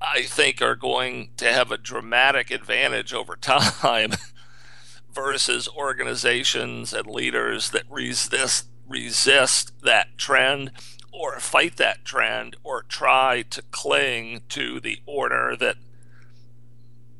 I 0.00 0.22
think 0.22 0.60
are 0.60 0.74
going 0.74 1.30
to 1.36 1.52
have 1.52 1.70
a 1.70 1.78
dramatic 1.78 2.50
advantage 2.50 3.14
over 3.14 3.36
time 3.40 4.12
versus 5.14 5.68
organizations 5.68 6.92
and 6.92 7.06
leaders 7.06 7.70
that 7.70 7.84
resist 7.88 8.66
resist 8.88 9.72
that 9.82 10.18
trend 10.18 10.70
or 11.12 11.38
fight 11.38 11.76
that 11.76 12.04
trend 12.04 12.56
or 12.62 12.82
try 12.82 13.42
to 13.42 13.62
cling 13.70 14.42
to 14.48 14.80
the 14.80 14.98
order 15.06 15.54
that 15.56 15.76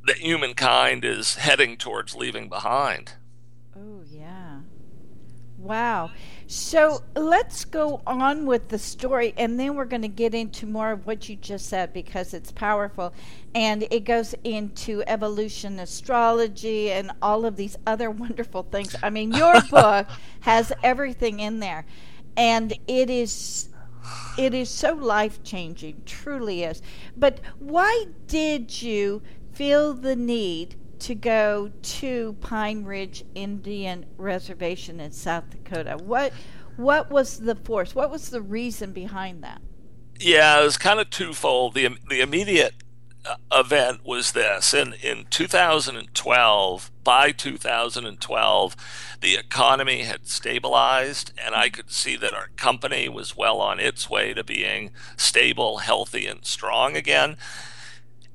that 0.05 0.19
humankind 0.19 1.05
is 1.05 1.37
heading 1.37 1.77
towards 1.77 2.17
leaving 2.17 2.49
behind. 2.49 3.13
Oh 3.77 4.03
yeah. 4.11 4.61
Wow. 5.59 6.11
So 6.53 7.03
let's 7.17 7.65
go 7.65 8.03
on 8.07 8.45
with 8.45 8.69
the 8.69 8.79
story, 8.79 9.33
and 9.39 9.59
then 9.59 9.75
we're 9.75 9.87
going 9.87 10.03
to 10.03 10.09
get 10.09 10.35
into 10.35 10.67
more 10.67 10.91
of 10.91 11.07
what 11.07 11.27
you 11.27 11.37
just 11.37 11.65
said 11.65 11.95
because 11.95 12.35
it's 12.35 12.53
powerful. 12.53 13.15
And 13.55 13.87
it 13.91 14.05
goes 14.05 14.35
into 14.45 15.03
evolution 15.07 15.81
astrology 15.81 16.93
and 16.93 17.11
all 17.23 17.47
of 17.47 17.57
these 17.57 17.79
other 17.87 18.11
wonderful 18.25 18.65
things. 18.65 18.95
I 19.03 19.09
mean, 19.09 19.33
your 19.33 19.63
book 19.71 20.09
has 20.41 20.75
everything 20.83 21.41
in 21.41 21.61
there, 21.61 21.87
and 22.37 22.79
it 22.87 23.09
is. 23.09 23.71
It 24.37 24.53
is 24.53 24.69
so 24.69 24.93
life 24.93 25.43
changing, 25.43 26.03
truly 26.05 26.65
is. 26.65 26.83
But 27.17 27.41
why 27.61 28.09
did 28.27 28.83
you 28.83 29.23
feel 29.55 29.95
the 29.95 30.17
need 30.17 30.77
to 31.03 31.15
go 31.15 31.71
to 31.83 32.37
Pine 32.41 32.85
Ridge 32.85 33.25
Indian 33.35 34.07
Reservation 34.17 35.01
in 35.01 35.13
South 35.13 35.51
Dakota. 35.51 35.99
What 36.03 36.33
what 36.77 37.11
was 37.11 37.39
the 37.39 37.55
force? 37.55 37.95
What 37.95 38.11
was 38.11 38.31
the 38.31 38.41
reason 38.41 38.93
behind 38.93 39.43
that? 39.45 39.61
Yeah, 40.19 40.61
it 40.61 40.65
was 40.65 40.77
kind 40.77 41.01
of 41.01 41.11
twofold. 41.11 41.75
The 41.75 41.89
the 42.09 42.21
immediate 42.21 42.75
uh, 43.25 43.37
event 43.53 44.05
was 44.05 44.33
this 44.33 44.75
in 44.75 44.95
in 44.95 45.27
2012 45.31 46.91
by 47.05 47.31
2012 47.31 48.77
the 49.21 49.37
economy 49.37 50.03
had 50.03 50.27
stabilized 50.27 51.33
and 51.39 51.55
i 51.55 51.69
could 51.69 51.89
see 51.93 52.17
that 52.17 52.35
our 52.35 52.49
company 52.57 53.09
was 53.09 53.37
well 53.37 53.61
on 53.61 53.79
its 53.79 54.11
way 54.11 54.35
to 54.35 54.43
being 54.43 54.91
stable 55.17 55.79
healthy 55.79 56.27
and 56.27 56.45
strong 56.45 56.97
again 56.97 57.37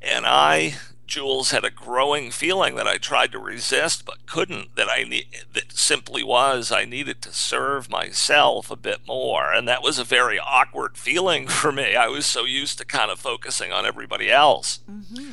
and 0.01 0.25
i 0.25 0.73
Jules 1.07 1.51
had 1.51 1.63
a 1.63 1.71
growing 1.71 2.31
feeling 2.31 2.75
that 2.75 2.87
I 2.87 2.97
tried 2.97 3.31
to 3.31 3.39
resist 3.39 4.05
but 4.05 4.25
couldn't. 4.25 4.75
That 4.75 4.89
I 4.89 5.03
need 5.03 5.27
that 5.53 5.71
simply 5.71 6.23
was 6.23 6.71
I 6.71 6.85
needed 6.85 7.21
to 7.23 7.31
serve 7.31 7.89
myself 7.89 8.69
a 8.69 8.75
bit 8.75 9.07
more, 9.07 9.51
and 9.53 9.67
that 9.67 9.81
was 9.81 9.97
a 9.97 10.03
very 10.03 10.37
awkward 10.37 10.97
feeling 10.97 11.47
for 11.47 11.71
me. 11.71 11.95
I 11.95 12.07
was 12.07 12.25
so 12.25 12.43
used 12.43 12.77
to 12.79 12.85
kind 12.85 13.09
of 13.09 13.19
focusing 13.19 13.71
on 13.71 13.85
everybody 13.85 14.29
else. 14.29 14.79
Mm-hmm. 14.89 15.31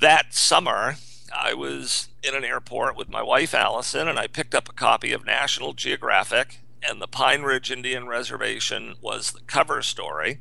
That 0.00 0.34
summer, 0.34 0.96
I 1.34 1.54
was 1.54 2.08
in 2.22 2.34
an 2.34 2.44
airport 2.44 2.96
with 2.96 3.08
my 3.08 3.22
wife 3.22 3.54
Allison, 3.54 4.08
and 4.08 4.18
I 4.18 4.26
picked 4.26 4.54
up 4.54 4.68
a 4.68 4.72
copy 4.72 5.12
of 5.12 5.24
National 5.24 5.74
Geographic, 5.74 6.60
and 6.82 7.00
the 7.00 7.06
Pine 7.06 7.42
Ridge 7.42 7.70
Indian 7.70 8.08
Reservation 8.08 8.96
was 9.00 9.32
the 9.32 9.40
cover 9.46 9.82
story 9.82 10.40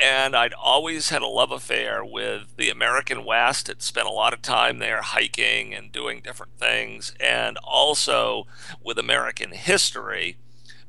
and 0.00 0.36
I'd 0.36 0.54
always 0.54 1.08
had 1.08 1.22
a 1.22 1.26
love 1.26 1.50
affair 1.50 2.04
with 2.04 2.56
the 2.56 2.70
American 2.70 3.24
West. 3.24 3.66
Had 3.66 3.82
spent 3.82 4.06
a 4.06 4.12
lot 4.12 4.32
of 4.32 4.42
time 4.42 4.78
there 4.78 5.02
hiking 5.02 5.74
and 5.74 5.92
doing 5.92 6.20
different 6.20 6.58
things, 6.58 7.14
and 7.20 7.56
also 7.58 8.46
with 8.82 8.98
American 8.98 9.52
history 9.52 10.36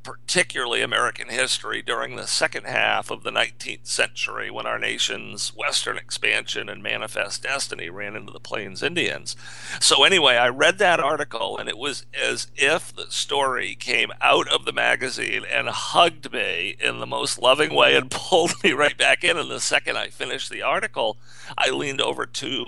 particularly 0.03 0.81
American 0.81 1.29
history 1.29 1.81
during 1.81 2.15
the 2.15 2.27
second 2.27 2.65
half 2.65 3.11
of 3.11 3.23
the 3.23 3.31
19th 3.31 3.87
century 3.87 4.49
when 4.49 4.65
our 4.65 4.79
nation's 4.79 5.49
western 5.55 5.97
expansion 5.97 6.69
and 6.69 6.81
manifest 6.81 7.43
destiny 7.43 7.89
ran 7.89 8.15
into 8.15 8.31
the 8.31 8.39
Plains 8.39 8.81
Indians. 8.81 9.35
So, 9.79 10.03
anyway, 10.03 10.35
I 10.35 10.49
read 10.49 10.77
that 10.79 10.99
article 10.99 11.57
and 11.57 11.69
it 11.69 11.77
was 11.77 12.05
as 12.19 12.47
if 12.55 12.93
the 12.93 13.07
story 13.09 13.75
came 13.75 14.11
out 14.21 14.47
of 14.47 14.65
the 14.65 14.73
magazine 14.73 15.43
and 15.51 15.69
hugged 15.69 16.31
me 16.31 16.75
in 16.79 16.99
the 16.99 17.07
most 17.07 17.41
loving 17.41 17.73
way 17.73 17.95
and 17.95 18.11
pulled 18.11 18.63
me 18.63 18.71
right 18.71 18.97
back 18.97 19.23
in. 19.23 19.37
And 19.37 19.51
the 19.51 19.59
second 19.59 19.97
I 19.97 20.07
finished 20.07 20.49
the 20.49 20.61
article, 20.61 21.17
I 21.57 21.69
leaned 21.69 22.01
over 22.01 22.25
to 22.25 22.65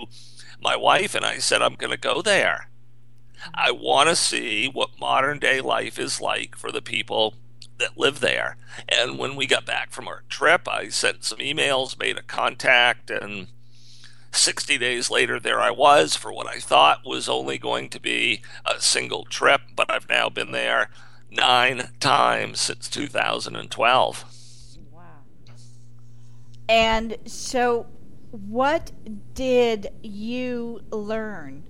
my 0.60 0.76
wife 0.76 1.14
and 1.14 1.24
I 1.24 1.38
said, 1.38 1.62
I'm 1.62 1.74
going 1.74 1.90
to 1.90 1.96
go 1.96 2.22
there. 2.22 2.68
I 3.52 3.70
want 3.70 4.08
to 4.08 4.16
see 4.16 4.68
what 4.68 4.98
modern 4.98 5.38
day 5.38 5.60
life 5.60 5.98
is 5.98 6.20
like 6.20 6.56
for 6.56 6.72
the 6.72 6.82
people 6.82 7.34
that 7.78 7.98
live 7.98 8.20
there. 8.20 8.56
And 8.88 9.18
when 9.18 9.36
we 9.36 9.46
got 9.46 9.66
back 9.66 9.90
from 9.90 10.08
our 10.08 10.22
trip, 10.28 10.68
I 10.68 10.88
sent 10.88 11.24
some 11.24 11.38
emails, 11.38 11.98
made 11.98 12.16
a 12.16 12.22
contact, 12.22 13.10
and 13.10 13.48
60 14.32 14.78
days 14.78 15.10
later, 15.10 15.38
there 15.38 15.60
I 15.60 15.70
was 15.70 16.16
for 16.16 16.32
what 16.32 16.46
I 16.46 16.58
thought 16.58 17.06
was 17.06 17.28
only 17.28 17.58
going 17.58 17.88
to 17.90 18.00
be 18.00 18.42
a 18.66 18.80
single 18.80 19.24
trip, 19.24 19.62
but 19.74 19.90
I've 19.90 20.08
now 20.08 20.28
been 20.28 20.52
there 20.52 20.90
nine 21.30 21.90
times 22.00 22.60
since 22.60 22.88
2012. 22.88 24.24
Wow. 24.92 25.02
And 26.68 27.16
so, 27.26 27.86
what 28.30 28.90
did 29.34 29.88
you 30.02 30.80
learn 30.90 31.62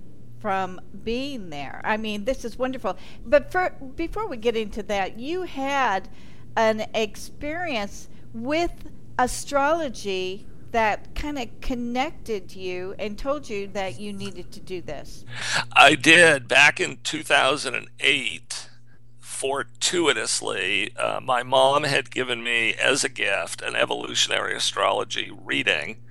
from 0.45 0.79
being 1.03 1.49
there. 1.49 1.81
I 1.83 1.97
mean, 1.97 2.25
this 2.25 2.45
is 2.45 2.55
wonderful. 2.55 2.99
But 3.25 3.51
for, 3.51 3.71
before 3.95 4.27
we 4.27 4.37
get 4.37 4.55
into 4.55 4.83
that, 4.83 5.17
you 5.17 5.41
had 5.41 6.07
an 6.55 6.85
experience 6.93 8.09
with 8.31 8.71
astrology 9.17 10.45
that 10.69 11.15
kind 11.15 11.39
of 11.39 11.49
connected 11.61 12.53
you 12.53 12.93
and 12.99 13.17
told 13.17 13.49
you 13.49 13.65
that 13.69 13.99
you 13.99 14.13
needed 14.13 14.51
to 14.51 14.59
do 14.59 14.83
this. 14.83 15.25
I 15.73 15.95
did 15.95 16.47
back 16.47 16.79
in 16.79 16.99
2008 17.01 18.69
fortuitously, 19.17 20.95
uh, 20.95 21.21
my 21.23 21.41
mom 21.41 21.85
had 21.85 22.11
given 22.11 22.43
me 22.43 22.75
as 22.75 23.03
a 23.03 23.09
gift 23.09 23.63
an 23.63 23.75
evolutionary 23.75 24.55
astrology 24.55 25.31
reading 25.43 26.04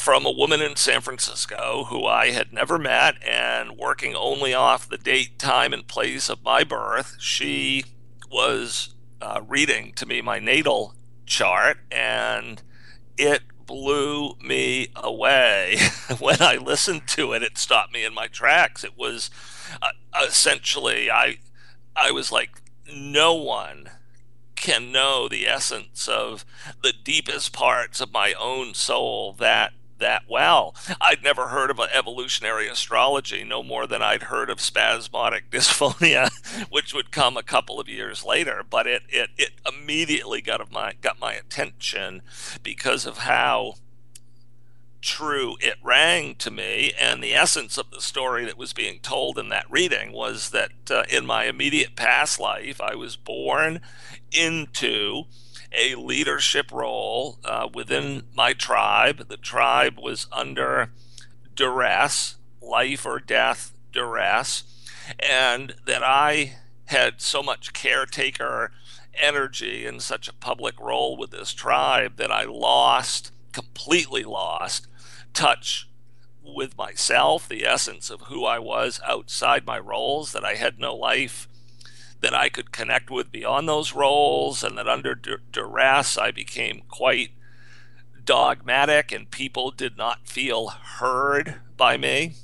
from 0.00 0.24
a 0.24 0.30
woman 0.30 0.62
in 0.62 0.76
San 0.76 1.02
Francisco 1.02 1.84
who 1.90 2.06
I 2.06 2.30
had 2.30 2.54
never 2.54 2.78
met 2.78 3.22
and 3.22 3.76
working 3.76 4.16
only 4.16 4.54
off 4.54 4.88
the 4.88 4.96
date, 4.96 5.38
time, 5.38 5.74
and 5.74 5.86
place 5.86 6.30
of 6.30 6.42
my 6.42 6.64
birth. 6.64 7.16
She 7.18 7.84
was 8.30 8.94
uh, 9.20 9.42
reading 9.46 9.92
to 9.96 10.06
me 10.06 10.22
my 10.22 10.38
natal 10.38 10.94
chart 11.26 11.78
and 11.92 12.62
it 13.18 13.42
blew 13.66 14.36
me 14.42 14.88
away. 14.96 15.76
when 16.18 16.40
I 16.40 16.56
listened 16.56 17.06
to 17.08 17.34
it, 17.34 17.42
it 17.42 17.58
stopped 17.58 17.92
me 17.92 18.02
in 18.02 18.14
my 18.14 18.26
tracks. 18.26 18.82
It 18.82 18.96
was 18.96 19.30
uh, 19.82 19.90
essentially, 20.26 21.10
I, 21.10 21.36
I 21.94 22.10
was 22.10 22.32
like, 22.32 22.62
no 22.90 23.34
one 23.34 23.90
can 24.56 24.90
know 24.90 25.28
the 25.28 25.46
essence 25.46 26.08
of 26.08 26.46
the 26.82 26.92
deepest 26.92 27.52
parts 27.52 28.00
of 28.00 28.12
my 28.12 28.32
own 28.38 28.72
soul 28.72 29.34
that 29.34 29.72
that 30.00 30.24
well. 30.28 30.74
I'd 31.00 31.22
never 31.22 31.48
heard 31.48 31.70
of 31.70 31.80
evolutionary 31.80 32.68
astrology, 32.68 33.44
no 33.44 33.62
more 33.62 33.86
than 33.86 34.02
I'd 34.02 34.24
heard 34.24 34.50
of 34.50 34.60
spasmodic 34.60 35.50
dysphonia, 35.50 36.30
which 36.70 36.92
would 36.92 37.10
come 37.10 37.36
a 37.36 37.42
couple 37.42 37.80
of 37.80 37.88
years 37.88 38.24
later. 38.24 38.64
But 38.68 38.86
it, 38.86 39.02
it, 39.08 39.30
it 39.38 39.52
immediately 39.66 40.40
got 40.40 40.70
my 40.70 40.94
got 41.00 41.20
my 41.20 41.32
attention 41.32 42.22
because 42.62 43.06
of 43.06 43.18
how 43.18 43.74
true 45.00 45.56
it 45.60 45.76
rang 45.82 46.34
to 46.36 46.50
me. 46.50 46.92
And 47.00 47.22
the 47.22 47.34
essence 47.34 47.78
of 47.78 47.90
the 47.90 48.00
story 48.00 48.44
that 48.44 48.58
was 48.58 48.72
being 48.72 49.00
told 49.00 49.38
in 49.38 49.48
that 49.48 49.70
reading 49.70 50.12
was 50.12 50.50
that 50.50 50.72
uh, 50.90 51.04
in 51.08 51.26
my 51.26 51.44
immediate 51.44 51.96
past 51.96 52.38
life, 52.38 52.80
I 52.80 52.94
was 52.94 53.16
born 53.16 53.80
into 54.32 55.24
a 55.72 55.94
leadership 55.94 56.72
role 56.72 57.38
uh, 57.44 57.68
within 57.72 58.24
my 58.34 58.52
tribe. 58.52 59.28
The 59.28 59.36
tribe 59.36 59.98
was 59.98 60.26
under 60.32 60.92
duress, 61.54 62.36
life 62.60 63.06
or 63.06 63.20
death 63.20 63.72
duress, 63.92 64.64
and 65.18 65.74
that 65.86 66.02
I 66.02 66.56
had 66.86 67.20
so 67.20 67.42
much 67.42 67.72
caretaker 67.72 68.72
energy 69.14 69.86
in 69.86 70.00
such 70.00 70.28
a 70.28 70.34
public 70.34 70.78
role 70.80 71.16
with 71.16 71.30
this 71.30 71.52
tribe 71.52 72.16
that 72.16 72.32
I 72.32 72.44
lost, 72.44 73.32
completely 73.52 74.24
lost, 74.24 74.86
touch 75.32 75.88
with 76.42 76.76
myself, 76.76 77.48
the 77.48 77.64
essence 77.64 78.10
of 78.10 78.22
who 78.22 78.44
I 78.44 78.58
was 78.58 79.00
outside 79.06 79.66
my 79.66 79.78
roles, 79.78 80.32
that 80.32 80.44
I 80.44 80.54
had 80.54 80.78
no 80.78 80.94
life 80.94 81.48
that 82.20 82.34
I 82.34 82.48
could 82.48 82.72
connect 82.72 83.10
with 83.10 83.32
beyond 83.32 83.68
those 83.68 83.94
roles, 83.94 84.62
and 84.62 84.76
that 84.78 84.88
under 84.88 85.14
duress 85.14 86.18
I 86.18 86.30
became 86.30 86.82
quite 86.88 87.30
dogmatic, 88.24 89.12
and 89.12 89.30
people 89.30 89.70
did 89.70 89.96
not 89.96 90.28
feel 90.28 90.68
heard 90.68 91.56
by 91.76 91.96
me. 91.96 92.34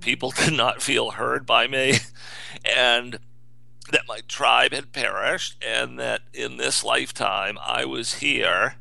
People 0.00 0.30
did 0.30 0.52
not 0.52 0.82
feel 0.82 1.12
heard 1.12 1.46
by 1.46 1.66
me. 1.66 1.94
And 2.64 3.18
that 3.90 4.08
my 4.08 4.20
tribe 4.26 4.72
had 4.72 4.92
perished 4.92 5.62
and 5.62 5.98
that 5.98 6.22
in 6.32 6.56
this 6.56 6.82
lifetime 6.82 7.58
I 7.62 7.84
was 7.84 8.14
here 8.14 8.76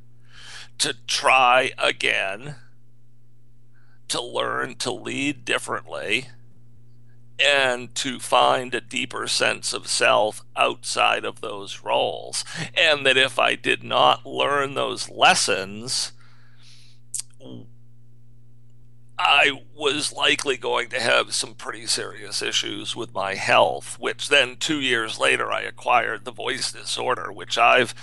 to 0.80 0.96
try 1.08 1.72
again, 1.78 2.56
to 4.08 4.22
learn 4.22 4.76
to 4.76 4.92
lead 4.92 5.46
differently, 5.46 6.30
and 7.40 7.94
to 7.96 8.20
find 8.20 8.74
a 8.74 8.82
deeper 8.82 9.28
sense 9.28 9.74
of 9.74 9.88
self 9.88 10.44
outside 10.56 11.26
of 11.26 11.42
those 11.42 11.84
roles. 11.84 12.46
And 12.76 13.06
that 13.06 13.18
if 13.18 13.40
I 13.40 13.56
did 13.56 13.84
not 13.84 14.26
learn 14.26 14.74
those 14.74 15.10
lessons, 15.10 16.12
I 19.18 19.52
was 19.76 20.12
likely 20.12 20.58
going 20.58 20.90
to 20.90 21.00
have 21.00 21.34
some 21.34 21.54
pretty 21.54 21.86
serious 21.86 22.42
issues 22.42 22.96
with 22.96 23.14
my 23.14 23.36
health, 23.36 23.98
which 24.00 24.30
then 24.30 24.58
two 24.58 24.80
years 24.80 25.20
later 25.20 25.52
I 25.52 25.62
acquired 25.62 26.26
the 26.26 26.32
voice 26.32 26.72
disorder, 26.72 27.32
which 27.32 27.58
I've 27.58 27.94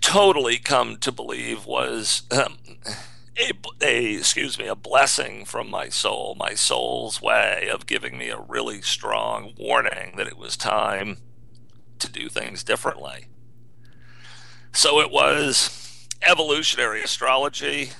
totally 0.00 0.58
come 0.58 0.98
to 0.98 1.10
believe 1.10 1.66
was 1.66 2.22
um, 2.30 2.58
a, 3.38 3.52
a, 3.82 4.14
excuse 4.16 4.58
me 4.58 4.66
a 4.66 4.74
blessing 4.74 5.44
from 5.44 5.68
my 5.68 5.88
soul, 5.88 6.36
my 6.38 6.54
soul's 6.54 7.20
way 7.20 7.68
of 7.72 7.86
giving 7.86 8.16
me 8.16 8.28
a 8.28 8.40
really 8.40 8.82
strong 8.82 9.54
warning 9.58 10.14
that 10.16 10.28
it 10.28 10.38
was 10.38 10.56
time 10.56 11.18
to 11.98 12.10
do 12.10 12.28
things 12.28 12.62
differently. 12.62 13.26
So 14.72 15.00
it 15.00 15.10
was 15.10 16.08
evolutionary 16.22 17.02
astrology 17.02 17.90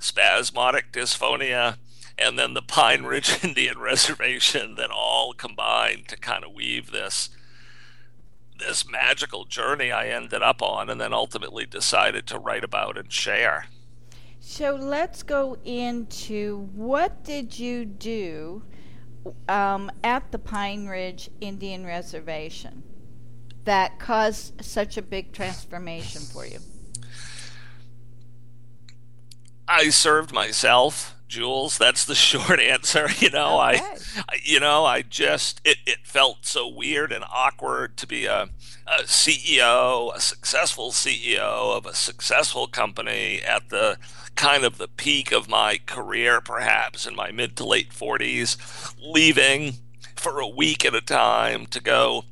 spasmodic 0.00 0.90
dysphonia, 0.90 1.76
and 2.18 2.38
then 2.38 2.54
the 2.54 2.62
Pine 2.62 3.04
Ridge 3.04 3.38
Indian 3.44 3.78
Reservation 3.78 4.74
that 4.74 4.90
all 4.90 5.32
combined 5.34 6.08
to 6.08 6.16
kind 6.16 6.42
of 6.42 6.52
weave 6.52 6.90
this 6.90 7.30
this 8.58 8.86
magical 8.86 9.46
journey 9.46 9.90
I 9.90 10.08
ended 10.08 10.42
up 10.42 10.60
on 10.60 10.90
and 10.90 11.00
then 11.00 11.14
ultimately 11.14 11.64
decided 11.64 12.26
to 12.26 12.38
write 12.38 12.62
about 12.62 12.98
and 12.98 13.10
share. 13.10 13.64
So 14.40 14.74
let's 14.74 15.22
go 15.22 15.58
into 15.64 16.68
what 16.74 17.22
did 17.24 17.58
you 17.58 17.84
do 17.84 18.62
um, 19.48 19.92
at 20.02 20.32
the 20.32 20.38
Pine 20.38 20.86
Ridge 20.86 21.30
Indian 21.42 21.84
Reservation 21.84 22.82
that 23.64 23.98
caused 23.98 24.64
such 24.64 24.96
a 24.96 25.02
big 25.02 25.32
transformation 25.32 26.22
for 26.22 26.46
you? 26.46 26.58
I 29.68 29.90
served 29.90 30.32
myself, 30.32 31.14
Jules. 31.30 31.78
That's 31.78 32.04
the 32.04 32.14
short 32.30 32.60
answer. 32.60 33.08
You 33.18 33.30
know, 33.30 33.62
okay. 33.62 33.80
I, 34.28 34.38
you 34.42 34.60
know, 34.60 34.84
I 34.84 35.02
just 35.02 35.60
it, 35.64 35.78
it 35.86 35.98
felt 36.04 36.44
so 36.44 36.68
weird 36.68 37.12
and 37.12 37.24
awkward 37.32 37.96
to 37.98 38.06
be 38.06 38.26
a, 38.26 38.48
a 38.86 39.02
CEO, 39.04 40.14
a 40.14 40.20
successful 40.20 40.90
CEO 40.90 41.76
of 41.76 41.86
a 41.86 41.94
successful 41.94 42.66
company 42.66 43.40
at 43.40 43.70
the 43.70 43.96
kind 44.34 44.64
of 44.64 44.78
the 44.78 44.88
peak 44.88 45.32
of 45.32 45.48
my 45.48 45.78
career, 45.86 46.40
perhaps 46.40 47.06
in 47.06 47.14
my 47.14 47.30
mid 47.30 47.56
to 47.56 47.64
late 47.64 47.92
forties, 47.92 48.56
leaving 49.02 49.74
for 50.16 50.40
a 50.40 50.48
week 50.48 50.84
at 50.84 50.94
a 50.94 51.00
time 51.00 51.66
to 51.66 51.80
go 51.80 52.24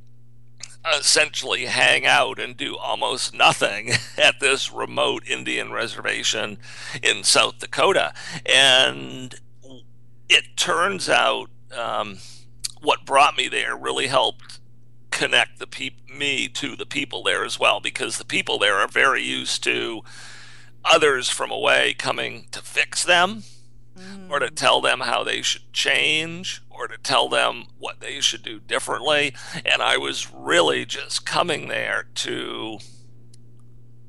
essentially 0.98 1.66
hang 1.66 2.06
out 2.06 2.38
and 2.38 2.56
do 2.56 2.76
almost 2.76 3.34
nothing 3.34 3.90
at 4.18 4.40
this 4.40 4.72
remote 4.72 5.26
Indian 5.28 5.72
reservation 5.72 6.58
in 7.02 7.24
South 7.24 7.58
Dakota. 7.58 8.12
And 8.46 9.34
it 10.28 10.56
turns 10.56 11.08
out 11.08 11.50
um, 11.76 12.18
what 12.80 13.04
brought 13.04 13.36
me 13.36 13.48
there 13.48 13.76
really 13.76 14.06
helped 14.06 14.60
connect 15.10 15.58
the 15.58 15.92
me 16.16 16.48
to 16.48 16.76
the 16.76 16.86
people 16.86 17.22
there 17.22 17.44
as 17.44 17.58
well 17.58 17.80
because 17.80 18.18
the 18.18 18.24
people 18.24 18.58
there 18.58 18.76
are 18.76 18.88
very 18.88 19.22
used 19.22 19.62
to 19.64 20.02
others 20.84 21.28
from 21.28 21.50
away 21.50 21.94
coming 21.94 22.46
to 22.50 22.60
fix 22.60 23.04
them 23.04 23.42
mm. 23.98 24.30
or 24.30 24.38
to 24.38 24.50
tell 24.50 24.80
them 24.80 25.00
how 25.00 25.22
they 25.22 25.42
should 25.42 25.72
change 25.72 26.62
or 26.70 26.88
to 26.88 26.98
tell 26.98 27.28
them 27.28 27.64
what 27.78 28.00
they 28.00 28.20
should 28.20 28.42
do 28.42 28.60
differently. 28.60 29.34
And 29.64 29.82
I 29.82 29.96
was 29.96 30.32
really 30.32 30.84
just 30.84 31.26
coming 31.26 31.68
there 31.68 32.06
to 32.16 32.78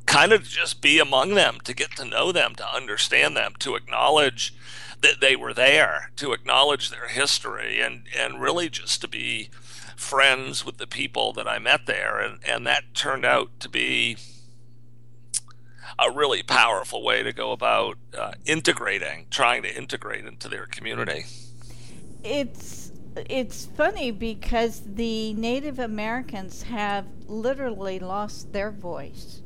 kind 0.05 0.31
of 0.31 0.43
just 0.43 0.81
be 0.81 0.99
among 0.99 1.35
them, 1.35 1.59
to 1.63 1.73
get 1.73 1.95
to 1.95 2.05
know 2.05 2.31
them, 2.31 2.55
to 2.55 2.67
understand 2.67 3.37
them, 3.37 3.53
to 3.59 3.75
acknowledge 3.75 4.53
that 5.01 5.21
they 5.21 5.35
were 5.35 5.53
there, 5.53 6.11
to 6.17 6.33
acknowledge 6.33 6.89
their 6.89 7.07
history, 7.07 7.79
and, 7.79 8.03
and 8.17 8.41
really 8.41 8.69
just 8.69 9.01
to 9.01 9.07
be 9.07 9.49
friends 9.95 10.65
with 10.65 10.77
the 10.77 10.87
people 10.87 11.31
that 11.33 11.47
I 11.47 11.59
met 11.59 11.85
there. 11.85 12.19
And, 12.19 12.39
and 12.45 12.65
that 12.65 12.93
turned 12.93 13.25
out 13.25 13.59
to 13.59 13.69
be 13.69 14.17
a 16.01 16.11
really 16.11 16.43
powerful 16.43 17.03
way 17.03 17.23
to 17.23 17.33
go 17.33 17.51
about 17.51 17.97
uh, 18.17 18.31
integrating, 18.45 19.27
trying 19.29 19.63
to 19.63 19.75
integrate 19.75 20.25
into 20.25 20.47
their 20.47 20.65
community. 20.65 21.25
It's 22.23 22.91
it's 23.15 23.65
funny 23.65 24.11
because 24.11 24.81
the 24.85 25.33
Native 25.33 25.79
Americans 25.79 26.63
have 26.63 27.05
literally 27.27 27.99
lost 27.99 28.53
their 28.53 28.71
voice. 28.71 29.41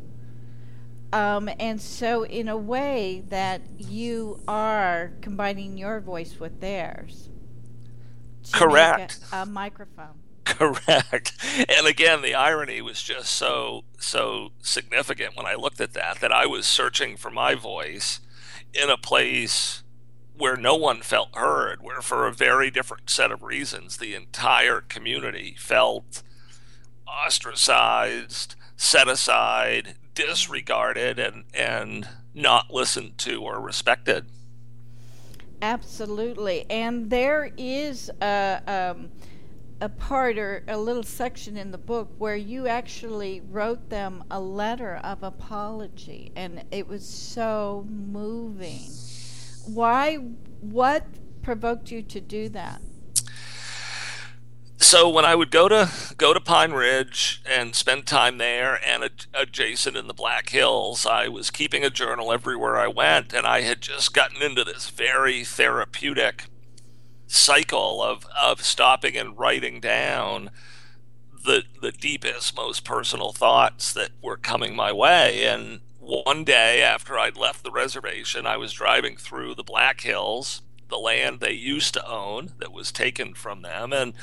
Um, 1.12 1.50
and 1.60 1.80
so, 1.80 2.24
in 2.24 2.48
a 2.48 2.58
way, 2.58 3.24
that 3.30 3.62
you 3.78 4.42
are 4.48 5.14
combining 5.22 5.78
your 5.78 6.00
voice 6.00 6.40
with 6.40 6.60
theirs. 6.60 7.30
Correct. 8.52 9.20
A, 9.32 9.44
a 9.44 9.46
microphone. 9.46 10.23
Correct. 10.58 11.34
And 11.70 11.86
again, 11.86 12.24
the 12.24 12.34
irony 12.34 12.82
was 12.82 13.02
just 13.02 13.30
so 13.30 13.84
so 14.00 14.54
significant 14.62 15.36
when 15.36 15.46
I 15.46 15.54
looked 15.54 15.80
at 15.80 15.94
that 15.94 16.20
that 16.20 16.32
I 16.32 16.48
was 16.48 16.66
searching 16.66 17.16
for 17.16 17.30
my 17.30 17.54
voice 17.54 18.22
in 18.74 18.90
a 18.90 18.98
place 18.98 19.84
where 20.36 20.58
no 20.58 20.76
one 20.76 21.02
felt 21.02 21.36
heard, 21.36 21.84
where 21.84 22.02
for 22.02 22.26
a 22.26 22.34
very 22.34 22.72
different 22.72 23.12
set 23.12 23.32
of 23.32 23.44
reasons 23.44 23.98
the 23.98 24.16
entire 24.16 24.82
community 24.82 25.56
felt 25.60 26.24
ostracized, 27.08 28.56
set 28.76 29.08
aside, 29.08 29.96
disregarded 30.16 31.20
and 31.20 31.44
and 31.54 32.08
not 32.34 32.74
listened 32.74 33.20
to 33.20 33.44
or 33.44 33.60
respected. 33.60 34.26
Absolutely. 35.62 36.66
And 36.70 37.10
there 37.10 37.52
is 37.58 38.12
a 38.22 38.62
um, 38.68 39.12
a 39.84 39.90
part 39.90 40.38
or 40.38 40.64
a 40.70 40.78
little 40.78 41.04
section 41.04 41.58
in 41.58 41.72
the 41.72 41.78
book 41.78 42.10
where 42.18 42.38
you 42.38 42.68
actually 42.68 43.42
wrote 43.42 43.90
them 43.90 44.24
a 44.32 44.40
letter 44.40 44.96
of 45.04 45.22
apology, 45.24 46.32
and 46.38 46.64
it 46.72 46.88
was 46.88 47.06
so 47.06 47.86
moving. 47.90 48.90
Why? 49.66 50.16
What 50.62 51.06
provoked 51.42 51.92
you 51.92 52.02
to 52.02 52.22
do 52.22 52.48
that? 52.50 52.82
So 54.78 55.10
when 55.10 55.26
I 55.26 55.36
would 55.36 55.52
go 55.52 55.68
to 55.68 55.90
go 56.16 56.34
to 56.34 56.40
Pine 56.40 56.72
Ridge 56.72 57.42
and 57.46 57.76
spend 57.76 58.06
time 58.06 58.38
there 58.38 58.80
and 58.86 59.04
ad- 59.04 59.26
adjacent 59.34 59.98
in 59.98 60.08
the 60.08 60.14
Black 60.14 60.50
Hills, 60.50 61.06
I 61.06 61.28
was 61.28 61.52
keeping 61.52 61.84
a 61.84 61.90
journal 61.90 62.32
everywhere 62.32 62.78
I 62.78 62.88
went, 62.88 63.34
and 63.34 63.46
I 63.46 63.62
had 63.62 63.82
just 63.82 64.14
gotten 64.14 64.42
into 64.42 64.64
this 64.64 64.90
very 64.90 65.44
therapeutic 65.44 66.46
cycle 67.34 68.02
of, 68.04 68.26
of 68.42 68.64
stopping 68.64 69.18
and 69.18 69.38
writing 69.38 69.80
down 69.80 70.52
the 71.46 71.64
the 71.82 71.92
deepest, 71.92 72.56
most 72.56 72.86
personal 72.86 73.34
thoughts 73.34 73.92
that 73.94 74.12
were 74.22 74.38
coming 74.38 74.76
my 74.76 74.92
way. 74.92 75.44
And 75.44 75.82
one 76.00 76.44
day 76.44 76.82
after 76.82 77.18
I'd 77.18 77.36
left 77.36 77.64
the 77.64 77.72
reservation, 77.72 78.46
I 78.46 78.58
was 78.58 78.72
driving 78.72 79.18
through 79.18 79.56
the 79.56 79.64
Black 79.64 80.02
Hills, 80.02 80.62
the 80.90 80.98
land 80.98 81.40
they 81.40 81.52
used 81.52 81.94
to 81.96 82.08
own 82.08 82.54
that 82.60 82.72
was 82.72 82.92
taken 82.92 83.34
from 83.34 83.62
them, 83.62 83.92
and 83.92 84.14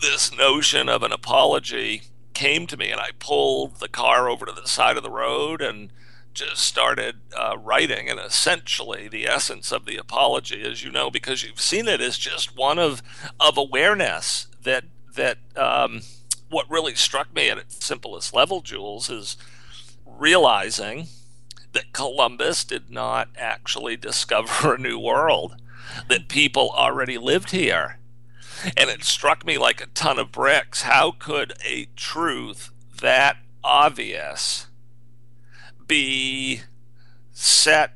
this 0.00 0.36
notion 0.36 0.88
of 0.88 1.02
an 1.02 1.12
apology 1.12 2.02
came 2.34 2.66
to 2.66 2.76
me, 2.76 2.90
and 2.90 3.00
I 3.00 3.10
pulled 3.18 3.76
the 3.76 3.88
car 3.88 4.28
over 4.28 4.44
to 4.46 4.52
the 4.52 4.68
side 4.68 4.96
of 4.96 5.02
the 5.02 5.10
road 5.10 5.62
and 5.62 5.90
just 6.38 6.62
started 6.62 7.16
uh, 7.36 7.56
writing, 7.58 8.08
and 8.08 8.20
essentially 8.20 9.08
the 9.08 9.26
essence 9.26 9.72
of 9.72 9.84
the 9.84 9.96
apology, 9.96 10.62
as 10.62 10.84
you 10.84 10.90
know, 10.90 11.10
because 11.10 11.42
you've 11.42 11.60
seen 11.60 11.88
it, 11.88 12.00
is 12.00 12.16
just 12.16 12.56
one 12.56 12.78
of 12.78 13.02
of 13.40 13.56
awareness 13.56 14.46
that 14.62 14.84
that 15.14 15.38
um, 15.56 16.02
what 16.48 16.70
really 16.70 16.94
struck 16.94 17.34
me 17.34 17.50
at 17.50 17.58
its 17.58 17.84
simplest 17.84 18.32
level, 18.32 18.60
Jules, 18.60 19.10
is 19.10 19.36
realizing 20.06 21.08
that 21.72 21.92
Columbus 21.92 22.64
did 22.64 22.88
not 22.90 23.28
actually 23.36 23.96
discover 24.08 24.74
a 24.74 24.78
new 24.78 24.98
world, 24.98 25.56
that 26.08 26.28
people 26.28 26.70
already 26.70 27.18
lived 27.18 27.50
here. 27.50 27.98
And 28.76 28.90
it 28.90 29.04
struck 29.04 29.44
me 29.44 29.58
like 29.58 29.80
a 29.80 29.86
ton 29.86 30.18
of 30.18 30.32
bricks. 30.32 30.82
How 30.82 31.12
could 31.12 31.52
a 31.64 31.88
truth 31.96 32.70
that 33.00 33.38
obvious 33.62 34.67
be 35.88 36.62
set 37.32 37.94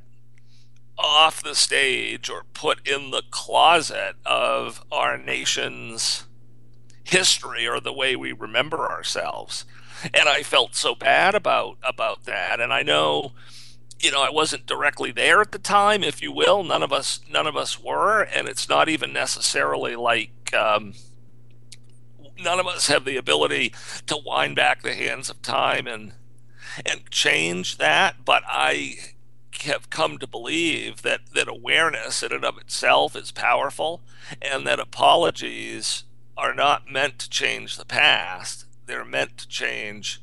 off 0.99 1.43
the 1.43 1.55
stage 1.55 2.31
or 2.31 2.45
put 2.55 2.87
in 2.87 3.11
the 3.11 3.23
closet 3.31 4.15
of 4.25 4.85
our 4.91 5.19
nation's 5.19 6.27
history 7.05 7.67
or 7.67 7.81
the 7.81 7.93
way 7.93 8.17
we 8.17 8.33
remember 8.33 8.91
ourselves. 8.91 9.65
And 10.15 10.29
I 10.29 10.43
felt 10.43 10.75
so 10.75 10.95
bad 10.95 11.35
about 11.35 11.79
about 11.83 12.25
that. 12.25 12.61
And 12.61 12.73
I 12.73 12.83
know, 12.83 13.33
you 14.01 14.11
know, 14.11 14.23
I 14.23 14.31
wasn't 14.31 14.67
directly 14.67 15.13
there 15.13 15.41
at 15.41 15.53
the 15.53 15.59
time, 15.59 16.03
if 16.03 16.21
you 16.21 16.33
will. 16.33 16.65
None 16.65 16.83
of 16.83 16.93
us 16.93 17.21
none 17.31 17.47
of 17.47 17.57
us 17.57 17.81
were, 17.81 18.23
and 18.23 18.49
it's 18.49 18.69
not 18.69 18.89
even 18.89 19.13
necessarily 19.13 19.95
like 19.95 20.53
um, 20.55 20.95
none 22.43 22.59
of 22.59 22.67
us 22.67 22.89
have 22.89 23.05
the 23.05 23.17
ability 23.17 23.73
to 24.07 24.17
wind 24.25 24.57
back 24.57 24.83
the 24.83 24.95
hands 24.95 25.31
of 25.31 25.41
time 25.43 25.87
and 25.87 26.13
and 26.85 27.11
change 27.11 27.79
that. 27.79 28.25
But 28.25 28.43
I 28.47 28.97
have 29.65 29.91
come 29.91 30.19
to 30.19 30.27
believe 30.27 31.03
that 31.03 31.21
that 31.35 31.49
awareness 31.49 32.23
in 32.23 32.33
and 32.33 32.45
of 32.45 32.59
itself 32.59 33.15
is 33.15 33.31
powerful, 33.31 34.03
and 34.41 34.67
that 34.67 34.81
apologies 34.81 36.05
are 36.37 36.55
not 36.55 36.91
meant 36.91 37.19
to 37.21 37.31
change 37.31 37.77
the 37.77 37.85
past. 37.85 38.67
They're 38.87 39.05
meant 39.05 39.39
to 39.39 39.49
change 39.49 40.21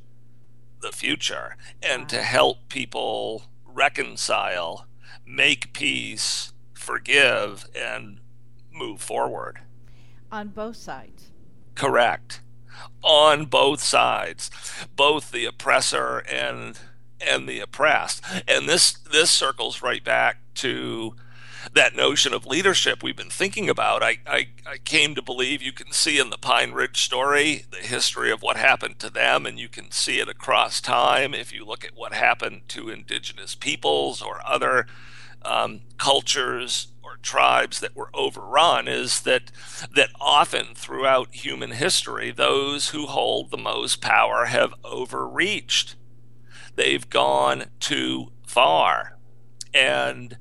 the 0.81 0.91
future 0.91 1.55
and 1.81 2.07
to 2.09 2.21
help 2.21 2.69
people 2.69 3.43
reconcile, 3.65 4.87
make 5.25 5.73
peace, 5.73 6.53
forgive, 6.73 7.67
and 7.75 8.19
move 8.73 9.01
forward. 9.01 9.59
On 10.31 10.49
both 10.49 10.75
sides. 10.75 11.31
Correct. 11.75 12.41
On 13.01 13.45
both 13.45 13.81
sides, 13.81 14.51
both 14.95 15.31
the 15.31 15.45
oppressor 15.45 16.19
and 16.29 16.77
and 17.21 17.47
the 17.47 17.59
oppressed. 17.59 18.23
And 18.47 18.67
this 18.67 18.93
this 18.93 19.31
circles 19.31 19.81
right 19.81 20.03
back 20.03 20.37
to 20.55 21.15
that 21.73 21.95
notion 21.95 22.33
of 22.33 22.45
leadership 22.45 23.03
we've 23.03 23.15
been 23.15 23.29
thinking 23.29 23.69
about. 23.69 24.01
I, 24.01 24.19
I, 24.25 24.47
I 24.65 24.77
came 24.77 25.15
to 25.15 25.21
believe 25.21 25.61
you 25.61 25.73
can 25.73 25.91
see 25.91 26.19
in 26.19 26.29
the 26.29 26.37
Pine 26.37 26.71
Ridge 26.71 27.01
story 27.01 27.65
the 27.69 27.77
history 27.77 28.31
of 28.31 28.41
what 28.41 28.57
happened 28.57 28.99
to 28.99 29.09
them, 29.09 29.45
and 29.45 29.59
you 29.59 29.67
can 29.67 29.91
see 29.91 30.19
it 30.19 30.29
across 30.29 30.81
time 30.81 31.33
if 31.33 31.53
you 31.53 31.65
look 31.65 31.83
at 31.83 31.95
what 31.95 32.13
happened 32.13 32.61
to 32.69 32.89
indigenous 32.89 33.55
peoples 33.55 34.21
or 34.21 34.41
other 34.45 34.87
um, 35.43 35.81
cultures 35.97 36.87
or 37.09 37.17
tribes 37.17 37.79
that 37.79 37.95
were 37.95 38.11
overrun 38.13 38.87
is 38.87 39.21
that 39.21 39.51
that 39.95 40.09
often 40.19 40.75
throughout 40.75 41.33
human 41.33 41.71
history 41.71 42.31
those 42.31 42.89
who 42.89 43.07
hold 43.07 43.49
the 43.49 43.57
most 43.57 44.01
power 44.01 44.45
have 44.45 44.73
overreached. 44.83 45.95
They've 46.75 47.09
gone 47.09 47.65
too 47.79 48.31
far. 48.45 49.17
And 49.73 50.37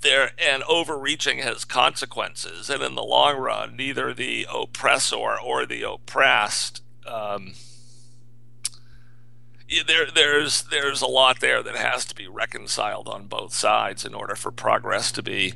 there 0.00 0.32
and 0.38 0.62
overreaching 0.62 1.38
has 1.38 1.64
consequences. 1.64 2.70
And 2.70 2.82
in 2.82 2.94
the 2.94 3.02
long 3.02 3.36
run 3.36 3.76
neither 3.76 4.14
the 4.14 4.46
oppressor 4.52 5.38
or 5.38 5.66
the 5.66 5.82
oppressed 5.82 6.82
um, 7.06 7.52
there 9.86 10.06
there's 10.12 10.62
there's 10.64 11.00
a 11.00 11.06
lot 11.06 11.40
there 11.40 11.62
that 11.62 11.76
has 11.76 12.04
to 12.06 12.14
be 12.14 12.26
reconciled 12.26 13.08
on 13.08 13.26
both 13.26 13.52
sides 13.54 14.04
in 14.04 14.14
order 14.14 14.34
for 14.34 14.50
progress 14.50 15.12
to 15.12 15.22
be 15.22 15.54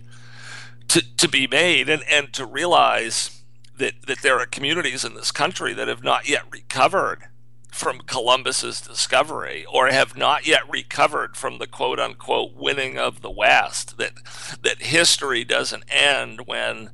to, 0.94 1.16
to 1.16 1.28
be 1.28 1.48
made 1.48 1.88
and, 1.88 2.04
and 2.08 2.32
to 2.32 2.46
realize 2.46 3.42
that, 3.76 3.94
that 4.06 4.22
there 4.22 4.38
are 4.38 4.46
communities 4.46 5.04
in 5.04 5.14
this 5.14 5.32
country 5.32 5.72
that 5.74 5.88
have 5.88 6.04
not 6.04 6.28
yet 6.28 6.44
recovered 6.52 7.24
from 7.72 7.98
Columbus's 7.98 8.80
discovery 8.80 9.66
or 9.68 9.88
have 9.88 10.16
not 10.16 10.46
yet 10.46 10.60
recovered 10.70 11.36
from 11.36 11.58
the 11.58 11.66
quote 11.66 11.98
unquote 11.98 12.54
winning 12.54 12.96
of 12.96 13.22
the 13.22 13.30
West. 13.30 13.98
That 13.98 14.12
that 14.62 14.82
history 14.82 15.42
doesn't 15.42 15.82
end 15.88 16.46
when 16.46 16.90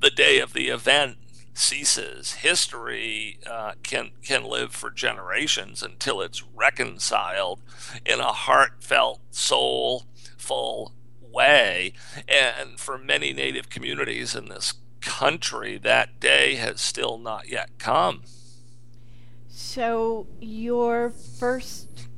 the 0.00 0.10
day 0.10 0.38
of 0.38 0.52
the 0.52 0.68
event 0.68 1.16
ceases. 1.54 2.34
History 2.34 3.38
uh, 3.46 3.72
can 3.82 4.10
can 4.22 4.44
live 4.44 4.74
for 4.74 4.90
generations 4.90 5.82
until 5.82 6.20
it's 6.20 6.44
reconciled 6.54 7.62
in 8.04 8.20
a 8.20 8.34
heartfelt, 8.34 9.22
soulful 9.30 10.92
way. 11.32 11.92
And 12.28 12.78
for 12.78 12.98
many 12.98 13.32
Native 13.32 13.68
communities 13.70 14.34
in 14.34 14.48
this 14.48 14.74
country, 15.00 15.78
that 15.78 16.20
day 16.20 16.56
has 16.56 16.80
still 16.80 17.18
not 17.18 17.48
yet 17.48 17.70
come. 17.78 18.22
So, 19.48 20.26
your 20.40 21.10
first 21.10 22.08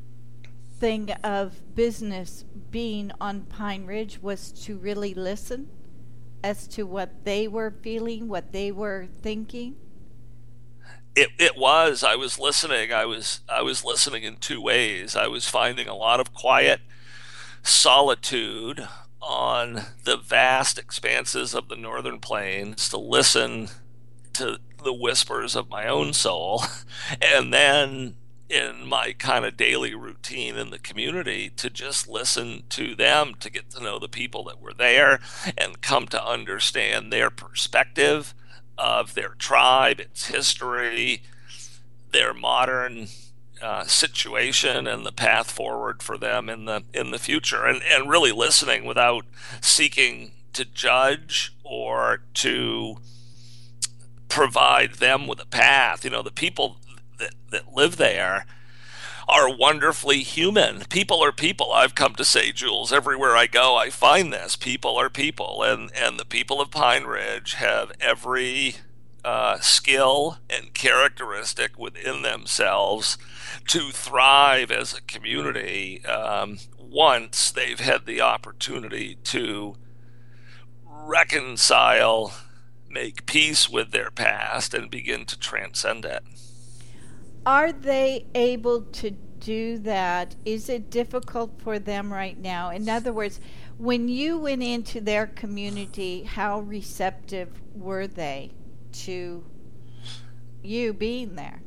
thing 0.78 1.10
of 1.22 1.74
business 1.74 2.44
being 2.70 3.12
on 3.20 3.42
Pine 3.42 3.86
Ridge 3.86 4.20
was 4.22 4.52
to 4.64 4.76
really 4.76 5.14
listen 5.14 5.68
as 6.42 6.66
to 6.68 6.84
what 6.84 7.24
they 7.24 7.48
were 7.48 7.70
feeling, 7.70 8.28
what 8.28 8.52
they 8.52 8.72
were 8.72 9.08
thinking? 9.20 9.76
It, 11.14 11.30
it 11.38 11.56
was. 11.56 12.02
I 12.04 12.16
was 12.16 12.38
listening. 12.38 12.92
I 12.92 13.04
was 13.04 13.40
I 13.48 13.62
was 13.62 13.84
listening 13.84 14.22
in 14.22 14.36
two 14.36 14.60
ways. 14.60 15.16
I 15.16 15.26
was 15.26 15.48
finding 15.48 15.88
a 15.88 15.96
lot 15.96 16.20
of 16.20 16.32
quiet 16.32 16.80
solitude 17.62 18.86
on 19.20 19.82
the 20.04 20.16
vast 20.16 20.78
expanses 20.78 21.54
of 21.54 21.68
the 21.68 21.76
northern 21.76 22.18
plains 22.18 22.88
to 22.88 22.96
listen 22.96 23.68
to 24.32 24.58
the 24.82 24.94
whispers 24.94 25.54
of 25.54 25.68
my 25.68 25.86
own 25.86 26.12
soul. 26.12 26.62
And 27.20 27.52
then 27.52 28.14
in 28.48 28.86
my 28.86 29.12
kind 29.12 29.44
of 29.44 29.56
daily 29.56 29.94
routine 29.94 30.56
in 30.56 30.70
the 30.70 30.78
community 30.78 31.50
to 31.56 31.70
just 31.70 32.08
listen 32.08 32.64
to 32.68 32.94
them, 32.94 33.34
to 33.38 33.48
get 33.48 33.70
to 33.70 33.82
know 33.82 33.98
the 33.98 34.08
people 34.08 34.44
that 34.44 34.60
were 34.60 34.74
there 34.74 35.20
and 35.56 35.80
come 35.80 36.06
to 36.08 36.24
understand 36.24 37.12
their 37.12 37.30
perspective 37.30 38.34
of 38.76 39.14
their 39.14 39.34
tribe, 39.38 40.00
its 40.00 40.26
history, 40.26 41.22
their 42.10 42.34
modern 42.34 43.06
uh, 43.62 43.84
situation 43.84 44.86
and 44.86 45.04
the 45.04 45.12
path 45.12 45.50
forward 45.50 46.02
for 46.02 46.16
them 46.16 46.48
in 46.48 46.64
the 46.64 46.82
in 46.94 47.10
the 47.10 47.18
future 47.18 47.66
and, 47.66 47.82
and 47.82 48.08
really 48.08 48.32
listening 48.32 48.84
without 48.84 49.24
seeking 49.60 50.32
to 50.52 50.64
judge 50.64 51.54
or 51.62 52.22
to 52.34 52.96
provide 54.28 54.94
them 54.94 55.26
with 55.26 55.40
a 55.40 55.46
path. 55.46 56.04
You 56.04 56.10
know, 56.10 56.22
the 56.22 56.30
people 56.30 56.78
that, 57.18 57.34
that 57.50 57.74
live 57.74 57.96
there 57.96 58.46
are 59.28 59.54
wonderfully 59.54 60.22
human. 60.22 60.80
People 60.88 61.22
are 61.22 61.32
people. 61.32 61.72
I've 61.72 61.94
come 61.94 62.14
to 62.16 62.24
say, 62.24 62.50
Jules, 62.50 62.92
everywhere 62.92 63.36
I 63.36 63.46
go, 63.46 63.76
I 63.76 63.90
find 63.90 64.32
this. 64.32 64.56
People 64.56 64.96
are 64.96 65.08
people. 65.08 65.62
And, 65.62 65.90
and 65.94 66.18
the 66.18 66.24
people 66.24 66.60
of 66.60 66.70
Pine 66.70 67.04
Ridge 67.04 67.54
have 67.54 67.92
every 68.00 68.76
uh, 69.24 69.58
skill 69.60 70.38
and 70.48 70.74
characteristic 70.74 71.78
within 71.78 72.22
themselves 72.22 73.18
to 73.68 73.90
thrive 73.90 74.70
as 74.70 74.94
a 74.94 75.02
community 75.02 76.04
um, 76.04 76.58
once 76.78 77.50
they've 77.50 77.80
had 77.80 78.06
the 78.06 78.20
opportunity 78.20 79.16
to 79.24 79.76
reconcile 80.84 82.32
make 82.90 83.24
peace 83.24 83.70
with 83.70 83.92
their 83.92 84.10
past 84.10 84.74
and 84.74 84.90
begin 84.90 85.24
to 85.24 85.38
transcend 85.38 86.04
it. 86.04 86.22
Are 87.46 87.72
they 87.72 88.26
able 88.34 88.82
to 88.82 89.12
do 89.12 89.78
that? 89.78 90.36
Is 90.44 90.68
it 90.68 90.90
difficult 90.90 91.60
for 91.62 91.78
them 91.78 92.12
right 92.12 92.38
now? 92.38 92.70
In 92.70 92.88
other 92.88 93.12
words, 93.12 93.40
when 93.78 94.08
you 94.08 94.38
went 94.38 94.62
into 94.62 95.00
their 95.00 95.26
community, 95.26 96.24
how 96.24 96.60
receptive 96.60 97.48
were 97.74 98.06
they 98.06 98.50
to 98.92 99.44
you 100.62 100.92
being 100.92 101.36
there? 101.36 101.62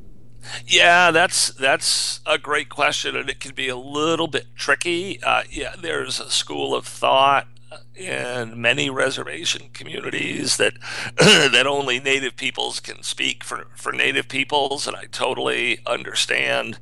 Yeah, 0.66 1.12
that's 1.12 1.50
that's 1.50 2.20
a 2.26 2.38
great 2.38 2.70
question, 2.70 3.16
and 3.16 3.30
it 3.30 3.40
can 3.40 3.54
be 3.54 3.70
a 3.70 3.78
little 3.78 4.28
bit 4.28 4.48
tricky. 4.56 5.22
Uh, 5.24 5.44
yeah, 5.50 5.76
there's 5.80 6.20
a 6.20 6.30
school 6.30 6.76
of 6.76 6.86
thought 6.86 7.48
in 7.96 8.60
many 8.60 8.90
reservation 8.90 9.70
communities 9.74 10.58
that 10.58 10.74
that 11.18 11.66
only 11.68 12.00
native 12.00 12.36
peoples 12.36 12.80
can 12.80 13.04
speak 13.04 13.44
for, 13.44 13.68
for 13.76 13.92
native 13.92 14.28
peoples 14.28 14.88
and 14.88 14.96
I 14.96 15.06
totally 15.06 15.80
understand 15.86 16.80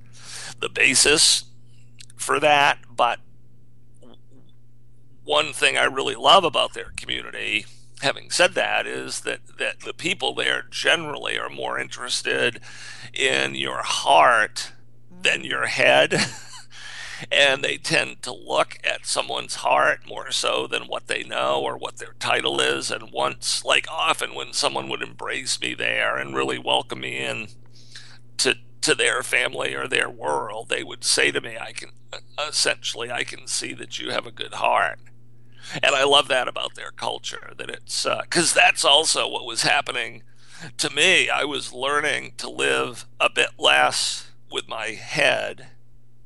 the 0.60 0.70
basis 0.70 1.46
for 2.16 2.40
that 2.40 2.80
but 2.94 3.20
one 5.24 5.54
thing 5.54 5.78
I 5.78 5.84
really 5.84 6.16
love 6.16 6.44
about 6.44 6.74
their 6.74 6.92
community 6.96 7.66
having 8.02 8.30
said 8.30 8.54
that 8.54 8.88
is 8.88 9.22
that 9.22 9.40
that 9.58 9.82
the 9.82 9.94
people 9.94 10.34
there 10.34 10.64
generally 10.70 11.38
are 11.38 11.50
more 11.50 11.80
interested 11.80 12.60
in 13.14 13.56
your 13.56 13.82
heart 13.84 14.72
than 15.22 15.44
your 15.44 15.68
head 15.68 16.14
and 17.32 17.64
they 17.64 17.78
tend 17.78 18.22
to 18.24 18.34
look 18.34 18.78
at 18.84 19.06
someone's 19.06 19.56
heart 19.56 20.08
more 20.08 20.32
so 20.32 20.66
than 20.68 20.84
what 20.84 21.08
they 21.08 21.24
know 21.24 21.62
or 21.62 21.78
what 21.78 21.98
their 21.98 22.14
title 22.20 22.60
is. 22.60 22.90
And 22.90 23.12
once, 23.12 23.64
like 23.66 23.86
often, 23.90 24.34
when 24.34 24.54
someone 24.54 24.90
would 24.90 25.02
embrace 25.02 25.60
me 25.60 25.74
there 25.74 26.18
and 26.18 26.36
really 26.36 26.58
welcome 26.58 27.02
me 27.02 27.18
in 27.18 27.48
to 28.38 28.56
to 28.82 28.96
their 28.96 29.22
family 29.22 29.76
or 29.76 29.88
their 29.88 30.10
world, 30.10 30.70
they 30.70 30.84
would 30.84 31.04
say 31.04 31.32
to 31.32 31.42
me, 31.42 31.58
"I 31.58 31.72
can 31.74 31.92
uh, 32.12 32.20
essentially, 32.48 33.12
I 33.12 33.24
can 33.24 33.48
see 33.48 33.74
that 33.74 34.00
you 34.00 34.10
have 34.10 34.26
a 34.26 34.32
good 34.32 34.56
heart." 34.56 35.00
And 35.82 35.96
I 35.96 36.04
love 36.04 36.28
that 36.30 36.48
about 36.48 36.76
their 36.76 36.92
culture 36.92 37.54
that 37.58 37.70
it's 37.70 38.04
because 38.04 38.56
uh, 38.56 38.60
that's 38.60 38.84
also 38.86 39.28
what 39.28 39.46
was 39.46 39.64
happening 39.64 40.24
to 40.78 40.90
me, 40.90 41.30
I 41.30 41.44
was 41.44 41.74
learning 41.74 42.34
to 42.38 42.50
live 42.50 43.06
a 43.20 43.30
bit 43.30 43.52
less 43.58 44.32
with 44.52 44.68
my 44.68 44.90
head, 44.90 45.68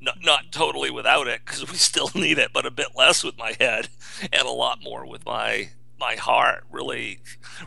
not, 0.01 0.17
not 0.23 0.51
totally 0.51 0.91
without 0.91 1.27
it, 1.27 1.41
because 1.45 1.69
we 1.71 1.77
still 1.77 2.09
need 2.13 2.37
it, 2.37 2.51
but 2.53 2.65
a 2.65 2.71
bit 2.71 2.89
less 2.95 3.23
with 3.23 3.37
my 3.37 3.55
head 3.59 3.87
and 4.33 4.43
a 4.47 4.51
lot 4.51 4.83
more 4.83 5.05
with 5.05 5.25
my 5.25 5.69
my 5.97 6.15
heart 6.15 6.65
really 6.69 7.19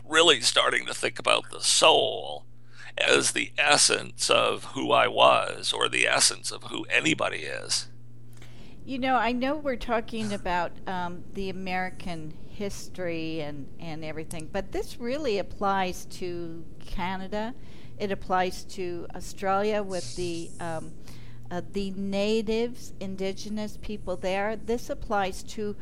really 0.07 0.39
starting 0.39 0.85
to 0.85 0.93
think 0.93 1.17
about 1.17 1.49
the 1.49 1.59
soul 1.59 2.45
as 2.95 3.31
the 3.31 3.51
essence 3.57 4.29
of 4.29 4.65
who 4.65 4.91
I 4.91 5.07
was 5.07 5.73
or 5.73 5.89
the 5.89 6.05
essence 6.05 6.51
of 6.51 6.65
who 6.65 6.85
anybody 6.91 7.39
is. 7.39 7.88
You 8.89 8.97
know, 8.97 9.17
I 9.17 9.33
know 9.33 9.55
we're 9.55 9.75
talking 9.75 10.33
about 10.33 10.71
um, 10.87 11.23
the 11.35 11.51
American 11.51 12.33
history 12.47 13.41
and, 13.41 13.67
and 13.79 14.03
everything, 14.03 14.49
but 14.51 14.71
this 14.71 14.99
really 14.99 15.37
applies 15.37 16.05
to 16.05 16.65
Canada. 16.79 17.53
It 17.99 18.11
applies 18.11 18.63
to 18.63 19.05
Australia 19.13 19.83
with 19.83 20.15
the 20.15 20.49
um, 20.59 20.91
uh, 21.51 21.61
the 21.71 21.91
natives, 21.91 22.93
indigenous 22.99 23.77
people 23.79 24.17
there. 24.17 24.55
This 24.55 24.89
applies 24.89 25.43
to 25.43 25.75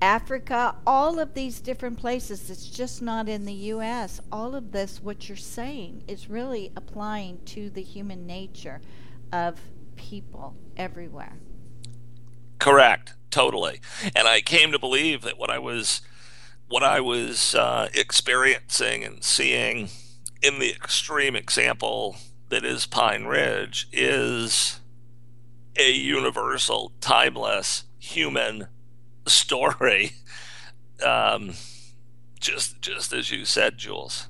Africa, 0.00 0.74
all 0.84 1.20
of 1.20 1.34
these 1.34 1.60
different 1.60 1.96
places. 1.96 2.50
It's 2.50 2.66
just 2.66 3.02
not 3.02 3.28
in 3.28 3.44
the 3.44 3.54
U.S. 3.70 4.20
All 4.32 4.56
of 4.56 4.72
this, 4.72 5.00
what 5.00 5.28
you're 5.28 5.36
saying, 5.36 6.02
is 6.08 6.28
really 6.28 6.72
applying 6.74 7.38
to 7.44 7.70
the 7.70 7.82
human 7.82 8.26
nature 8.26 8.80
of 9.32 9.60
people 9.94 10.56
everywhere. 10.76 11.38
Correct, 12.62 13.14
totally. 13.32 13.80
And 14.14 14.28
I 14.28 14.40
came 14.40 14.70
to 14.70 14.78
believe 14.78 15.22
that 15.22 15.36
what 15.36 15.50
I 15.50 15.58
was, 15.58 16.00
what 16.68 16.84
I 16.84 17.00
was 17.00 17.56
uh, 17.56 17.88
experiencing 17.92 19.02
and 19.02 19.24
seeing 19.24 19.88
in 20.40 20.60
the 20.60 20.70
extreme 20.70 21.34
example 21.34 22.16
that 22.50 22.64
is 22.64 22.86
Pine 22.86 23.24
Ridge 23.24 23.88
is 23.90 24.78
a 25.76 25.90
universal, 25.90 26.92
timeless 27.00 27.84
human 27.98 28.68
story. 29.26 30.12
Um, 31.04 31.54
just 32.38 32.80
just 32.80 33.12
as 33.12 33.32
you 33.32 33.44
said, 33.44 33.76
Jules. 33.76 34.28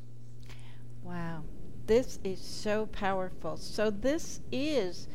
Wow, 1.02 1.42
this 1.84 2.18
is 2.24 2.40
so 2.40 2.86
powerful. 2.86 3.58
So 3.58 3.90
this 3.90 4.40
is 4.50 5.06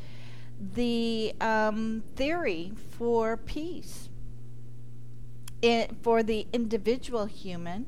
the 0.60 1.34
um, 1.40 2.04
theory 2.16 2.72
for 2.92 3.38
peace, 3.38 4.10
it, 5.62 5.92
for 6.02 6.24
the 6.24 6.48
individual 6.52 7.26
human, 7.26 7.86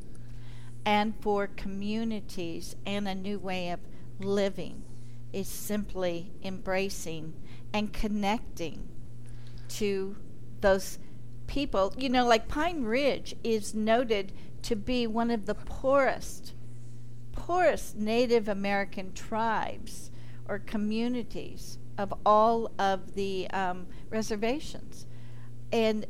and 0.85 1.13
for 1.19 1.47
communities, 1.47 2.75
and 2.85 3.07
a 3.07 3.15
new 3.15 3.39
way 3.39 3.69
of 3.69 3.79
living 4.19 4.83
is 5.33 5.47
simply 5.47 6.31
embracing 6.43 7.33
and 7.73 7.93
connecting 7.93 8.87
to 9.67 10.15
those 10.61 10.99
people, 11.47 11.93
you 11.97 12.09
know, 12.09 12.25
like 12.25 12.47
Pine 12.47 12.83
Ridge 12.83 13.35
is 13.43 13.73
noted 13.73 14.31
to 14.63 14.75
be 14.75 15.07
one 15.07 15.31
of 15.31 15.45
the 15.45 15.55
poorest, 15.55 16.53
poorest 17.31 17.95
Native 17.95 18.47
American 18.47 19.13
tribes 19.13 20.11
or 20.47 20.59
communities 20.59 21.78
of 21.99 22.13
all 22.25 22.71
of 22.79 23.13
the 23.13 23.47
um, 23.51 23.85
reservations. 24.09 25.05
And 25.71 26.07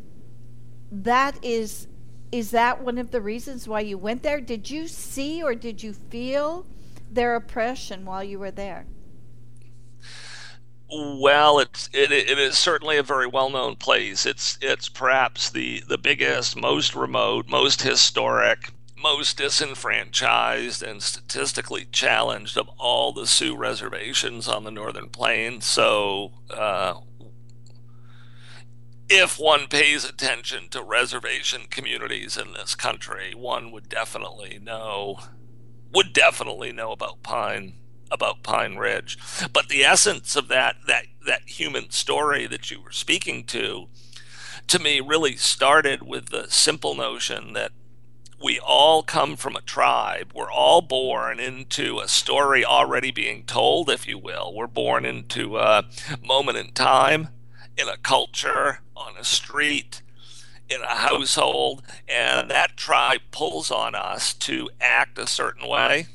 that 0.91 1.37
is 1.43 1.87
is 2.31 2.51
that 2.51 2.83
one 2.83 2.99
of 2.99 3.09
the 3.09 3.21
reasons 3.21 3.67
why 3.67 3.79
you 3.79 3.97
went 3.97 4.21
there? 4.21 4.39
Did 4.39 4.69
you 4.69 4.87
see 4.87 5.41
or 5.41 5.55
did 5.55 5.81
you 5.81 5.93
feel 5.93 6.67
their 7.11 7.35
oppression 7.35 8.05
while 8.05 8.23
you 8.23 8.37
were 8.37 8.51
there? 8.51 8.85
Well, 10.91 11.59
it's 11.59 11.89
it, 11.91 12.11
it 12.11 12.37
is 12.37 12.55
certainly 12.55 12.97
a 12.97 13.03
very 13.03 13.25
well 13.25 13.49
known 13.49 13.75
place. 13.75 14.27
It's 14.27 14.59
it's 14.61 14.89
perhaps 14.89 15.49
the 15.49 15.83
the 15.87 15.97
biggest, 15.97 16.55
most 16.55 16.95
remote, 16.95 17.47
most 17.47 17.81
historic, 17.81 18.71
most 19.01 19.37
disenfranchised, 19.37 20.81
and 20.83 21.01
statistically 21.01 21.85
challenged 21.91 22.57
of 22.57 22.69
all 22.77 23.11
the 23.13 23.27
Sioux 23.27 23.55
reservations 23.55 24.47
on 24.47 24.63
the 24.63 24.71
Northern 24.71 25.09
Plains. 25.09 25.65
So. 25.65 26.33
Uh, 26.49 26.95
if 29.11 29.39
one 29.39 29.65
pays 29.65 30.05
attention 30.05 30.69
to 30.69 30.83
reservation 30.83 31.61
communities 31.71 32.37
in 32.37 32.53
this 32.53 32.75
country, 32.75 33.33
one 33.35 33.71
would 33.71 33.89
definitely 33.89 34.59
know 34.61 35.17
would 35.91 36.13
definitely 36.13 36.71
know 36.71 36.91
about 36.91 37.23
Pine 37.23 37.73
about 38.11 38.43
Pine 38.43 38.75
Ridge. 38.75 39.17
But 39.51 39.69
the 39.69 39.83
essence 39.83 40.35
of 40.35 40.47
that 40.49 40.75
that 40.87 41.05
that 41.25 41.41
human 41.47 41.89
story 41.89 42.47
that 42.47 42.71
you 42.71 42.81
were 42.81 42.91
speaking 42.91 43.43
to, 43.45 43.87
to 44.67 44.79
me, 44.79 44.99
really 44.99 45.35
started 45.35 46.03
with 46.03 46.29
the 46.29 46.47
simple 46.49 46.95
notion 46.95 47.53
that 47.53 47.71
we 48.41 48.59
all 48.59 49.03
come 49.03 49.35
from 49.35 49.55
a 49.55 49.61
tribe. 49.61 50.31
We're 50.33 50.51
all 50.51 50.81
born 50.81 51.39
into 51.39 51.99
a 51.99 52.07
story 52.07 52.63
already 52.63 53.11
being 53.11 53.43
told, 53.43 53.89
if 53.89 54.07
you 54.07 54.17
will. 54.17 54.53
We're 54.53 54.67
born 54.67 55.05
into 55.05 55.57
a 55.57 55.85
moment 56.23 56.57
in 56.57 56.71
time, 56.71 57.29
in 57.77 57.87
a 57.87 57.97
culture, 57.97 58.79
on 58.95 59.17
a 59.17 59.23
street, 59.23 60.01
in 60.69 60.81
a 60.81 60.95
household, 60.95 61.81
and 62.07 62.49
that 62.49 62.77
tribe 62.77 63.21
pulls 63.31 63.71
on 63.71 63.95
us 63.95 64.33
to 64.35 64.69
act 64.79 65.17
a 65.17 65.27
certain 65.27 65.67
way 65.67 66.07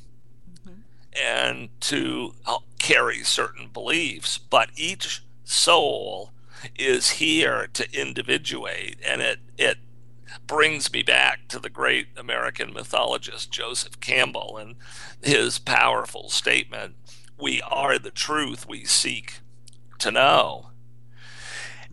mm-hmm. 0.61 0.81
and 1.20 1.68
to 1.81 2.35
carry 2.79 3.22
certain 3.22 3.68
beliefs, 3.68 4.39
but 4.39 4.70
each 4.77 5.22
soul 5.45 6.31
is 6.77 7.11
here 7.11 7.66
to 7.72 7.87
individuate, 7.93 8.97
and 9.07 9.20
it 9.20 9.39
it 9.59 9.79
brings 10.47 10.93
me 10.93 11.03
back 11.03 11.49
to 11.49 11.59
the 11.59 11.70
great 11.70 12.09
American 12.16 12.72
mythologist 12.72 13.51
Joseph 13.51 14.01
Campbell 14.01 14.57
and 14.57 14.76
his 15.22 15.59
powerful 15.59 16.28
statement: 16.30 16.97
"We 17.39 17.62
are 17.62 17.99
the 17.99 18.11
truth 18.11 18.68
we 18.68 18.85
seek 18.85 19.41
to 19.99 20.11
know." 20.11 20.70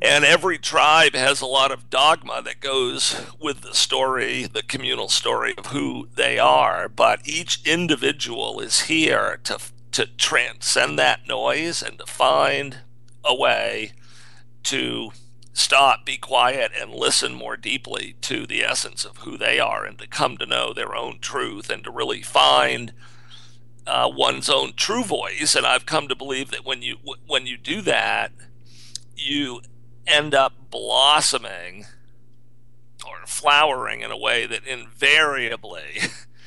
And 0.01 0.25
every 0.25 0.57
tribe 0.57 1.13
has 1.13 1.41
a 1.41 1.45
lot 1.45 1.71
of 1.71 1.91
dogma 1.91 2.41
that 2.41 2.59
goes 2.59 3.21
with 3.39 3.61
the 3.61 3.75
story, 3.75 4.45
the 4.45 4.63
communal 4.63 5.09
story 5.09 5.53
of 5.57 5.67
who 5.67 6.09
they 6.15 6.39
are. 6.39 6.89
But 6.89 7.21
each 7.23 7.59
individual 7.65 8.59
is 8.59 8.81
here 8.81 9.39
to, 9.43 9.59
to 9.91 10.07
transcend 10.07 10.97
that 10.97 11.27
noise 11.27 11.83
and 11.83 11.99
to 11.99 12.07
find 12.07 12.77
a 13.23 13.35
way 13.35 13.91
to 14.63 15.11
stop, 15.53 16.05
be 16.05 16.17
quiet, 16.17 16.71
and 16.79 16.93
listen 16.93 17.33
more 17.33 17.57
deeply 17.57 18.15
to 18.21 18.45
the 18.45 18.63
essence 18.63 19.05
of 19.05 19.17
who 19.17 19.37
they 19.37 19.59
are 19.59 19.85
and 19.85 19.97
to 19.99 20.07
come 20.07 20.37
to 20.37 20.45
know 20.45 20.73
their 20.73 20.95
own 20.95 21.19
truth 21.19 21.69
and 21.69 21.83
to 21.83 21.91
really 21.91 22.21
find. 22.21 22.93
Uh, 23.87 24.09
one's 24.13 24.49
own 24.49 24.73
true 24.75 25.03
voice, 25.03 25.55
and 25.55 25.65
I've 25.65 25.87
come 25.87 26.07
to 26.07 26.15
believe 26.15 26.51
that 26.51 26.63
when 26.63 26.83
you 26.83 26.97
when 27.25 27.47
you 27.47 27.57
do 27.57 27.81
that, 27.81 28.31
you 29.15 29.61
end 30.05 30.35
up 30.35 30.53
blossoming 30.69 31.85
or 33.07 33.25
flowering 33.25 34.01
in 34.01 34.11
a 34.11 34.17
way 34.17 34.45
that 34.45 34.65
invariably 34.67 36.01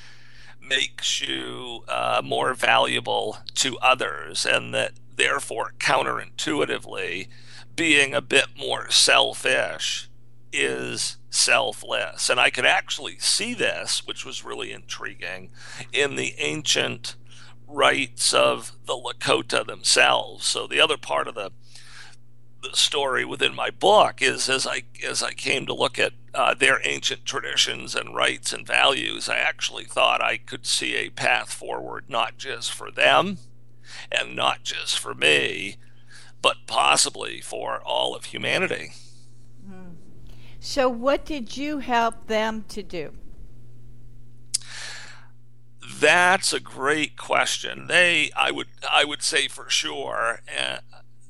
makes 0.61 1.21
you 1.21 1.85
uh, 1.89 2.23
more 2.25 2.55
valuable 2.55 3.39
to 3.55 3.77
others, 3.79 4.47
and 4.47 4.73
that 4.75 4.93
therefore, 5.17 5.75
counterintuitively, 5.79 7.29
being 7.75 8.15
a 8.15 8.21
bit 8.21 8.47
more 8.57 8.91
selfish 8.91 10.09
is 10.53 11.19
selfless. 11.31 12.31
And 12.31 12.39
I 12.39 12.51
could 12.51 12.67
actually 12.67 13.19
see 13.19 13.55
this, 13.55 14.07
which 14.07 14.25
was 14.25 14.45
really 14.45 14.73
intriguing, 14.73 15.51
in 15.93 16.17
the 16.17 16.35
ancient 16.39 17.17
rites 17.67 18.33
of 18.33 18.73
the 18.87 18.95
Lakota 18.95 19.67
themselves. 19.67 20.47
So, 20.47 20.67
the 20.67 20.81
other 20.81 20.97
part 20.97 21.29
of 21.29 21.35
the 21.35 21.51
the 22.65 22.77
story 22.77 23.25
within 23.25 23.55
my 23.55 23.71
book 23.71 24.23
is 24.23 24.49
as 24.49 24.67
I 24.67 24.85
as 25.07 25.23
I 25.23 25.33
came 25.33 25.67
to 25.67 25.75
look 25.75 25.99
at 25.99 26.13
uh, 26.33 26.55
their 26.55 26.81
ancient 26.85 27.25
traditions 27.25 27.95
and 27.95 28.15
rights 28.15 28.53
and 28.53 28.67
values, 28.67 29.29
I 29.29 29.37
actually 29.37 29.85
thought 29.85 30.23
I 30.23 30.39
could 30.39 30.67
see 30.67 30.95
a 30.97 31.11
path 31.11 31.53
forward, 31.53 32.07
not 32.09 32.39
just 32.39 32.73
for 32.73 32.91
them, 32.91 33.39
and 34.11 34.35
not 34.35 34.63
just 34.63 34.99
for 34.99 35.15
me, 35.15 35.77
but 36.43 36.67
possibly 36.67 37.41
for 37.41 37.81
all 37.85 38.15
of 38.15 38.27
humanity. 38.27 38.93
Mm. 39.69 39.95
So, 40.61 40.89
what 40.89 41.25
did 41.25 41.57
you 41.57 41.79
help 41.79 42.27
them 42.27 42.65
to 42.69 42.83
do? 42.83 43.13
That's 46.01 46.53
a 46.53 46.61
great 46.61 47.17
question. 47.17 47.87
They, 47.87 48.31
I 48.35 48.51
would, 48.51 48.69
I 48.91 49.05
would 49.05 49.23
say 49.23 49.49
for 49.49 49.69
sure, 49.69 50.41
uh, 50.59 50.79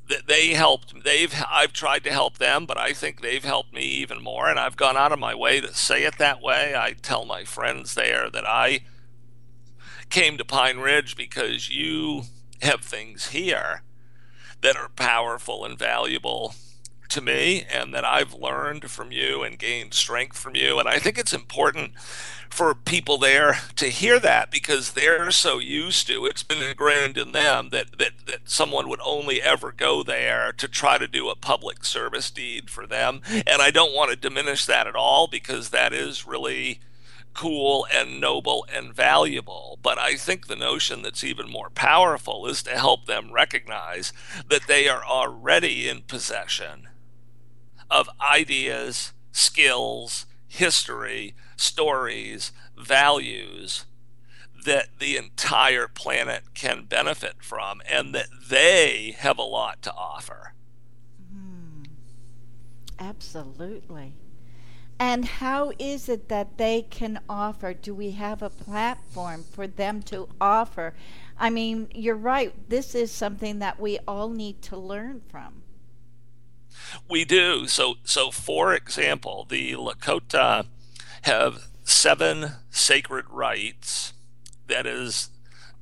that 0.09 0.27
they 0.27 0.49
helped 0.49 1.03
they've 1.05 1.35
I've 1.51 1.73
tried 1.73 2.05
to 2.05 2.13
help 2.13 2.39
them 2.39 2.67
but 2.67 2.77
I 2.77 2.93
think 2.93 3.21
they've 3.21 3.45
helped 3.45 3.73
me 3.73 3.83
even 3.83 4.23
more 4.23 4.49
and 4.49 4.59
I've 4.59 4.77
gone 4.77 4.97
out 4.97 5.13
of 5.13 5.19
my 5.19 5.35
way 5.35 5.61
to 5.61 5.73
say 5.73 6.05
it 6.05 6.19
that 6.19 6.43
way 6.43 6.75
I 6.77 6.93
tell 6.93 7.25
my 7.25 7.45
friends 7.45 7.95
there 7.95 8.29
that 8.31 8.47
I 8.47 8.81
came 10.11 10.37
to 10.37 10.45
Pine 10.45 10.79
Ridge 10.79 11.17
because 11.17 11.71
you 11.71 12.25
have 12.65 12.83
things 12.83 13.29
here 13.29 13.83
that 14.61 14.77
are 14.77 14.89
powerful 14.91 15.65
and 15.65 15.79
valuable 15.79 16.55
to 17.09 17.21
me 17.21 17.65
and 17.73 17.95
that 17.95 18.05
I've 18.05 18.35
learned 18.35 18.91
from 18.91 19.13
you 19.13 19.43
and 19.43 19.59
gained 19.59 19.95
strength 19.95 20.37
from 20.37 20.57
you. 20.57 20.79
And 20.79 20.89
I 20.89 20.99
think 20.99 21.19
it's 21.19 21.33
important 21.33 21.93
for 22.51 22.75
people 22.75 23.19
there 23.19 23.59
to 23.77 23.87
hear 23.87 24.19
that 24.19 24.51
because 24.51 24.93
they're 24.93 25.31
so 25.31 25.59
used 25.59 26.07
to 26.07 26.25
it's 26.25 26.43
been 26.43 26.63
ingrained 26.63 27.19
in 27.19 27.33
them 27.33 27.69
that, 27.71 27.99
that, 27.99 28.13
that 28.27 28.49
someone 28.49 28.89
would 28.89 29.01
only 29.05 29.43
ever 29.43 29.73
go 29.73 30.03
there 30.03 30.53
to 30.53 30.67
try 30.67 30.99
to 30.99 31.07
do 31.07 31.29
a 31.29 31.37
public 31.37 31.85
service 31.85 32.31
deed 32.31 32.71
for 32.71 32.87
them. 32.87 33.21
And 33.29 33.61
I 33.61 33.71
don't 33.71 33.95
want 33.95 34.11
to 34.11 34.17
diminish 34.17 34.65
that 34.67 34.87
at 34.87 34.97
all 34.97 35.27
because 35.27 35.71
that 35.71 35.93
is 35.93 36.27
really 36.27 36.81
cool 37.35 37.87
and 37.93 38.21
noble 38.21 38.67
and 38.73 38.95
valuable. 38.95 39.79
But 39.83 39.99
I 39.99 40.15
think 40.17 40.47
the 40.47 40.57
notion 40.57 41.03
that's 41.03 41.25
even 41.25 41.51
more 41.51 41.71
powerful 41.71 42.47
is 42.47 42.63
to 42.63 42.71
help 42.71 43.07
them 43.07 43.33
recognize 43.33 44.13
that 44.49 44.67
they 44.67 44.89
are 44.89 45.05
already 45.05 45.89
in 45.89 46.03
possession 46.03 46.89
of 47.91 48.09
ideas, 48.21 49.13
skills, 49.33 50.27
history, 50.49 51.35
stories, 51.57 52.53
values 52.79 53.85
that 54.65 54.99
the 54.99 55.17
entire 55.17 55.89
planet 55.89 56.55
can 56.55 56.85
benefit 56.85 57.43
from 57.43 57.83
and 57.89 58.15
that 58.15 58.29
they 58.49 59.15
have 59.19 59.39
a 59.39 59.43
lot 59.43 59.83
to 59.83 59.93
offer. 59.93 60.55
Mm, 61.35 61.87
absolutely. 62.99 64.15
And 64.99 65.25
how 65.25 65.73
is 65.79 66.09
it 66.09 66.29
that 66.29 66.57
they 66.57 66.83
can 66.83 67.21
offer? 67.29 67.75
Do 67.75 67.95
we 67.95 68.13
have 68.13 68.43
a 68.43 68.51
platform 68.51 69.43
for 69.43 69.67
them 69.67 70.03
to 70.05 70.29
offer? 70.41 70.95
I 71.39 71.51
mean, 71.51 71.89
you're 71.93 72.15
right. 72.15 72.53
This 72.69 72.95
is 72.95 73.11
something 73.11 73.59
that 73.59 73.81
we 73.81 73.99
all 74.07 74.29
need 74.29 74.63
to 74.63 74.77
learn 74.77 75.23
from. 75.29 75.63
We 77.09 77.25
do. 77.25 77.67
So, 77.67 77.95
so 78.05 78.31
for 78.31 78.73
example, 78.73 79.47
the 79.49 79.73
Lakota 79.73 80.67
have 81.23 81.69
seven 81.85 82.53
sacred 82.71 83.27
rites. 83.29 84.13
That 84.69 84.87
is, 84.87 85.31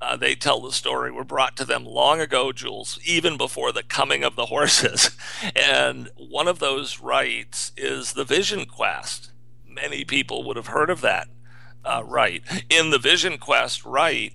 uh, 0.03 0.17
they 0.17 0.35
tell 0.35 0.61
the 0.61 0.73
story 0.73 1.13
were 1.13 1.23
brought 1.25 1.57
to 1.57 1.65
them 1.65 1.85
long 1.85 2.21
ago, 2.21 2.51
Jules, 2.51 2.99
even 3.05 3.37
before 3.37 3.71
the 3.71 3.85
coming 3.85 4.25
of 4.25 4.35
the 4.35 4.47
horses. 4.47 5.17
And 5.57 6.09
one 6.17 6.47
of 6.47 6.59
those 6.59 7.01
rites 7.01 7.73
is 7.77 8.13
the 8.13 8.25
Vision 8.25 8.65
Quest. 8.65 9.31
Many 9.67 10.05
people 10.05 10.45
would 10.45 10.57
have 10.57 10.69
heard 10.69 10.91
of 10.91 11.01
that 11.01 11.29
uh, 11.85 12.03
rite. 12.05 12.43
In 12.69 12.91
the 12.91 12.99
Vision 12.99 13.39
Quest 13.39 13.85
rite, 13.85 14.35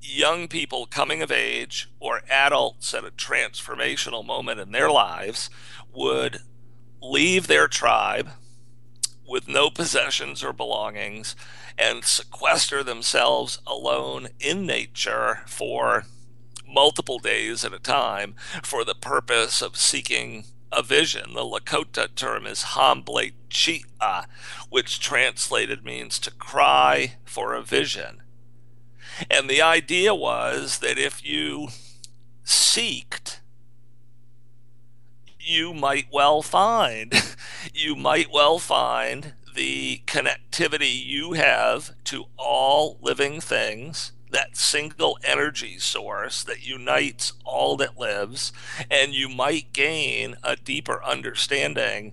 young 0.00 0.48
people 0.48 0.86
coming 0.86 1.22
of 1.22 1.32
age 1.32 1.90
or 1.98 2.22
adults 2.28 2.94
at 2.94 3.04
a 3.04 3.10
transformational 3.10 4.24
moment 4.24 4.60
in 4.60 4.72
their 4.72 4.90
lives 4.90 5.50
would 5.92 6.40
leave 7.02 7.46
their 7.46 7.68
tribe 7.68 8.30
with 9.28 9.48
no 9.48 9.70
possessions 9.70 10.42
or 10.42 10.52
belongings 10.52 11.34
and 11.78 12.04
sequester 12.04 12.82
themselves 12.82 13.60
alone 13.66 14.28
in 14.40 14.66
nature 14.66 15.40
for 15.46 16.04
multiple 16.66 17.18
days 17.18 17.64
at 17.64 17.72
a 17.72 17.78
time 17.78 18.34
for 18.62 18.84
the 18.84 18.94
purpose 18.94 19.62
of 19.62 19.76
seeking 19.76 20.44
a 20.70 20.82
vision. 20.82 21.32
The 21.34 21.40
Lakota 21.40 22.14
term 22.14 22.46
is 22.46 22.74
Hamble 22.74 23.30
Chia, 23.48 24.26
which 24.68 25.00
translated 25.00 25.84
means 25.84 26.18
to 26.20 26.30
cry 26.30 27.14
for 27.24 27.54
a 27.54 27.62
vision. 27.62 28.22
And 29.30 29.48
the 29.48 29.62
idea 29.62 30.14
was 30.14 30.78
that 30.78 30.98
if 30.98 31.24
you 31.24 31.68
seeked, 32.44 33.40
you 35.40 35.72
might 35.72 36.06
well 36.12 36.42
find. 36.42 37.12
you 37.74 37.96
might 37.96 38.30
well 38.32 38.58
find 38.58 39.32
the 39.58 40.00
connectivity 40.06 41.04
you 41.04 41.32
have 41.32 41.90
to 42.04 42.26
all 42.36 42.96
living 43.02 43.40
things, 43.40 44.12
that 44.30 44.56
single 44.56 45.18
energy 45.24 45.80
source 45.80 46.44
that 46.44 46.64
unites 46.64 47.32
all 47.44 47.76
that 47.76 47.98
lives, 47.98 48.52
and 48.88 49.12
you 49.12 49.28
might 49.28 49.72
gain 49.72 50.36
a 50.44 50.54
deeper 50.54 51.02
understanding 51.02 52.12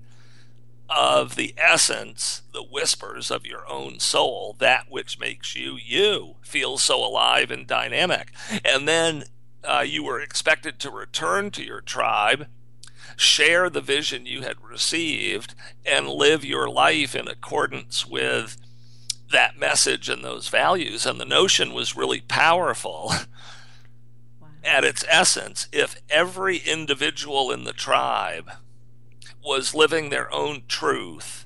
of 0.89 1.36
the 1.36 1.54
essence, 1.56 2.41
the 2.52 2.64
whispers 2.64 3.30
of 3.30 3.46
your 3.46 3.64
own 3.70 4.00
soul, 4.00 4.56
that 4.58 4.86
which 4.89 5.20
makes 5.20 5.56
you 5.56 5.78
you 5.78 6.38
feel 6.41 6.80
so 6.80 6.98
alive 6.98 7.52
and 7.52 7.68
dynamic. 7.68 8.32
And 8.64 8.88
then 8.88 9.26
uh, 9.64 9.86
you 9.86 10.04
were 10.04 10.20
expected 10.20 10.80
to 10.80 10.89
return 10.89 11.52
to 11.52 11.64
your 11.64 11.82
tribe, 11.82 12.48
share 13.16 13.70
the 13.70 13.82
vision 13.82 14.26
you 14.26 14.41
had 14.41 14.61
received, 14.61 15.55
and 15.86 16.07
live 16.07 16.43
your 16.43 16.70
life 16.70 17.16
in 17.16 17.28
accordance 17.28 18.05
with 18.05 18.57
that 19.32 19.57
message 19.57 20.09
and 20.09 20.24
those 20.24 20.47
values. 20.47 21.05
And 21.05 21.20
the 21.20 21.26
notion 21.26 21.74
was 21.74 21.95
really 21.95 22.22
powerful. 22.22 23.13
Wow. 24.41 24.47
At 24.63 24.84
its 24.84 25.05
essence, 25.07 25.68
if 25.72 25.95
every 26.09 26.57
individual 26.57 27.51
in 27.51 27.63
the 27.63 27.74
tribe 27.74 28.51
was 29.43 29.76
living 29.76 30.09
their 30.09 30.34
own 30.34 30.63
truth 30.68 31.45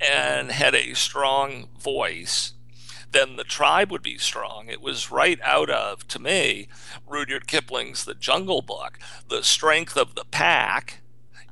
and 0.00 0.52
had 0.52 0.74
a 0.74 0.94
strong 0.94 1.68
voice, 1.78 2.54
then 3.14 3.36
the 3.36 3.44
tribe 3.44 3.90
would 3.90 4.02
be 4.02 4.18
strong. 4.18 4.68
It 4.68 4.82
was 4.82 5.10
right 5.10 5.40
out 5.42 5.70
of, 5.70 6.06
to 6.08 6.18
me, 6.18 6.68
Rudyard 7.06 7.46
Kipling's 7.46 8.04
The 8.04 8.14
Jungle 8.14 8.60
Book. 8.60 8.98
The 9.28 9.42
strength 9.42 9.96
of 9.96 10.14
the 10.14 10.24
pack 10.24 11.00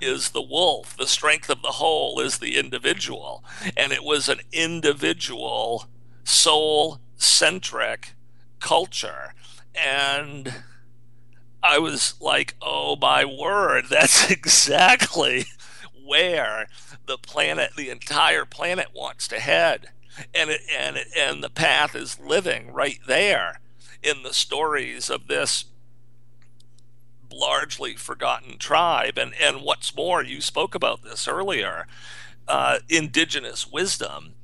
is 0.00 0.30
the 0.30 0.42
wolf, 0.42 0.96
the 0.96 1.06
strength 1.06 1.48
of 1.48 1.62
the 1.62 1.72
whole 1.72 2.18
is 2.20 2.38
the 2.38 2.58
individual. 2.58 3.44
And 3.76 3.92
it 3.92 4.02
was 4.02 4.28
an 4.28 4.40
individual, 4.52 5.86
soul 6.24 7.00
centric 7.16 8.14
culture. 8.58 9.34
And 9.74 10.52
I 11.62 11.78
was 11.78 12.14
like, 12.20 12.56
oh 12.60 12.96
my 12.96 13.24
word, 13.24 13.84
that's 13.90 14.30
exactly 14.30 15.46
where 16.04 16.66
the 17.06 17.18
planet, 17.18 17.72
the 17.76 17.90
entire 17.90 18.44
planet 18.44 18.88
wants 18.94 19.28
to 19.28 19.38
head. 19.38 19.90
And 20.34 20.50
it, 20.50 20.60
and 20.70 20.96
it, 20.96 21.08
and 21.16 21.42
the 21.42 21.50
path 21.50 21.94
is 21.94 22.20
living 22.20 22.72
rite 22.72 23.00
there 23.06 23.60
in 24.02 24.22
the 24.22 24.34
stories 24.34 25.08
of 25.08 25.26
this 25.26 25.66
largely 27.32 27.94
forgotten 27.94 28.58
tribe. 28.58 29.18
And 29.18 29.32
and 29.40 29.62
what's 29.62 29.94
more, 29.96 30.22
you 30.22 30.40
spoke 30.40 30.74
about 30.74 31.02
this 31.02 31.26
earlier, 31.26 31.86
uh, 32.46 32.80
indigenous 32.88 33.66
wisdom. 33.66 34.34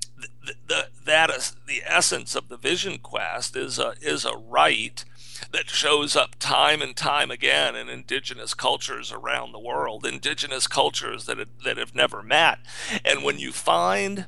The, 0.45 0.55
the, 0.67 0.89
that 1.05 1.31
is 1.31 1.55
the 1.67 1.83
essence 1.87 2.35
of 2.35 2.49
the 2.49 2.57
vision 2.57 2.99
quest 2.99 3.55
is 3.55 3.79
a 3.79 3.95
is 4.01 4.25
a 4.25 4.37
right 4.37 5.05
that 5.53 5.69
shows 5.69 6.17
up 6.17 6.37
time 6.39 6.83
and 6.83 6.97
time 6.97 7.31
again 7.31 7.77
in 7.77 7.89
indigenous 7.89 8.55
cultures 8.55 9.13
around 9.13 9.53
the 9.53 9.61
world, 9.61 10.05
indigenous 10.05 10.67
cultures 10.67 11.27
that 11.27 11.39
that 11.65 11.77
have 11.77 11.95
never 11.95 12.23
met. 12.23 12.59
And 13.05 13.23
when 13.23 13.39
you 13.39 13.53
find 13.53 14.27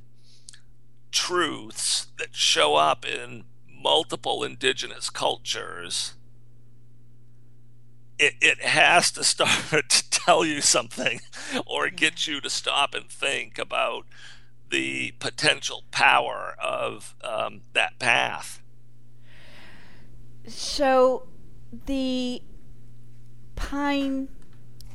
truths 1.10 2.08
that 2.18 2.34
show 2.34 2.76
up 2.76 3.04
in 3.04 3.44
multiple 3.68 4.44
indigenous 4.44 5.10
cultures, 5.10 6.14
it, 8.18 8.34
it 8.40 8.60
has 8.62 9.10
to 9.12 9.24
start 9.24 9.88
to 9.88 10.10
tell 10.10 10.44
you 10.44 10.60
something 10.60 11.20
or 11.66 11.88
get 11.88 12.26
you 12.26 12.40
to 12.40 12.50
stop 12.50 12.94
and 12.94 13.08
think 13.08 13.58
about 13.58 14.06
the 14.70 15.12
potential 15.18 15.82
power 15.90 16.54
of 16.62 17.14
um, 17.24 17.62
that 17.72 17.98
path. 17.98 18.62
So 20.46 21.26
the 21.86 22.42
Pine 23.56 24.28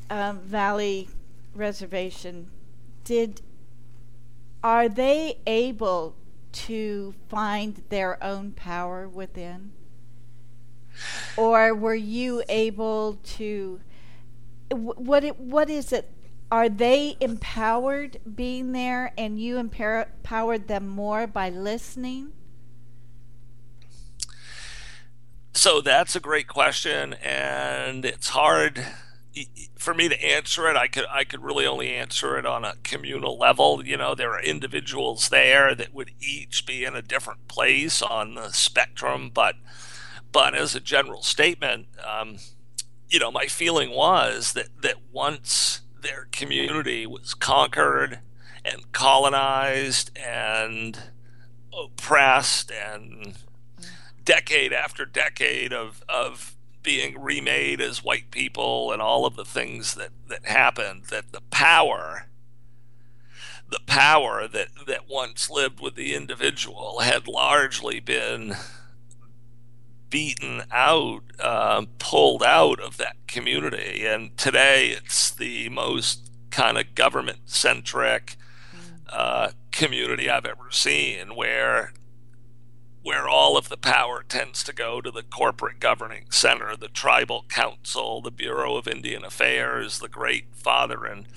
uh, 0.10 0.34
Valley 0.42 1.10
Reservation 1.54 2.50
did 3.04 3.42
are 4.66 4.90
they 4.90 5.38
able 5.46 6.16
to 6.52 7.14
find 7.30 7.84
their 7.90 8.22
own 8.24 8.52
power 8.52 9.08
within? 9.08 9.72
Or 11.38 11.76
were 11.76 11.94
you 11.94 12.42
able 12.50 13.20
to 13.36 13.80
what 14.72 15.24
it, 15.24 15.40
what 15.40 15.70
is 15.70 15.94
it 15.94 16.10
are 16.52 16.68
they 16.68 17.16
empowered 17.20 18.18
being 18.36 18.72
there 18.72 19.14
and 19.16 19.40
you 19.40 19.60
empowered 19.60 20.68
them 20.68 20.88
more 20.88 21.28
by 21.28 21.50
listening? 21.50 22.32
So 25.54 25.80
that's 25.80 26.16
a 26.16 26.20
great 26.20 26.48
question, 26.48 27.14
and 27.14 28.04
it's 28.04 28.30
hard. 28.30 28.84
For 29.78 29.94
me 29.94 30.10
to 30.10 30.24
answer 30.24 30.70
it, 30.70 30.78
I 30.78 30.88
could 30.88 31.06
I 31.12 31.24
could 31.24 31.44
really 31.44 31.66
only 31.66 31.92
answer 31.92 32.38
it 32.38 32.46
on 32.46 32.64
a 32.64 32.76
communal 32.84 33.38
level. 33.38 33.86
You 33.86 33.98
know, 33.98 34.16
there 34.16 34.32
are 34.32 34.42
individuals 34.42 35.30
there 35.30 35.76
that 35.76 35.94
would 35.94 36.12
each 36.20 36.66
be 36.66 36.86
in 36.86 36.96
a 36.96 37.02
different 37.02 37.48
place 37.48 38.02
on 38.02 38.36
the 38.36 38.52
spectrum, 38.52 39.32
but 39.34 39.56
but 40.32 40.56
as 40.56 40.76
a 40.76 40.80
general 40.80 41.22
statement, 41.22 41.88
um, 42.06 42.38
you 43.10 43.20
know, 43.20 43.32
my 43.32 43.46
feeling 43.46 43.92
was 43.92 44.54
that 44.54 44.82
that 44.82 44.98
once 45.12 45.82
their 46.02 46.28
community 46.32 47.06
was 47.06 47.34
conquered 47.34 48.20
and 48.64 48.92
colonized 48.92 50.12
and 50.18 51.00
oppressed 51.74 52.72
and 52.72 53.38
decade 54.24 54.74
after 54.74 55.06
decade 55.06 55.74
of 55.74 56.04
of 56.08 56.55
being 56.86 57.20
remade 57.20 57.82
as 57.82 58.04
white 58.04 58.32
people 58.32 58.92
and 58.92 59.02
all 59.02 59.26
of 59.26 59.36
the 59.36 59.44
things 59.44 59.96
that, 59.96 60.12
that 60.30 60.46
happened, 60.46 61.06
that 61.10 61.32
the 61.32 61.42
power, 61.50 62.28
the 63.68 63.82
power 63.88 64.48
that, 64.48 64.68
that 64.88 65.10
once 65.10 65.50
lived 65.50 65.82
with 65.82 65.96
the 65.96 66.14
individual 66.14 67.00
had 67.00 67.28
largely 67.28 68.00
been 68.00 68.56
beaten 70.12 70.62
out, 70.72 71.24
uh, 71.40 71.84
pulled 71.98 72.44
out 72.44 72.80
of 72.80 72.98
that 72.98 73.18
community. 73.28 74.06
And 74.06 74.38
today 74.38 74.90
it's 74.90 75.32
the 75.32 75.68
most 75.70 76.30
kind 76.52 76.78
of 76.78 76.94
government 76.94 77.40
centric 77.46 78.38
uh, 79.10 79.50
community 79.72 80.30
I've 80.30 80.46
ever 80.46 80.70
seen 80.70 81.36
where 81.36 81.94
where 83.06 83.30
all 83.30 83.56
of 83.56 83.70
the 83.70 83.78
power 83.78 84.26
tends 84.28 84.64
to 84.64 84.74
go 84.74 85.00
to 85.00 85.12
the 85.12 85.22
corporate 85.22 85.80
governing 85.80 86.26
center, 86.32 86.76
the 86.76 86.88
tribal 86.88 87.46
council, 87.48 88.20
the 88.20 88.32
Bureau 88.32 88.78
of 88.78 88.88
Indian 88.88 89.24
Affairs, 89.24 90.00
the 90.00 90.10
great 90.10 90.46
father 90.56 91.06
in, 91.06 91.28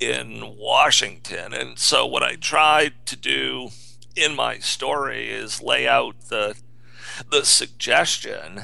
in 0.00 0.56
Washington. 0.58 1.54
And 1.54 1.78
so, 1.78 2.04
what 2.04 2.24
I 2.24 2.34
tried 2.34 3.06
to 3.06 3.14
do 3.14 3.68
in 4.16 4.34
my 4.34 4.58
story 4.58 5.28
is 5.28 5.62
lay 5.62 5.86
out 5.86 6.22
the, 6.22 6.56
the 7.30 7.44
suggestion 7.44 8.62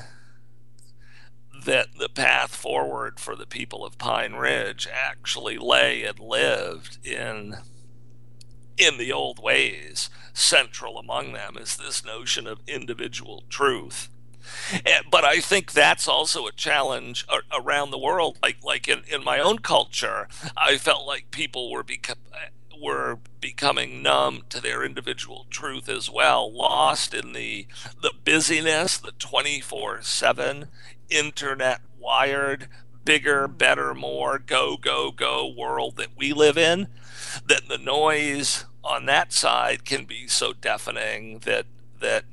that 1.64 1.97
the 1.97 2.09
path 2.09 2.57
forward 2.57 3.20
for 3.20 3.36
the 3.36 3.47
people 3.47 3.86
of 3.86 3.99
Pine 3.99 4.32
Ridge 4.32 4.88
actually 4.93 5.59
lay 5.59 6.03
and 6.03 6.18
lived 6.18 6.99
in 7.07 7.59
in 8.76 8.99
the 8.99 9.12
old 9.12 9.40
ways 9.40 10.11
central 10.33 10.99
among 10.99 11.33
them 11.33 11.57
is 11.57 11.76
this 11.76 12.05
notion 12.05 12.47
of 12.47 12.61
individual 12.66 13.45
truth. 13.49 14.09
Eh, 14.85 15.03
but 15.11 15.24
I 15.24 15.41
think 15.41 15.72
that's 15.72 16.09
also 16.09 16.47
a 16.47 16.53
challenge 16.53 17.24
uh, 17.28 17.39
around 17.53 17.91
the 17.91 17.99
world. 17.99 18.39
Like 18.43 18.62
like 18.62 18.89
in, 18.89 19.03
in 19.11 19.24
my 19.24 19.39
own 19.39 19.59
culture, 19.59 20.28
I 20.57 20.78
felt 20.78 21.07
like 21.07 21.30
people 21.30 21.70
were 21.70 21.83
become 21.85 22.18
eh, 22.33 22.49
were 22.80 23.18
becoming 23.41 24.03
numb 24.03 24.43
to 24.49 24.61
their 24.61 24.85
individual 24.85 25.47
truth 25.51 25.89
as 25.89 26.11
well, 26.11 26.53
lost 26.53 27.14
in 27.14 27.33
the 27.33 27.66
the 28.01 28.12
busyness, 28.24 28.99
the 28.99 29.12
twenty 29.12 29.61
four 29.61 30.03
seven 30.03 30.68
internet 31.09 31.80
wired, 31.99 32.68
bigger, 33.05 33.47
better, 33.47 33.95
more, 33.95 34.39
go 34.39 34.76
go 34.76 35.12
go 35.12 35.47
world 35.47 35.97
that 35.97 36.16
we 36.16 36.33
live 36.33 36.59
in. 36.59 36.89
That 37.47 37.68
the 37.68 37.78
noise 37.78 38.64
on 38.85 39.07
that 39.07 39.33
side 39.33 39.85
can 39.85 40.05
be 40.05 40.26
so 40.26 40.53
deafening 40.53 41.41
that 41.41 41.66
that 42.01 42.24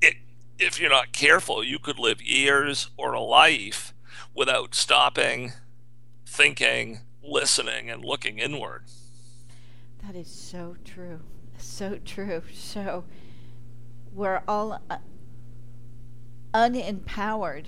it, 0.00 0.16
if 0.58 0.80
you're 0.80 0.90
not 0.90 1.12
careful, 1.12 1.62
you 1.62 1.78
could 1.78 1.98
live 1.98 2.20
years 2.20 2.90
or 2.96 3.12
a 3.12 3.20
life 3.20 3.94
without 4.34 4.74
stopping, 4.74 5.52
thinking, 6.26 7.00
listening, 7.22 7.88
and 7.88 8.04
looking 8.04 8.38
inward. 8.38 8.84
That 10.04 10.16
is 10.16 10.28
so 10.28 10.76
true. 10.84 11.20
So 11.58 11.98
true. 12.04 12.42
So 12.52 13.04
we're 14.12 14.42
all 14.48 14.82
uh, 14.90 14.98
unempowered. 16.52 17.66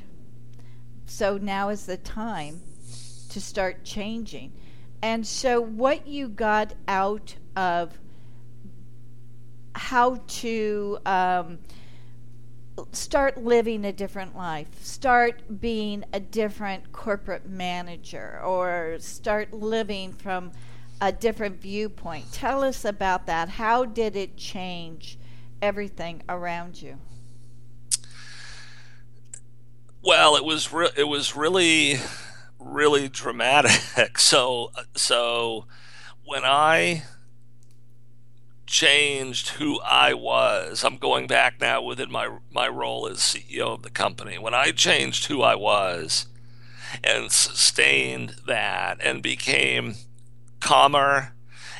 So 1.06 1.38
now 1.38 1.68
is 1.68 1.86
the 1.86 1.96
time 1.96 2.60
to 3.28 3.40
start 3.40 3.84
changing. 3.84 4.52
And 5.02 5.26
so, 5.26 5.60
what 5.60 6.06
you 6.06 6.28
got 6.28 6.72
out 6.88 7.36
of 7.56 7.98
how 9.74 10.16
to 10.26 10.98
um, 11.04 11.58
start 12.92 13.38
living 13.38 13.84
a 13.84 13.92
different 13.92 14.36
life, 14.36 14.68
start 14.82 15.60
being 15.60 16.04
a 16.12 16.20
different 16.20 16.92
corporate 16.92 17.48
manager, 17.48 18.40
or 18.44 18.96
start 18.98 19.52
living 19.52 20.12
from 20.12 20.52
a 21.00 21.12
different 21.12 21.60
viewpoint. 21.60 22.32
Tell 22.32 22.62
us 22.62 22.84
about 22.84 23.26
that. 23.26 23.48
How 23.48 23.84
did 23.84 24.16
it 24.16 24.36
change 24.36 25.18
everything 25.60 26.22
around 26.28 26.80
you? 26.80 26.98
Well, 30.02 30.36
it 30.36 30.44
was 30.44 30.72
re- 30.72 30.90
it 30.96 31.04
was 31.04 31.34
really 31.34 31.98
really 32.58 33.08
dramatic. 33.08 33.72
So 34.18 34.70
so 34.96 35.66
when 36.24 36.42
I 36.44 37.04
changed 38.66 39.50
who 39.50 39.80
I 39.80 40.14
was. 40.14 40.84
I'm 40.84 40.96
going 40.96 41.26
back 41.26 41.60
now 41.60 41.82
within 41.82 42.10
my 42.10 42.38
my 42.52 42.68
role 42.68 43.06
as 43.06 43.18
CEO 43.18 43.74
of 43.74 43.82
the 43.82 43.90
company. 43.90 44.38
When 44.38 44.54
I 44.54 44.70
changed 44.70 45.26
who 45.26 45.42
I 45.42 45.54
was 45.54 46.26
and 47.02 47.30
sustained 47.30 48.36
that 48.46 48.98
and 49.00 49.22
became 49.22 49.94
calmer 50.60 51.34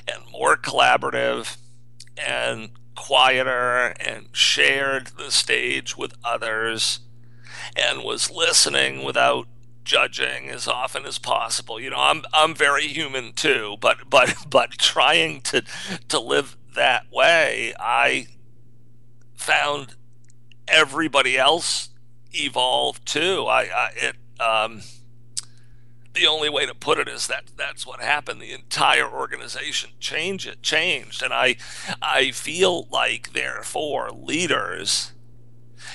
and 0.07 0.23
more 0.31 0.57
collaborative 0.57 1.57
and 2.17 2.71
quieter 2.95 3.95
and 4.01 4.29
shared 4.33 5.09
the 5.19 5.31
stage 5.31 5.97
with 5.97 6.15
others 6.25 7.01
and 7.77 8.05
was 8.05 8.31
listening 8.31 9.05
without 9.05 9.49
judging 9.85 10.49
as 10.49 10.67
often 10.67 11.05
as 11.05 11.19
possible. 11.19 11.79
You 11.81 11.91
know, 11.91 11.99
I'm 11.99 12.23
I'm 12.33 12.55
very 12.55 12.87
human 12.87 13.33
too, 13.33 13.77
but 13.81 14.09
but 14.09 14.35
but 14.49 14.73
trying 14.73 15.41
to 15.43 15.63
to 16.09 16.21
live 16.21 16.57
that 16.75 17.11
way, 17.11 17.75
I 17.79 18.29
found 19.35 19.97
everybody 20.69 21.37
else 21.37 21.91
evolved 22.33 23.07
too. 23.07 23.47
I, 23.49 23.63
I 23.63 23.91
it 23.97 24.17
um, 24.41 24.83
the 26.15 26.27
only 26.27 26.49
way 26.49 26.67
to 26.67 26.75
put 26.75 26.99
it 26.99 27.09
is 27.09 27.27
that 27.27 27.45
that's 27.57 27.87
what 27.87 28.01
happened. 28.01 28.41
The 28.41 28.53
entire 28.53 29.09
organization 29.11 29.91
changed 30.01 30.47
it 30.47 30.63
changed, 30.63 31.23
and 31.23 31.33
I 31.33 31.57
I 32.01 32.31
feel 32.31 32.89
like 32.91 33.33
therefore 33.33 34.11
leaders 34.11 35.13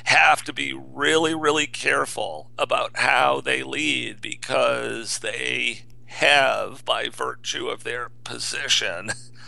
have 0.05 0.43
to 0.43 0.53
be 0.53 0.73
really 0.73 1.33
really 1.33 1.67
careful 1.67 2.51
about 2.57 2.97
how 2.97 3.41
they 3.41 3.63
lead 3.63 4.21
because 4.21 5.19
they 5.19 5.83
have 6.05 6.83
by 6.85 7.07
virtue 7.07 7.67
of 7.67 7.83
their 7.83 8.09
position 8.23 9.11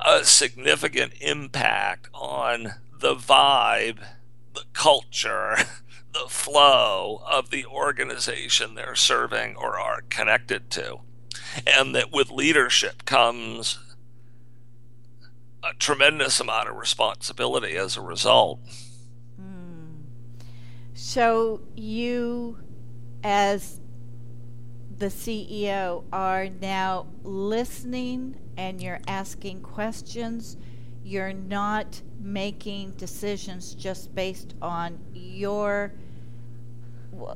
a 0.00 0.24
significant 0.24 1.12
impact 1.20 2.08
on 2.14 2.74
the 2.98 3.14
vibe, 3.14 3.98
the 4.54 4.64
culture, 4.72 5.56
the 6.12 6.28
flow 6.28 7.22
of 7.26 7.50
the 7.50 7.66
organization 7.66 8.74
they're 8.74 8.94
serving 8.94 9.56
or 9.56 9.78
are 9.78 10.02
connected 10.08 10.70
to. 10.70 10.98
And 11.66 11.94
that 11.94 12.12
with 12.12 12.30
leadership 12.30 13.04
comes 13.04 13.78
a 15.62 15.74
tremendous 15.74 16.40
amount 16.40 16.68
of 16.68 16.76
responsibility 16.76 17.76
as 17.76 17.96
a 17.96 18.00
result. 18.00 18.60
Hmm. 19.36 20.02
So, 20.94 21.60
you, 21.74 22.58
as 23.22 23.80
the 24.98 25.06
CEO, 25.06 26.04
are 26.12 26.48
now 26.48 27.06
listening 27.22 28.36
and 28.56 28.80
you're 28.80 29.00
asking 29.06 29.60
questions. 29.60 30.56
You're 31.04 31.32
not 31.32 32.00
making 32.20 32.92
decisions 32.92 33.74
just 33.74 34.14
based 34.14 34.54
on 34.62 34.98
your, 35.12 35.92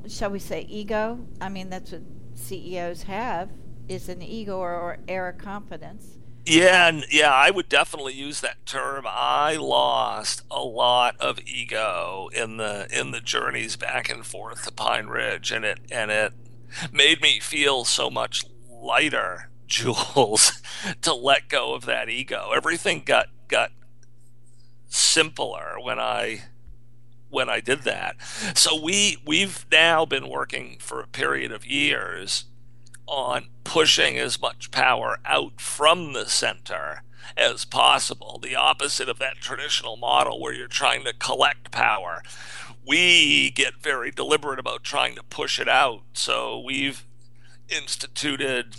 shall 0.09 0.31
we 0.31 0.39
say, 0.39 0.63
ego. 0.63 1.21
I 1.41 1.49
mean, 1.49 1.71
that's 1.71 1.93
what 1.93 2.03
CEOs 2.35 3.05
have 3.05 3.51
is 3.89 4.09
an 4.09 4.23
ego 4.23 4.59
or, 4.59 4.73
or 4.73 4.99
air 5.09 5.29
of 5.29 5.39
confidence. 5.39 6.17
Yeah, 6.47 6.89
and 6.89 7.05
yeah, 7.11 7.33
I 7.33 7.51
would 7.51 7.69
definitely 7.69 8.15
use 8.15 8.41
that 8.41 8.65
term. 8.65 9.05
I 9.07 9.57
lost 9.57 10.43
a 10.51 10.63
lot 10.63 11.17
of 11.21 11.39
ego 11.47 12.31
in 12.33 12.57
the 12.57 12.89
in 12.91 13.11
the 13.11 13.21
journeys 13.21 13.77
back 13.77 14.09
and 14.11 14.25
forth 14.25 14.65
to 14.65 14.73
Pine 14.73 15.09
Ridge, 15.09 15.53
and 15.53 15.65
it 15.67 15.81
and 15.91 16.11
it 16.11 16.33
made 16.93 17.21
me 17.21 17.41
feel 17.41 17.85
so 17.85 18.11
much 18.11 18.45
lighter 18.68 19.51
Jules 19.66 20.61
to 21.03 21.14
let 21.14 21.49
go 21.49 21.75
of 21.75 21.85
that 21.87 22.09
ego. 22.09 22.51
Everything 22.55 23.03
got 23.05 23.29
got 23.47 23.71
simpler 24.89 25.77
when 25.81 26.01
I 26.01 26.43
when 27.29 27.49
I 27.49 27.61
did 27.61 27.83
that. 27.83 28.16
So 28.55 28.81
we 28.81 29.18
we've 29.25 29.66
now 29.71 30.05
been 30.05 30.29
working 30.29 30.79
for 30.81 31.01
a 31.01 31.07
period 31.07 31.53
of 31.53 31.64
years 31.64 32.47
on 33.07 33.49
pushing 33.64 34.18
as 34.18 34.41
much 34.41 34.71
power 34.71 35.18
out 35.25 35.61
from 35.61 36.12
the 36.12 36.27
center 36.29 37.03
as 37.37 37.64
possible, 37.64 38.39
the 38.43 38.57
opposite 38.57 39.09
of 39.09 39.18
that 39.18 39.37
traditional 39.41 39.97
model 39.97 40.41
where 40.41 40.53
you're 40.53 40.66
trying 40.66 41.05
to 41.05 41.12
collect 41.12 41.71
power. 41.71 42.23
We 42.87 43.51
get 43.51 43.83
very 43.83 44.11
deliberate 44.11 44.59
about 44.59 44.83
trying 44.83 45.14
to 45.16 45.22
push 45.22 45.59
it 45.59 45.68
out. 45.68 46.03
So 46.14 46.59
we've 46.59 47.05
instituted 47.68 48.76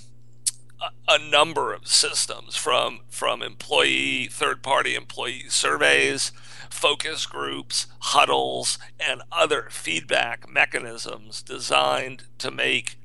a, 0.81 1.13
a 1.13 1.19
number 1.19 1.73
of 1.73 1.87
systems 1.87 2.55
from 2.55 3.01
from 3.09 3.41
employee 3.41 4.27
third 4.27 4.61
party 4.63 4.95
employee 4.95 5.45
surveys 5.47 6.31
focus 6.69 7.25
groups 7.25 7.87
huddles 7.99 8.77
and 8.99 9.21
other 9.31 9.67
feedback 9.69 10.49
mechanisms 10.49 11.41
designed 11.41 12.23
to 12.37 12.51
make 12.51 12.97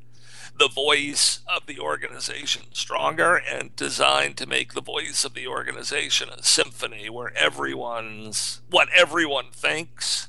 the 0.59 0.69
voice 0.69 1.41
of 1.47 1.67
the 1.67 1.79
organization 1.79 2.63
stronger 2.73 3.37
and 3.37 3.77
designed 3.77 4.37
to 4.39 4.47
make 4.47 4.73
the 4.73 4.81
voice 4.81 5.25
of 5.25 5.35
the 5.35 5.47
organization 5.47 6.31
a 6.31 6.43
symphony 6.43 7.11
where 7.11 7.37
everyone's 7.37 8.63
what 8.71 8.89
everyone 8.95 9.51
thinks 9.53 10.29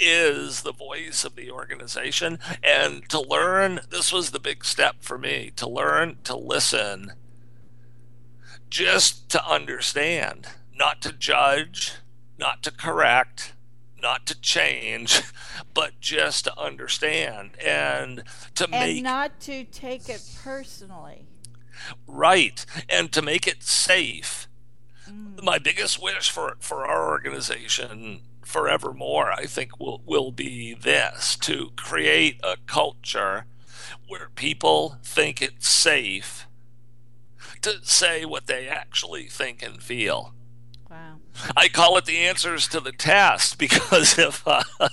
is 0.00 0.62
the 0.62 0.72
voice 0.72 1.24
of 1.24 1.36
the 1.36 1.50
organization 1.50 2.38
and 2.62 3.08
to 3.08 3.20
learn 3.20 3.80
this 3.90 4.12
was 4.12 4.30
the 4.30 4.40
big 4.40 4.64
step 4.64 4.96
for 5.00 5.18
me 5.18 5.52
to 5.56 5.68
learn 5.68 6.16
to 6.24 6.36
listen 6.36 7.12
just 8.68 9.28
to 9.28 9.44
understand 9.46 10.48
not 10.74 11.02
to 11.02 11.12
judge 11.12 11.92
not 12.38 12.62
to 12.62 12.70
correct 12.70 13.52
not 14.02 14.26
to 14.26 14.40
change, 14.40 15.22
but 15.74 16.00
just 16.00 16.44
to 16.44 16.58
understand 16.58 17.52
and 17.64 18.22
to 18.54 18.64
and 18.64 18.72
make 18.72 19.02
not 19.02 19.40
to 19.40 19.64
take 19.64 20.08
it 20.08 20.22
personally. 20.42 21.26
Right, 22.06 22.64
and 22.88 23.10
to 23.12 23.22
make 23.22 23.46
it 23.46 23.62
safe. 23.62 24.48
Mm. 25.08 25.42
My 25.42 25.58
biggest 25.58 26.02
wish 26.02 26.30
for 26.30 26.56
for 26.60 26.86
our 26.86 27.08
organization 27.08 28.20
forevermore, 28.50 29.32
I 29.32 29.46
think, 29.46 29.78
will 29.78 30.02
will 30.04 30.32
be 30.32 30.74
this: 30.74 31.36
to 31.36 31.70
create 31.76 32.38
a 32.42 32.56
culture 32.66 33.46
where 34.08 34.28
people 34.34 34.98
think 35.02 35.40
it's 35.40 35.68
safe 35.68 36.46
to 37.62 37.78
say 37.82 38.24
what 38.24 38.46
they 38.46 38.68
actually 38.68 39.24
think 39.24 39.62
and 39.62 39.82
feel. 39.82 40.34
I 41.56 41.68
call 41.68 41.96
it 41.96 42.04
the 42.04 42.18
answers 42.18 42.66
to 42.68 42.80
the 42.80 42.92
test 42.92 43.58
because 43.58 44.18
if 44.18 44.46
uh, 44.46 44.62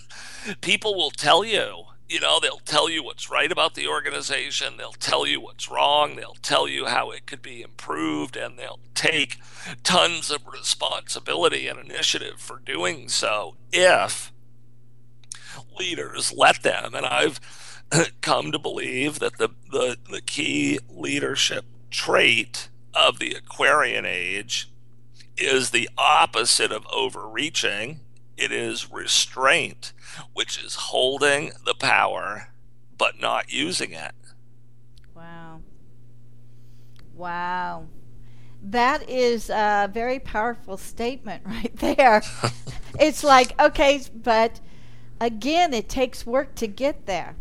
people 0.61 0.95
will 0.95 1.11
tell 1.11 1.43
you, 1.43 1.85
you 2.09 2.19
know, 2.19 2.39
they'll 2.39 2.59
tell 2.59 2.89
you 2.89 3.03
what's 3.03 3.29
right 3.29 3.51
about 3.51 3.75
the 3.75 3.87
organization, 3.87 4.77
they'll 4.77 4.91
tell 4.93 5.27
you 5.27 5.41
what's 5.41 5.69
wrong, 5.69 6.15
they'll 6.15 6.37
tell 6.41 6.67
you 6.67 6.85
how 6.85 7.11
it 7.11 7.25
could 7.25 7.41
be 7.41 7.61
improved, 7.61 8.37
and 8.37 8.57
they'll 8.57 8.79
take 8.95 9.37
tons 9.83 10.31
of 10.31 10.47
responsibility 10.47 11.67
and 11.67 11.79
initiative 11.79 12.39
for 12.39 12.59
doing 12.59 13.09
so 13.09 13.55
if 13.71 14.31
leaders 15.77 16.33
let 16.33 16.63
them. 16.63 16.95
And 16.95 17.05
I've 17.05 17.39
come 18.21 18.51
to 18.51 18.59
believe 18.59 19.19
that 19.19 19.37
the, 19.37 19.49
the, 19.71 19.97
the 20.09 20.21
key 20.21 20.79
leadership 20.89 21.65
trait 21.91 22.69
of 22.93 23.19
the 23.19 23.33
Aquarian 23.33 24.05
age 24.05 24.69
is 25.37 25.69
the 25.69 25.89
opposite 25.97 26.71
of 26.71 26.85
overreaching. 26.91 27.99
It 28.37 28.51
is 28.51 28.91
restraint, 28.91 29.93
which 30.33 30.63
is 30.63 30.75
holding 30.75 31.51
the 31.65 31.75
power 31.75 32.49
but 32.97 33.19
not 33.19 33.51
using 33.51 33.91
it. 33.91 34.13
Wow. 35.15 35.61
Wow. 37.15 37.87
That 38.63 39.07
is 39.07 39.49
a 39.49 39.89
very 39.93 40.19
powerful 40.19 40.77
statement 40.77 41.43
right 41.45 41.75
there. 41.75 42.23
it's 42.99 43.23
like, 43.23 43.59
okay, 43.59 44.01
but 44.15 44.59
again, 45.21 45.73
it 45.73 45.89
takes 45.89 46.25
work 46.25 46.55
to 46.55 46.67
get 46.67 47.05
there 47.05 47.35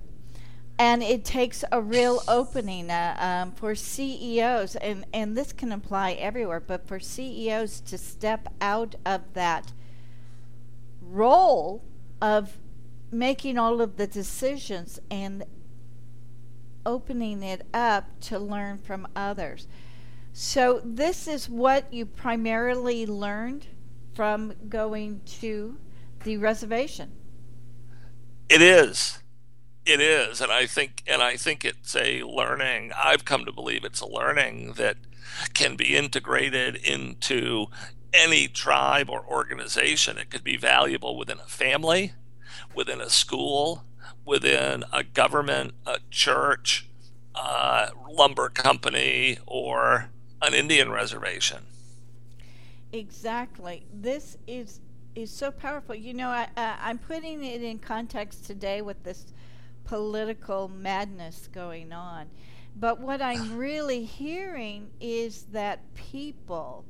and 0.78 1.02
it 1.02 1.24
takes 1.24 1.64
a 1.72 1.80
real 1.80 2.22
opening 2.28 2.90
uh, 2.90 3.16
um, 3.18 3.52
for 3.52 3.74
CEOs, 3.74 4.76
and, 4.76 5.06
and 5.12 5.36
this 5.36 5.52
can 5.52 5.72
apply 5.72 6.12
everywhere, 6.12 6.60
but 6.60 6.86
for 6.86 7.00
CEOs 7.00 7.80
to 7.80 7.96
step 7.98 8.52
out 8.60 8.94
of 9.04 9.32
that 9.34 9.72
role 11.00 11.82
of 12.20 12.58
making 13.18 13.58
all 13.58 13.80
of 13.80 13.96
the 13.96 14.06
decisions 14.06 14.98
and 15.10 15.44
opening 16.84 17.42
it 17.42 17.66
up 17.74 18.20
to 18.20 18.38
learn 18.38 18.78
from 18.78 19.08
others. 19.16 19.66
So, 20.32 20.80
this 20.84 21.26
is 21.26 21.48
what 21.48 21.92
you 21.92 22.04
primarily 22.04 23.06
learned 23.06 23.66
from 24.14 24.54
going 24.68 25.22
to 25.40 25.78
the 26.24 26.36
reservation. 26.36 27.12
It 28.48 28.60
is. 28.60 29.20
It 29.86 30.00
is, 30.00 30.40
and 30.40 30.50
I 30.50 30.66
think, 30.66 31.04
and 31.06 31.22
I 31.22 31.36
think 31.36 31.64
it's 31.64 31.94
a 31.94 32.22
learning. 32.24 32.90
I've 32.96 33.24
come 33.24 33.44
to 33.44 33.52
believe 33.52 33.84
it's 33.84 34.00
a 34.00 34.06
learning 34.06 34.72
that 34.74 34.96
can 35.54 35.76
be 35.76 35.96
integrated 35.96 36.76
into 36.76 37.66
any 38.12 38.48
tribe 38.48 39.08
or 39.08 39.24
organization. 39.24 40.18
It 40.18 40.28
could 40.28 40.42
be 40.42 40.56
valuable 40.56 41.16
within 41.16 41.38
a 41.38 41.48
family, 41.48 42.14
within 42.74 43.00
a 43.00 43.10
school, 43.10 43.84
within 44.24 44.84
a 44.92 45.02
government, 45.02 45.74
a 45.86 45.98
church, 46.10 46.88
a 47.34 47.90
lumber 48.10 48.48
company, 48.48 49.38
or 49.46 50.10
an 50.42 50.54
Indian 50.54 50.90
reservation. 50.90 51.66
Exactly. 52.92 53.84
This 53.92 54.36
is 54.46 54.80
is 55.14 55.30
so 55.30 55.50
powerful. 55.50 55.94
You 55.94 56.12
know, 56.12 56.28
I, 56.28 56.46
I'm 56.56 56.98
putting 56.98 57.42
it 57.42 57.62
in 57.62 57.78
context 57.78 58.44
today 58.44 58.82
with 58.82 59.02
this 59.02 59.24
political 59.84 60.68
madness 60.68 61.48
going 61.52 61.92
on. 61.92 62.26
But 62.78 63.00
what 63.00 63.22
I'm 63.22 63.56
really 63.58 64.04
hearing 64.04 64.90
is 65.00 65.44
that 65.52 65.94
people, 65.94 66.84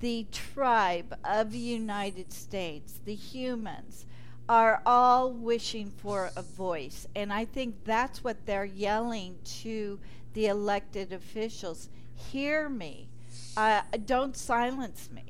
the 0.00 0.26
tribe 0.32 1.16
of 1.24 1.52
the 1.52 1.58
United 1.58 2.32
States, 2.32 3.00
the 3.04 3.14
humans, 3.14 4.06
are 4.48 4.82
all 4.84 5.32
wishing 5.32 5.90
for 5.90 6.30
a 6.36 6.42
voice. 6.42 7.06
And 7.14 7.32
I 7.32 7.44
think 7.44 7.84
that's 7.84 8.24
what 8.24 8.46
they're 8.46 8.64
yelling 8.64 9.38
to 9.62 9.98
the 10.34 10.46
elected 10.46 11.12
officials 11.12 11.88
hear 12.30 12.68
me, 12.68 13.08
uh, 13.56 13.82
don't 14.04 14.36
silence 14.36 15.08
me. 15.12 15.24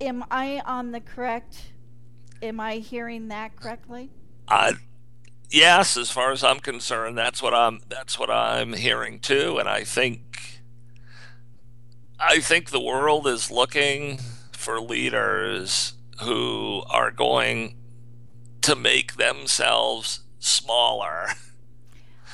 Am 0.00 0.24
I 0.30 0.62
on 0.64 0.92
the 0.92 1.00
correct? 1.00 1.72
Am 2.42 2.60
I 2.60 2.76
hearing 2.76 3.28
that 3.28 3.56
correctly? 3.56 4.10
Uh, 4.48 4.72
yes, 5.50 5.96
as 5.96 6.10
far 6.10 6.32
as 6.32 6.42
I'm 6.42 6.60
concerned, 6.60 7.18
that's 7.18 7.42
what 7.42 7.54
I'm 7.54 7.80
that's 7.88 8.18
what 8.18 8.30
I'm 8.30 8.72
hearing 8.72 9.20
too, 9.20 9.58
and 9.58 9.68
I 9.68 9.84
think 9.84 10.62
I 12.18 12.40
think 12.40 12.70
the 12.70 12.80
world 12.80 13.26
is 13.26 13.50
looking 13.50 14.20
for 14.52 14.80
leaders 14.80 15.94
who 16.22 16.82
are 16.88 17.10
going 17.10 17.76
to 18.62 18.74
make 18.74 19.16
themselves 19.16 20.20
smaller. 20.38 21.28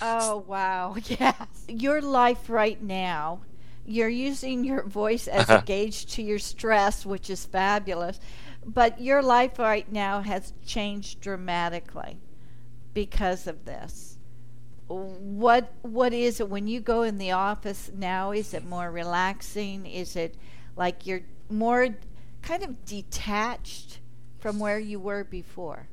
Oh 0.00 0.44
wow, 0.46 0.96
yes. 1.06 1.34
Your 1.68 2.02
life 2.02 2.50
right 2.50 2.82
now, 2.82 3.40
you're 3.84 4.08
using 4.08 4.64
your 4.64 4.82
voice 4.82 5.28
as 5.28 5.48
a 5.48 5.54
uh-huh. 5.54 5.62
gauge 5.64 6.06
to 6.14 6.22
your 6.22 6.38
stress, 6.38 7.06
which 7.06 7.30
is 7.30 7.46
fabulous. 7.46 8.20
But 8.66 9.00
your 9.00 9.22
life 9.22 9.58
right 9.58 9.90
now 9.90 10.20
has 10.22 10.52
changed 10.66 11.20
dramatically 11.20 12.18
because 12.92 13.46
of 13.46 13.64
this. 13.64 14.18
What 14.88 15.72
what 15.82 16.12
is 16.12 16.40
it 16.40 16.48
when 16.48 16.66
you 16.66 16.80
go 16.80 17.02
in 17.02 17.18
the 17.18 17.32
office 17.32 17.90
now? 17.94 18.32
Is 18.32 18.54
it 18.54 18.64
more 18.64 18.90
relaxing? 18.90 19.86
Is 19.86 20.16
it 20.16 20.36
like 20.76 21.06
you're 21.06 21.22
more 21.48 21.88
kind 22.42 22.62
of 22.62 22.84
detached 22.84 24.00
from 24.38 24.58
where 24.58 24.78
you 24.78 25.00
were 25.00 25.24
before? 25.24 25.88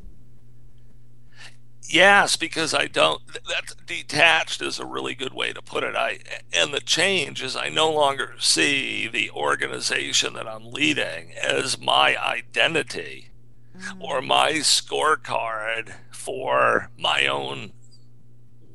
Yes, 1.89 2.35
because 2.37 2.73
I 2.73 2.87
don't. 2.87 3.21
That 3.27 3.75
detached 3.85 4.61
is 4.61 4.79
a 4.79 4.85
really 4.85 5.15
good 5.15 5.33
way 5.33 5.53
to 5.53 5.61
put 5.61 5.83
it. 5.83 5.95
I 5.95 6.19
and 6.51 6.73
the 6.73 6.79
change 6.79 7.43
is 7.43 7.55
I 7.55 7.69
no 7.69 7.91
longer 7.91 8.35
see 8.39 9.07
the 9.07 9.29
organization 9.31 10.33
that 10.33 10.47
I'm 10.47 10.71
leading 10.71 11.33
as 11.33 11.79
my 11.79 12.15
identity 12.17 13.29
mm-hmm. 13.77 14.01
or 14.01 14.21
my 14.21 14.53
scorecard 14.53 15.93
for 16.11 16.89
my 16.97 17.27
own 17.27 17.73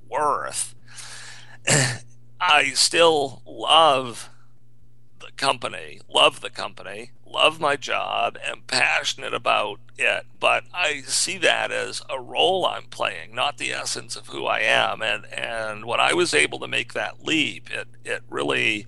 worth. 0.08 0.74
I 2.40 2.70
still 2.74 3.42
love 3.46 4.30
company, 5.38 6.00
love 6.12 6.40
the 6.40 6.50
company, 6.50 7.12
love 7.24 7.60
my 7.60 7.76
job, 7.76 8.36
am 8.44 8.62
passionate 8.66 9.32
about 9.32 9.80
it, 9.96 10.26
but 10.38 10.64
I 10.74 11.02
see 11.06 11.38
that 11.38 11.70
as 11.70 12.02
a 12.10 12.20
role 12.20 12.66
I'm 12.66 12.84
playing, 12.84 13.34
not 13.34 13.56
the 13.56 13.72
essence 13.72 14.16
of 14.16 14.26
who 14.26 14.44
I 14.44 14.60
am. 14.60 15.00
And 15.00 15.24
and 15.32 15.86
when 15.86 16.00
I 16.00 16.12
was 16.12 16.34
able 16.34 16.58
to 16.58 16.68
make 16.68 16.92
that 16.92 17.24
leap, 17.24 17.70
it 17.70 17.88
it 18.04 18.22
really 18.28 18.86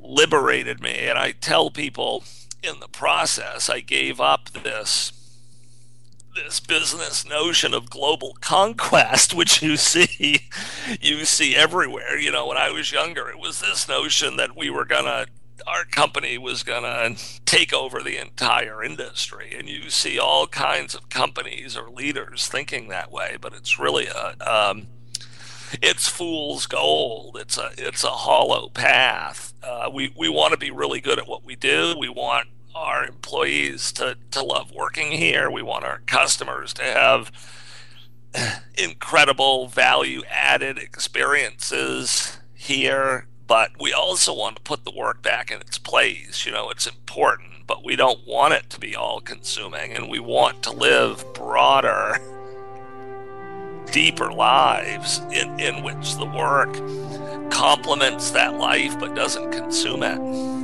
liberated 0.00 0.80
me. 0.80 1.08
And 1.08 1.18
I 1.18 1.32
tell 1.32 1.70
people 1.70 2.24
in 2.62 2.80
the 2.80 2.88
process, 2.88 3.68
I 3.68 3.80
gave 3.80 4.20
up 4.20 4.50
this 4.50 5.12
this 6.34 6.60
business 6.60 7.26
notion 7.28 7.72
of 7.74 7.90
global 7.90 8.36
conquest, 8.40 9.34
which 9.34 9.62
you 9.62 9.76
see 9.76 10.48
you 11.00 11.24
see 11.24 11.54
everywhere. 11.56 12.18
You 12.18 12.32
know, 12.32 12.46
when 12.46 12.56
I 12.56 12.70
was 12.70 12.92
younger, 12.92 13.28
it 13.28 13.38
was 13.38 13.60
this 13.60 13.88
notion 13.88 14.36
that 14.36 14.56
we 14.56 14.70
were 14.70 14.84
gonna 14.84 15.26
our 15.66 15.84
company 15.84 16.36
was 16.38 16.62
to 16.62 17.16
take 17.44 17.72
over 17.72 18.02
the 18.02 18.18
entire 18.18 18.82
industry. 18.82 19.54
And 19.56 19.68
you 19.68 19.90
see 19.90 20.18
all 20.18 20.46
kinds 20.46 20.94
of 20.94 21.08
companies 21.08 21.76
or 21.76 21.88
leaders 21.90 22.48
thinking 22.48 22.88
that 22.88 23.10
way, 23.10 23.36
but 23.40 23.54
it's 23.54 23.78
really 23.78 24.06
a, 24.06 24.34
um, 24.40 24.88
it's 25.80 26.08
fool's 26.08 26.66
gold. 26.66 27.36
It's 27.40 27.56
a, 27.56 27.70
it's 27.78 28.04
a 28.04 28.10
hollow 28.10 28.68
path. 28.68 29.54
Uh, 29.62 29.90
we, 29.92 30.12
we 30.16 30.28
want 30.28 30.52
to 30.52 30.58
be 30.58 30.70
really 30.70 31.00
good 31.00 31.18
at 31.18 31.26
what 31.26 31.44
we 31.44 31.56
do. 31.56 31.94
We 31.98 32.08
want 32.08 32.48
our 32.74 33.06
employees 33.06 33.92
to, 33.92 34.16
to 34.32 34.42
love 34.42 34.72
working 34.72 35.12
here. 35.12 35.50
We 35.50 35.62
want 35.62 35.84
our 35.84 36.00
customers 36.06 36.72
to 36.74 36.82
have 36.82 37.30
incredible 38.76 39.68
value 39.68 40.22
added 40.28 40.78
experiences 40.78 42.38
here 42.52 43.26
but 43.46 43.72
we 43.78 43.92
also 43.92 44.34
want 44.34 44.56
to 44.56 44.62
put 44.62 44.84
the 44.84 44.90
work 44.90 45.22
back 45.22 45.50
in 45.50 45.60
its 45.60 45.78
place. 45.78 46.46
You 46.46 46.52
know, 46.52 46.70
it's 46.70 46.86
important, 46.86 47.66
but 47.66 47.84
we 47.84 47.96
don't 47.96 48.26
want 48.26 48.54
it 48.54 48.70
to 48.70 48.80
be 48.80 48.96
all 48.96 49.20
consuming, 49.20 49.92
and 49.92 50.08
we 50.08 50.18
want 50.18 50.62
to 50.64 50.72
live 50.72 51.24
broader, 51.34 52.18
deeper 53.92 54.32
lives 54.32 55.18
in, 55.32 55.58
in 55.60 55.82
which 55.82 56.16
the 56.16 56.26
work 56.26 56.72
complements 57.50 58.30
that 58.30 58.54
life 58.54 58.98
but 58.98 59.14
doesn't 59.14 59.52
consume 59.52 60.02
it. 60.02 60.63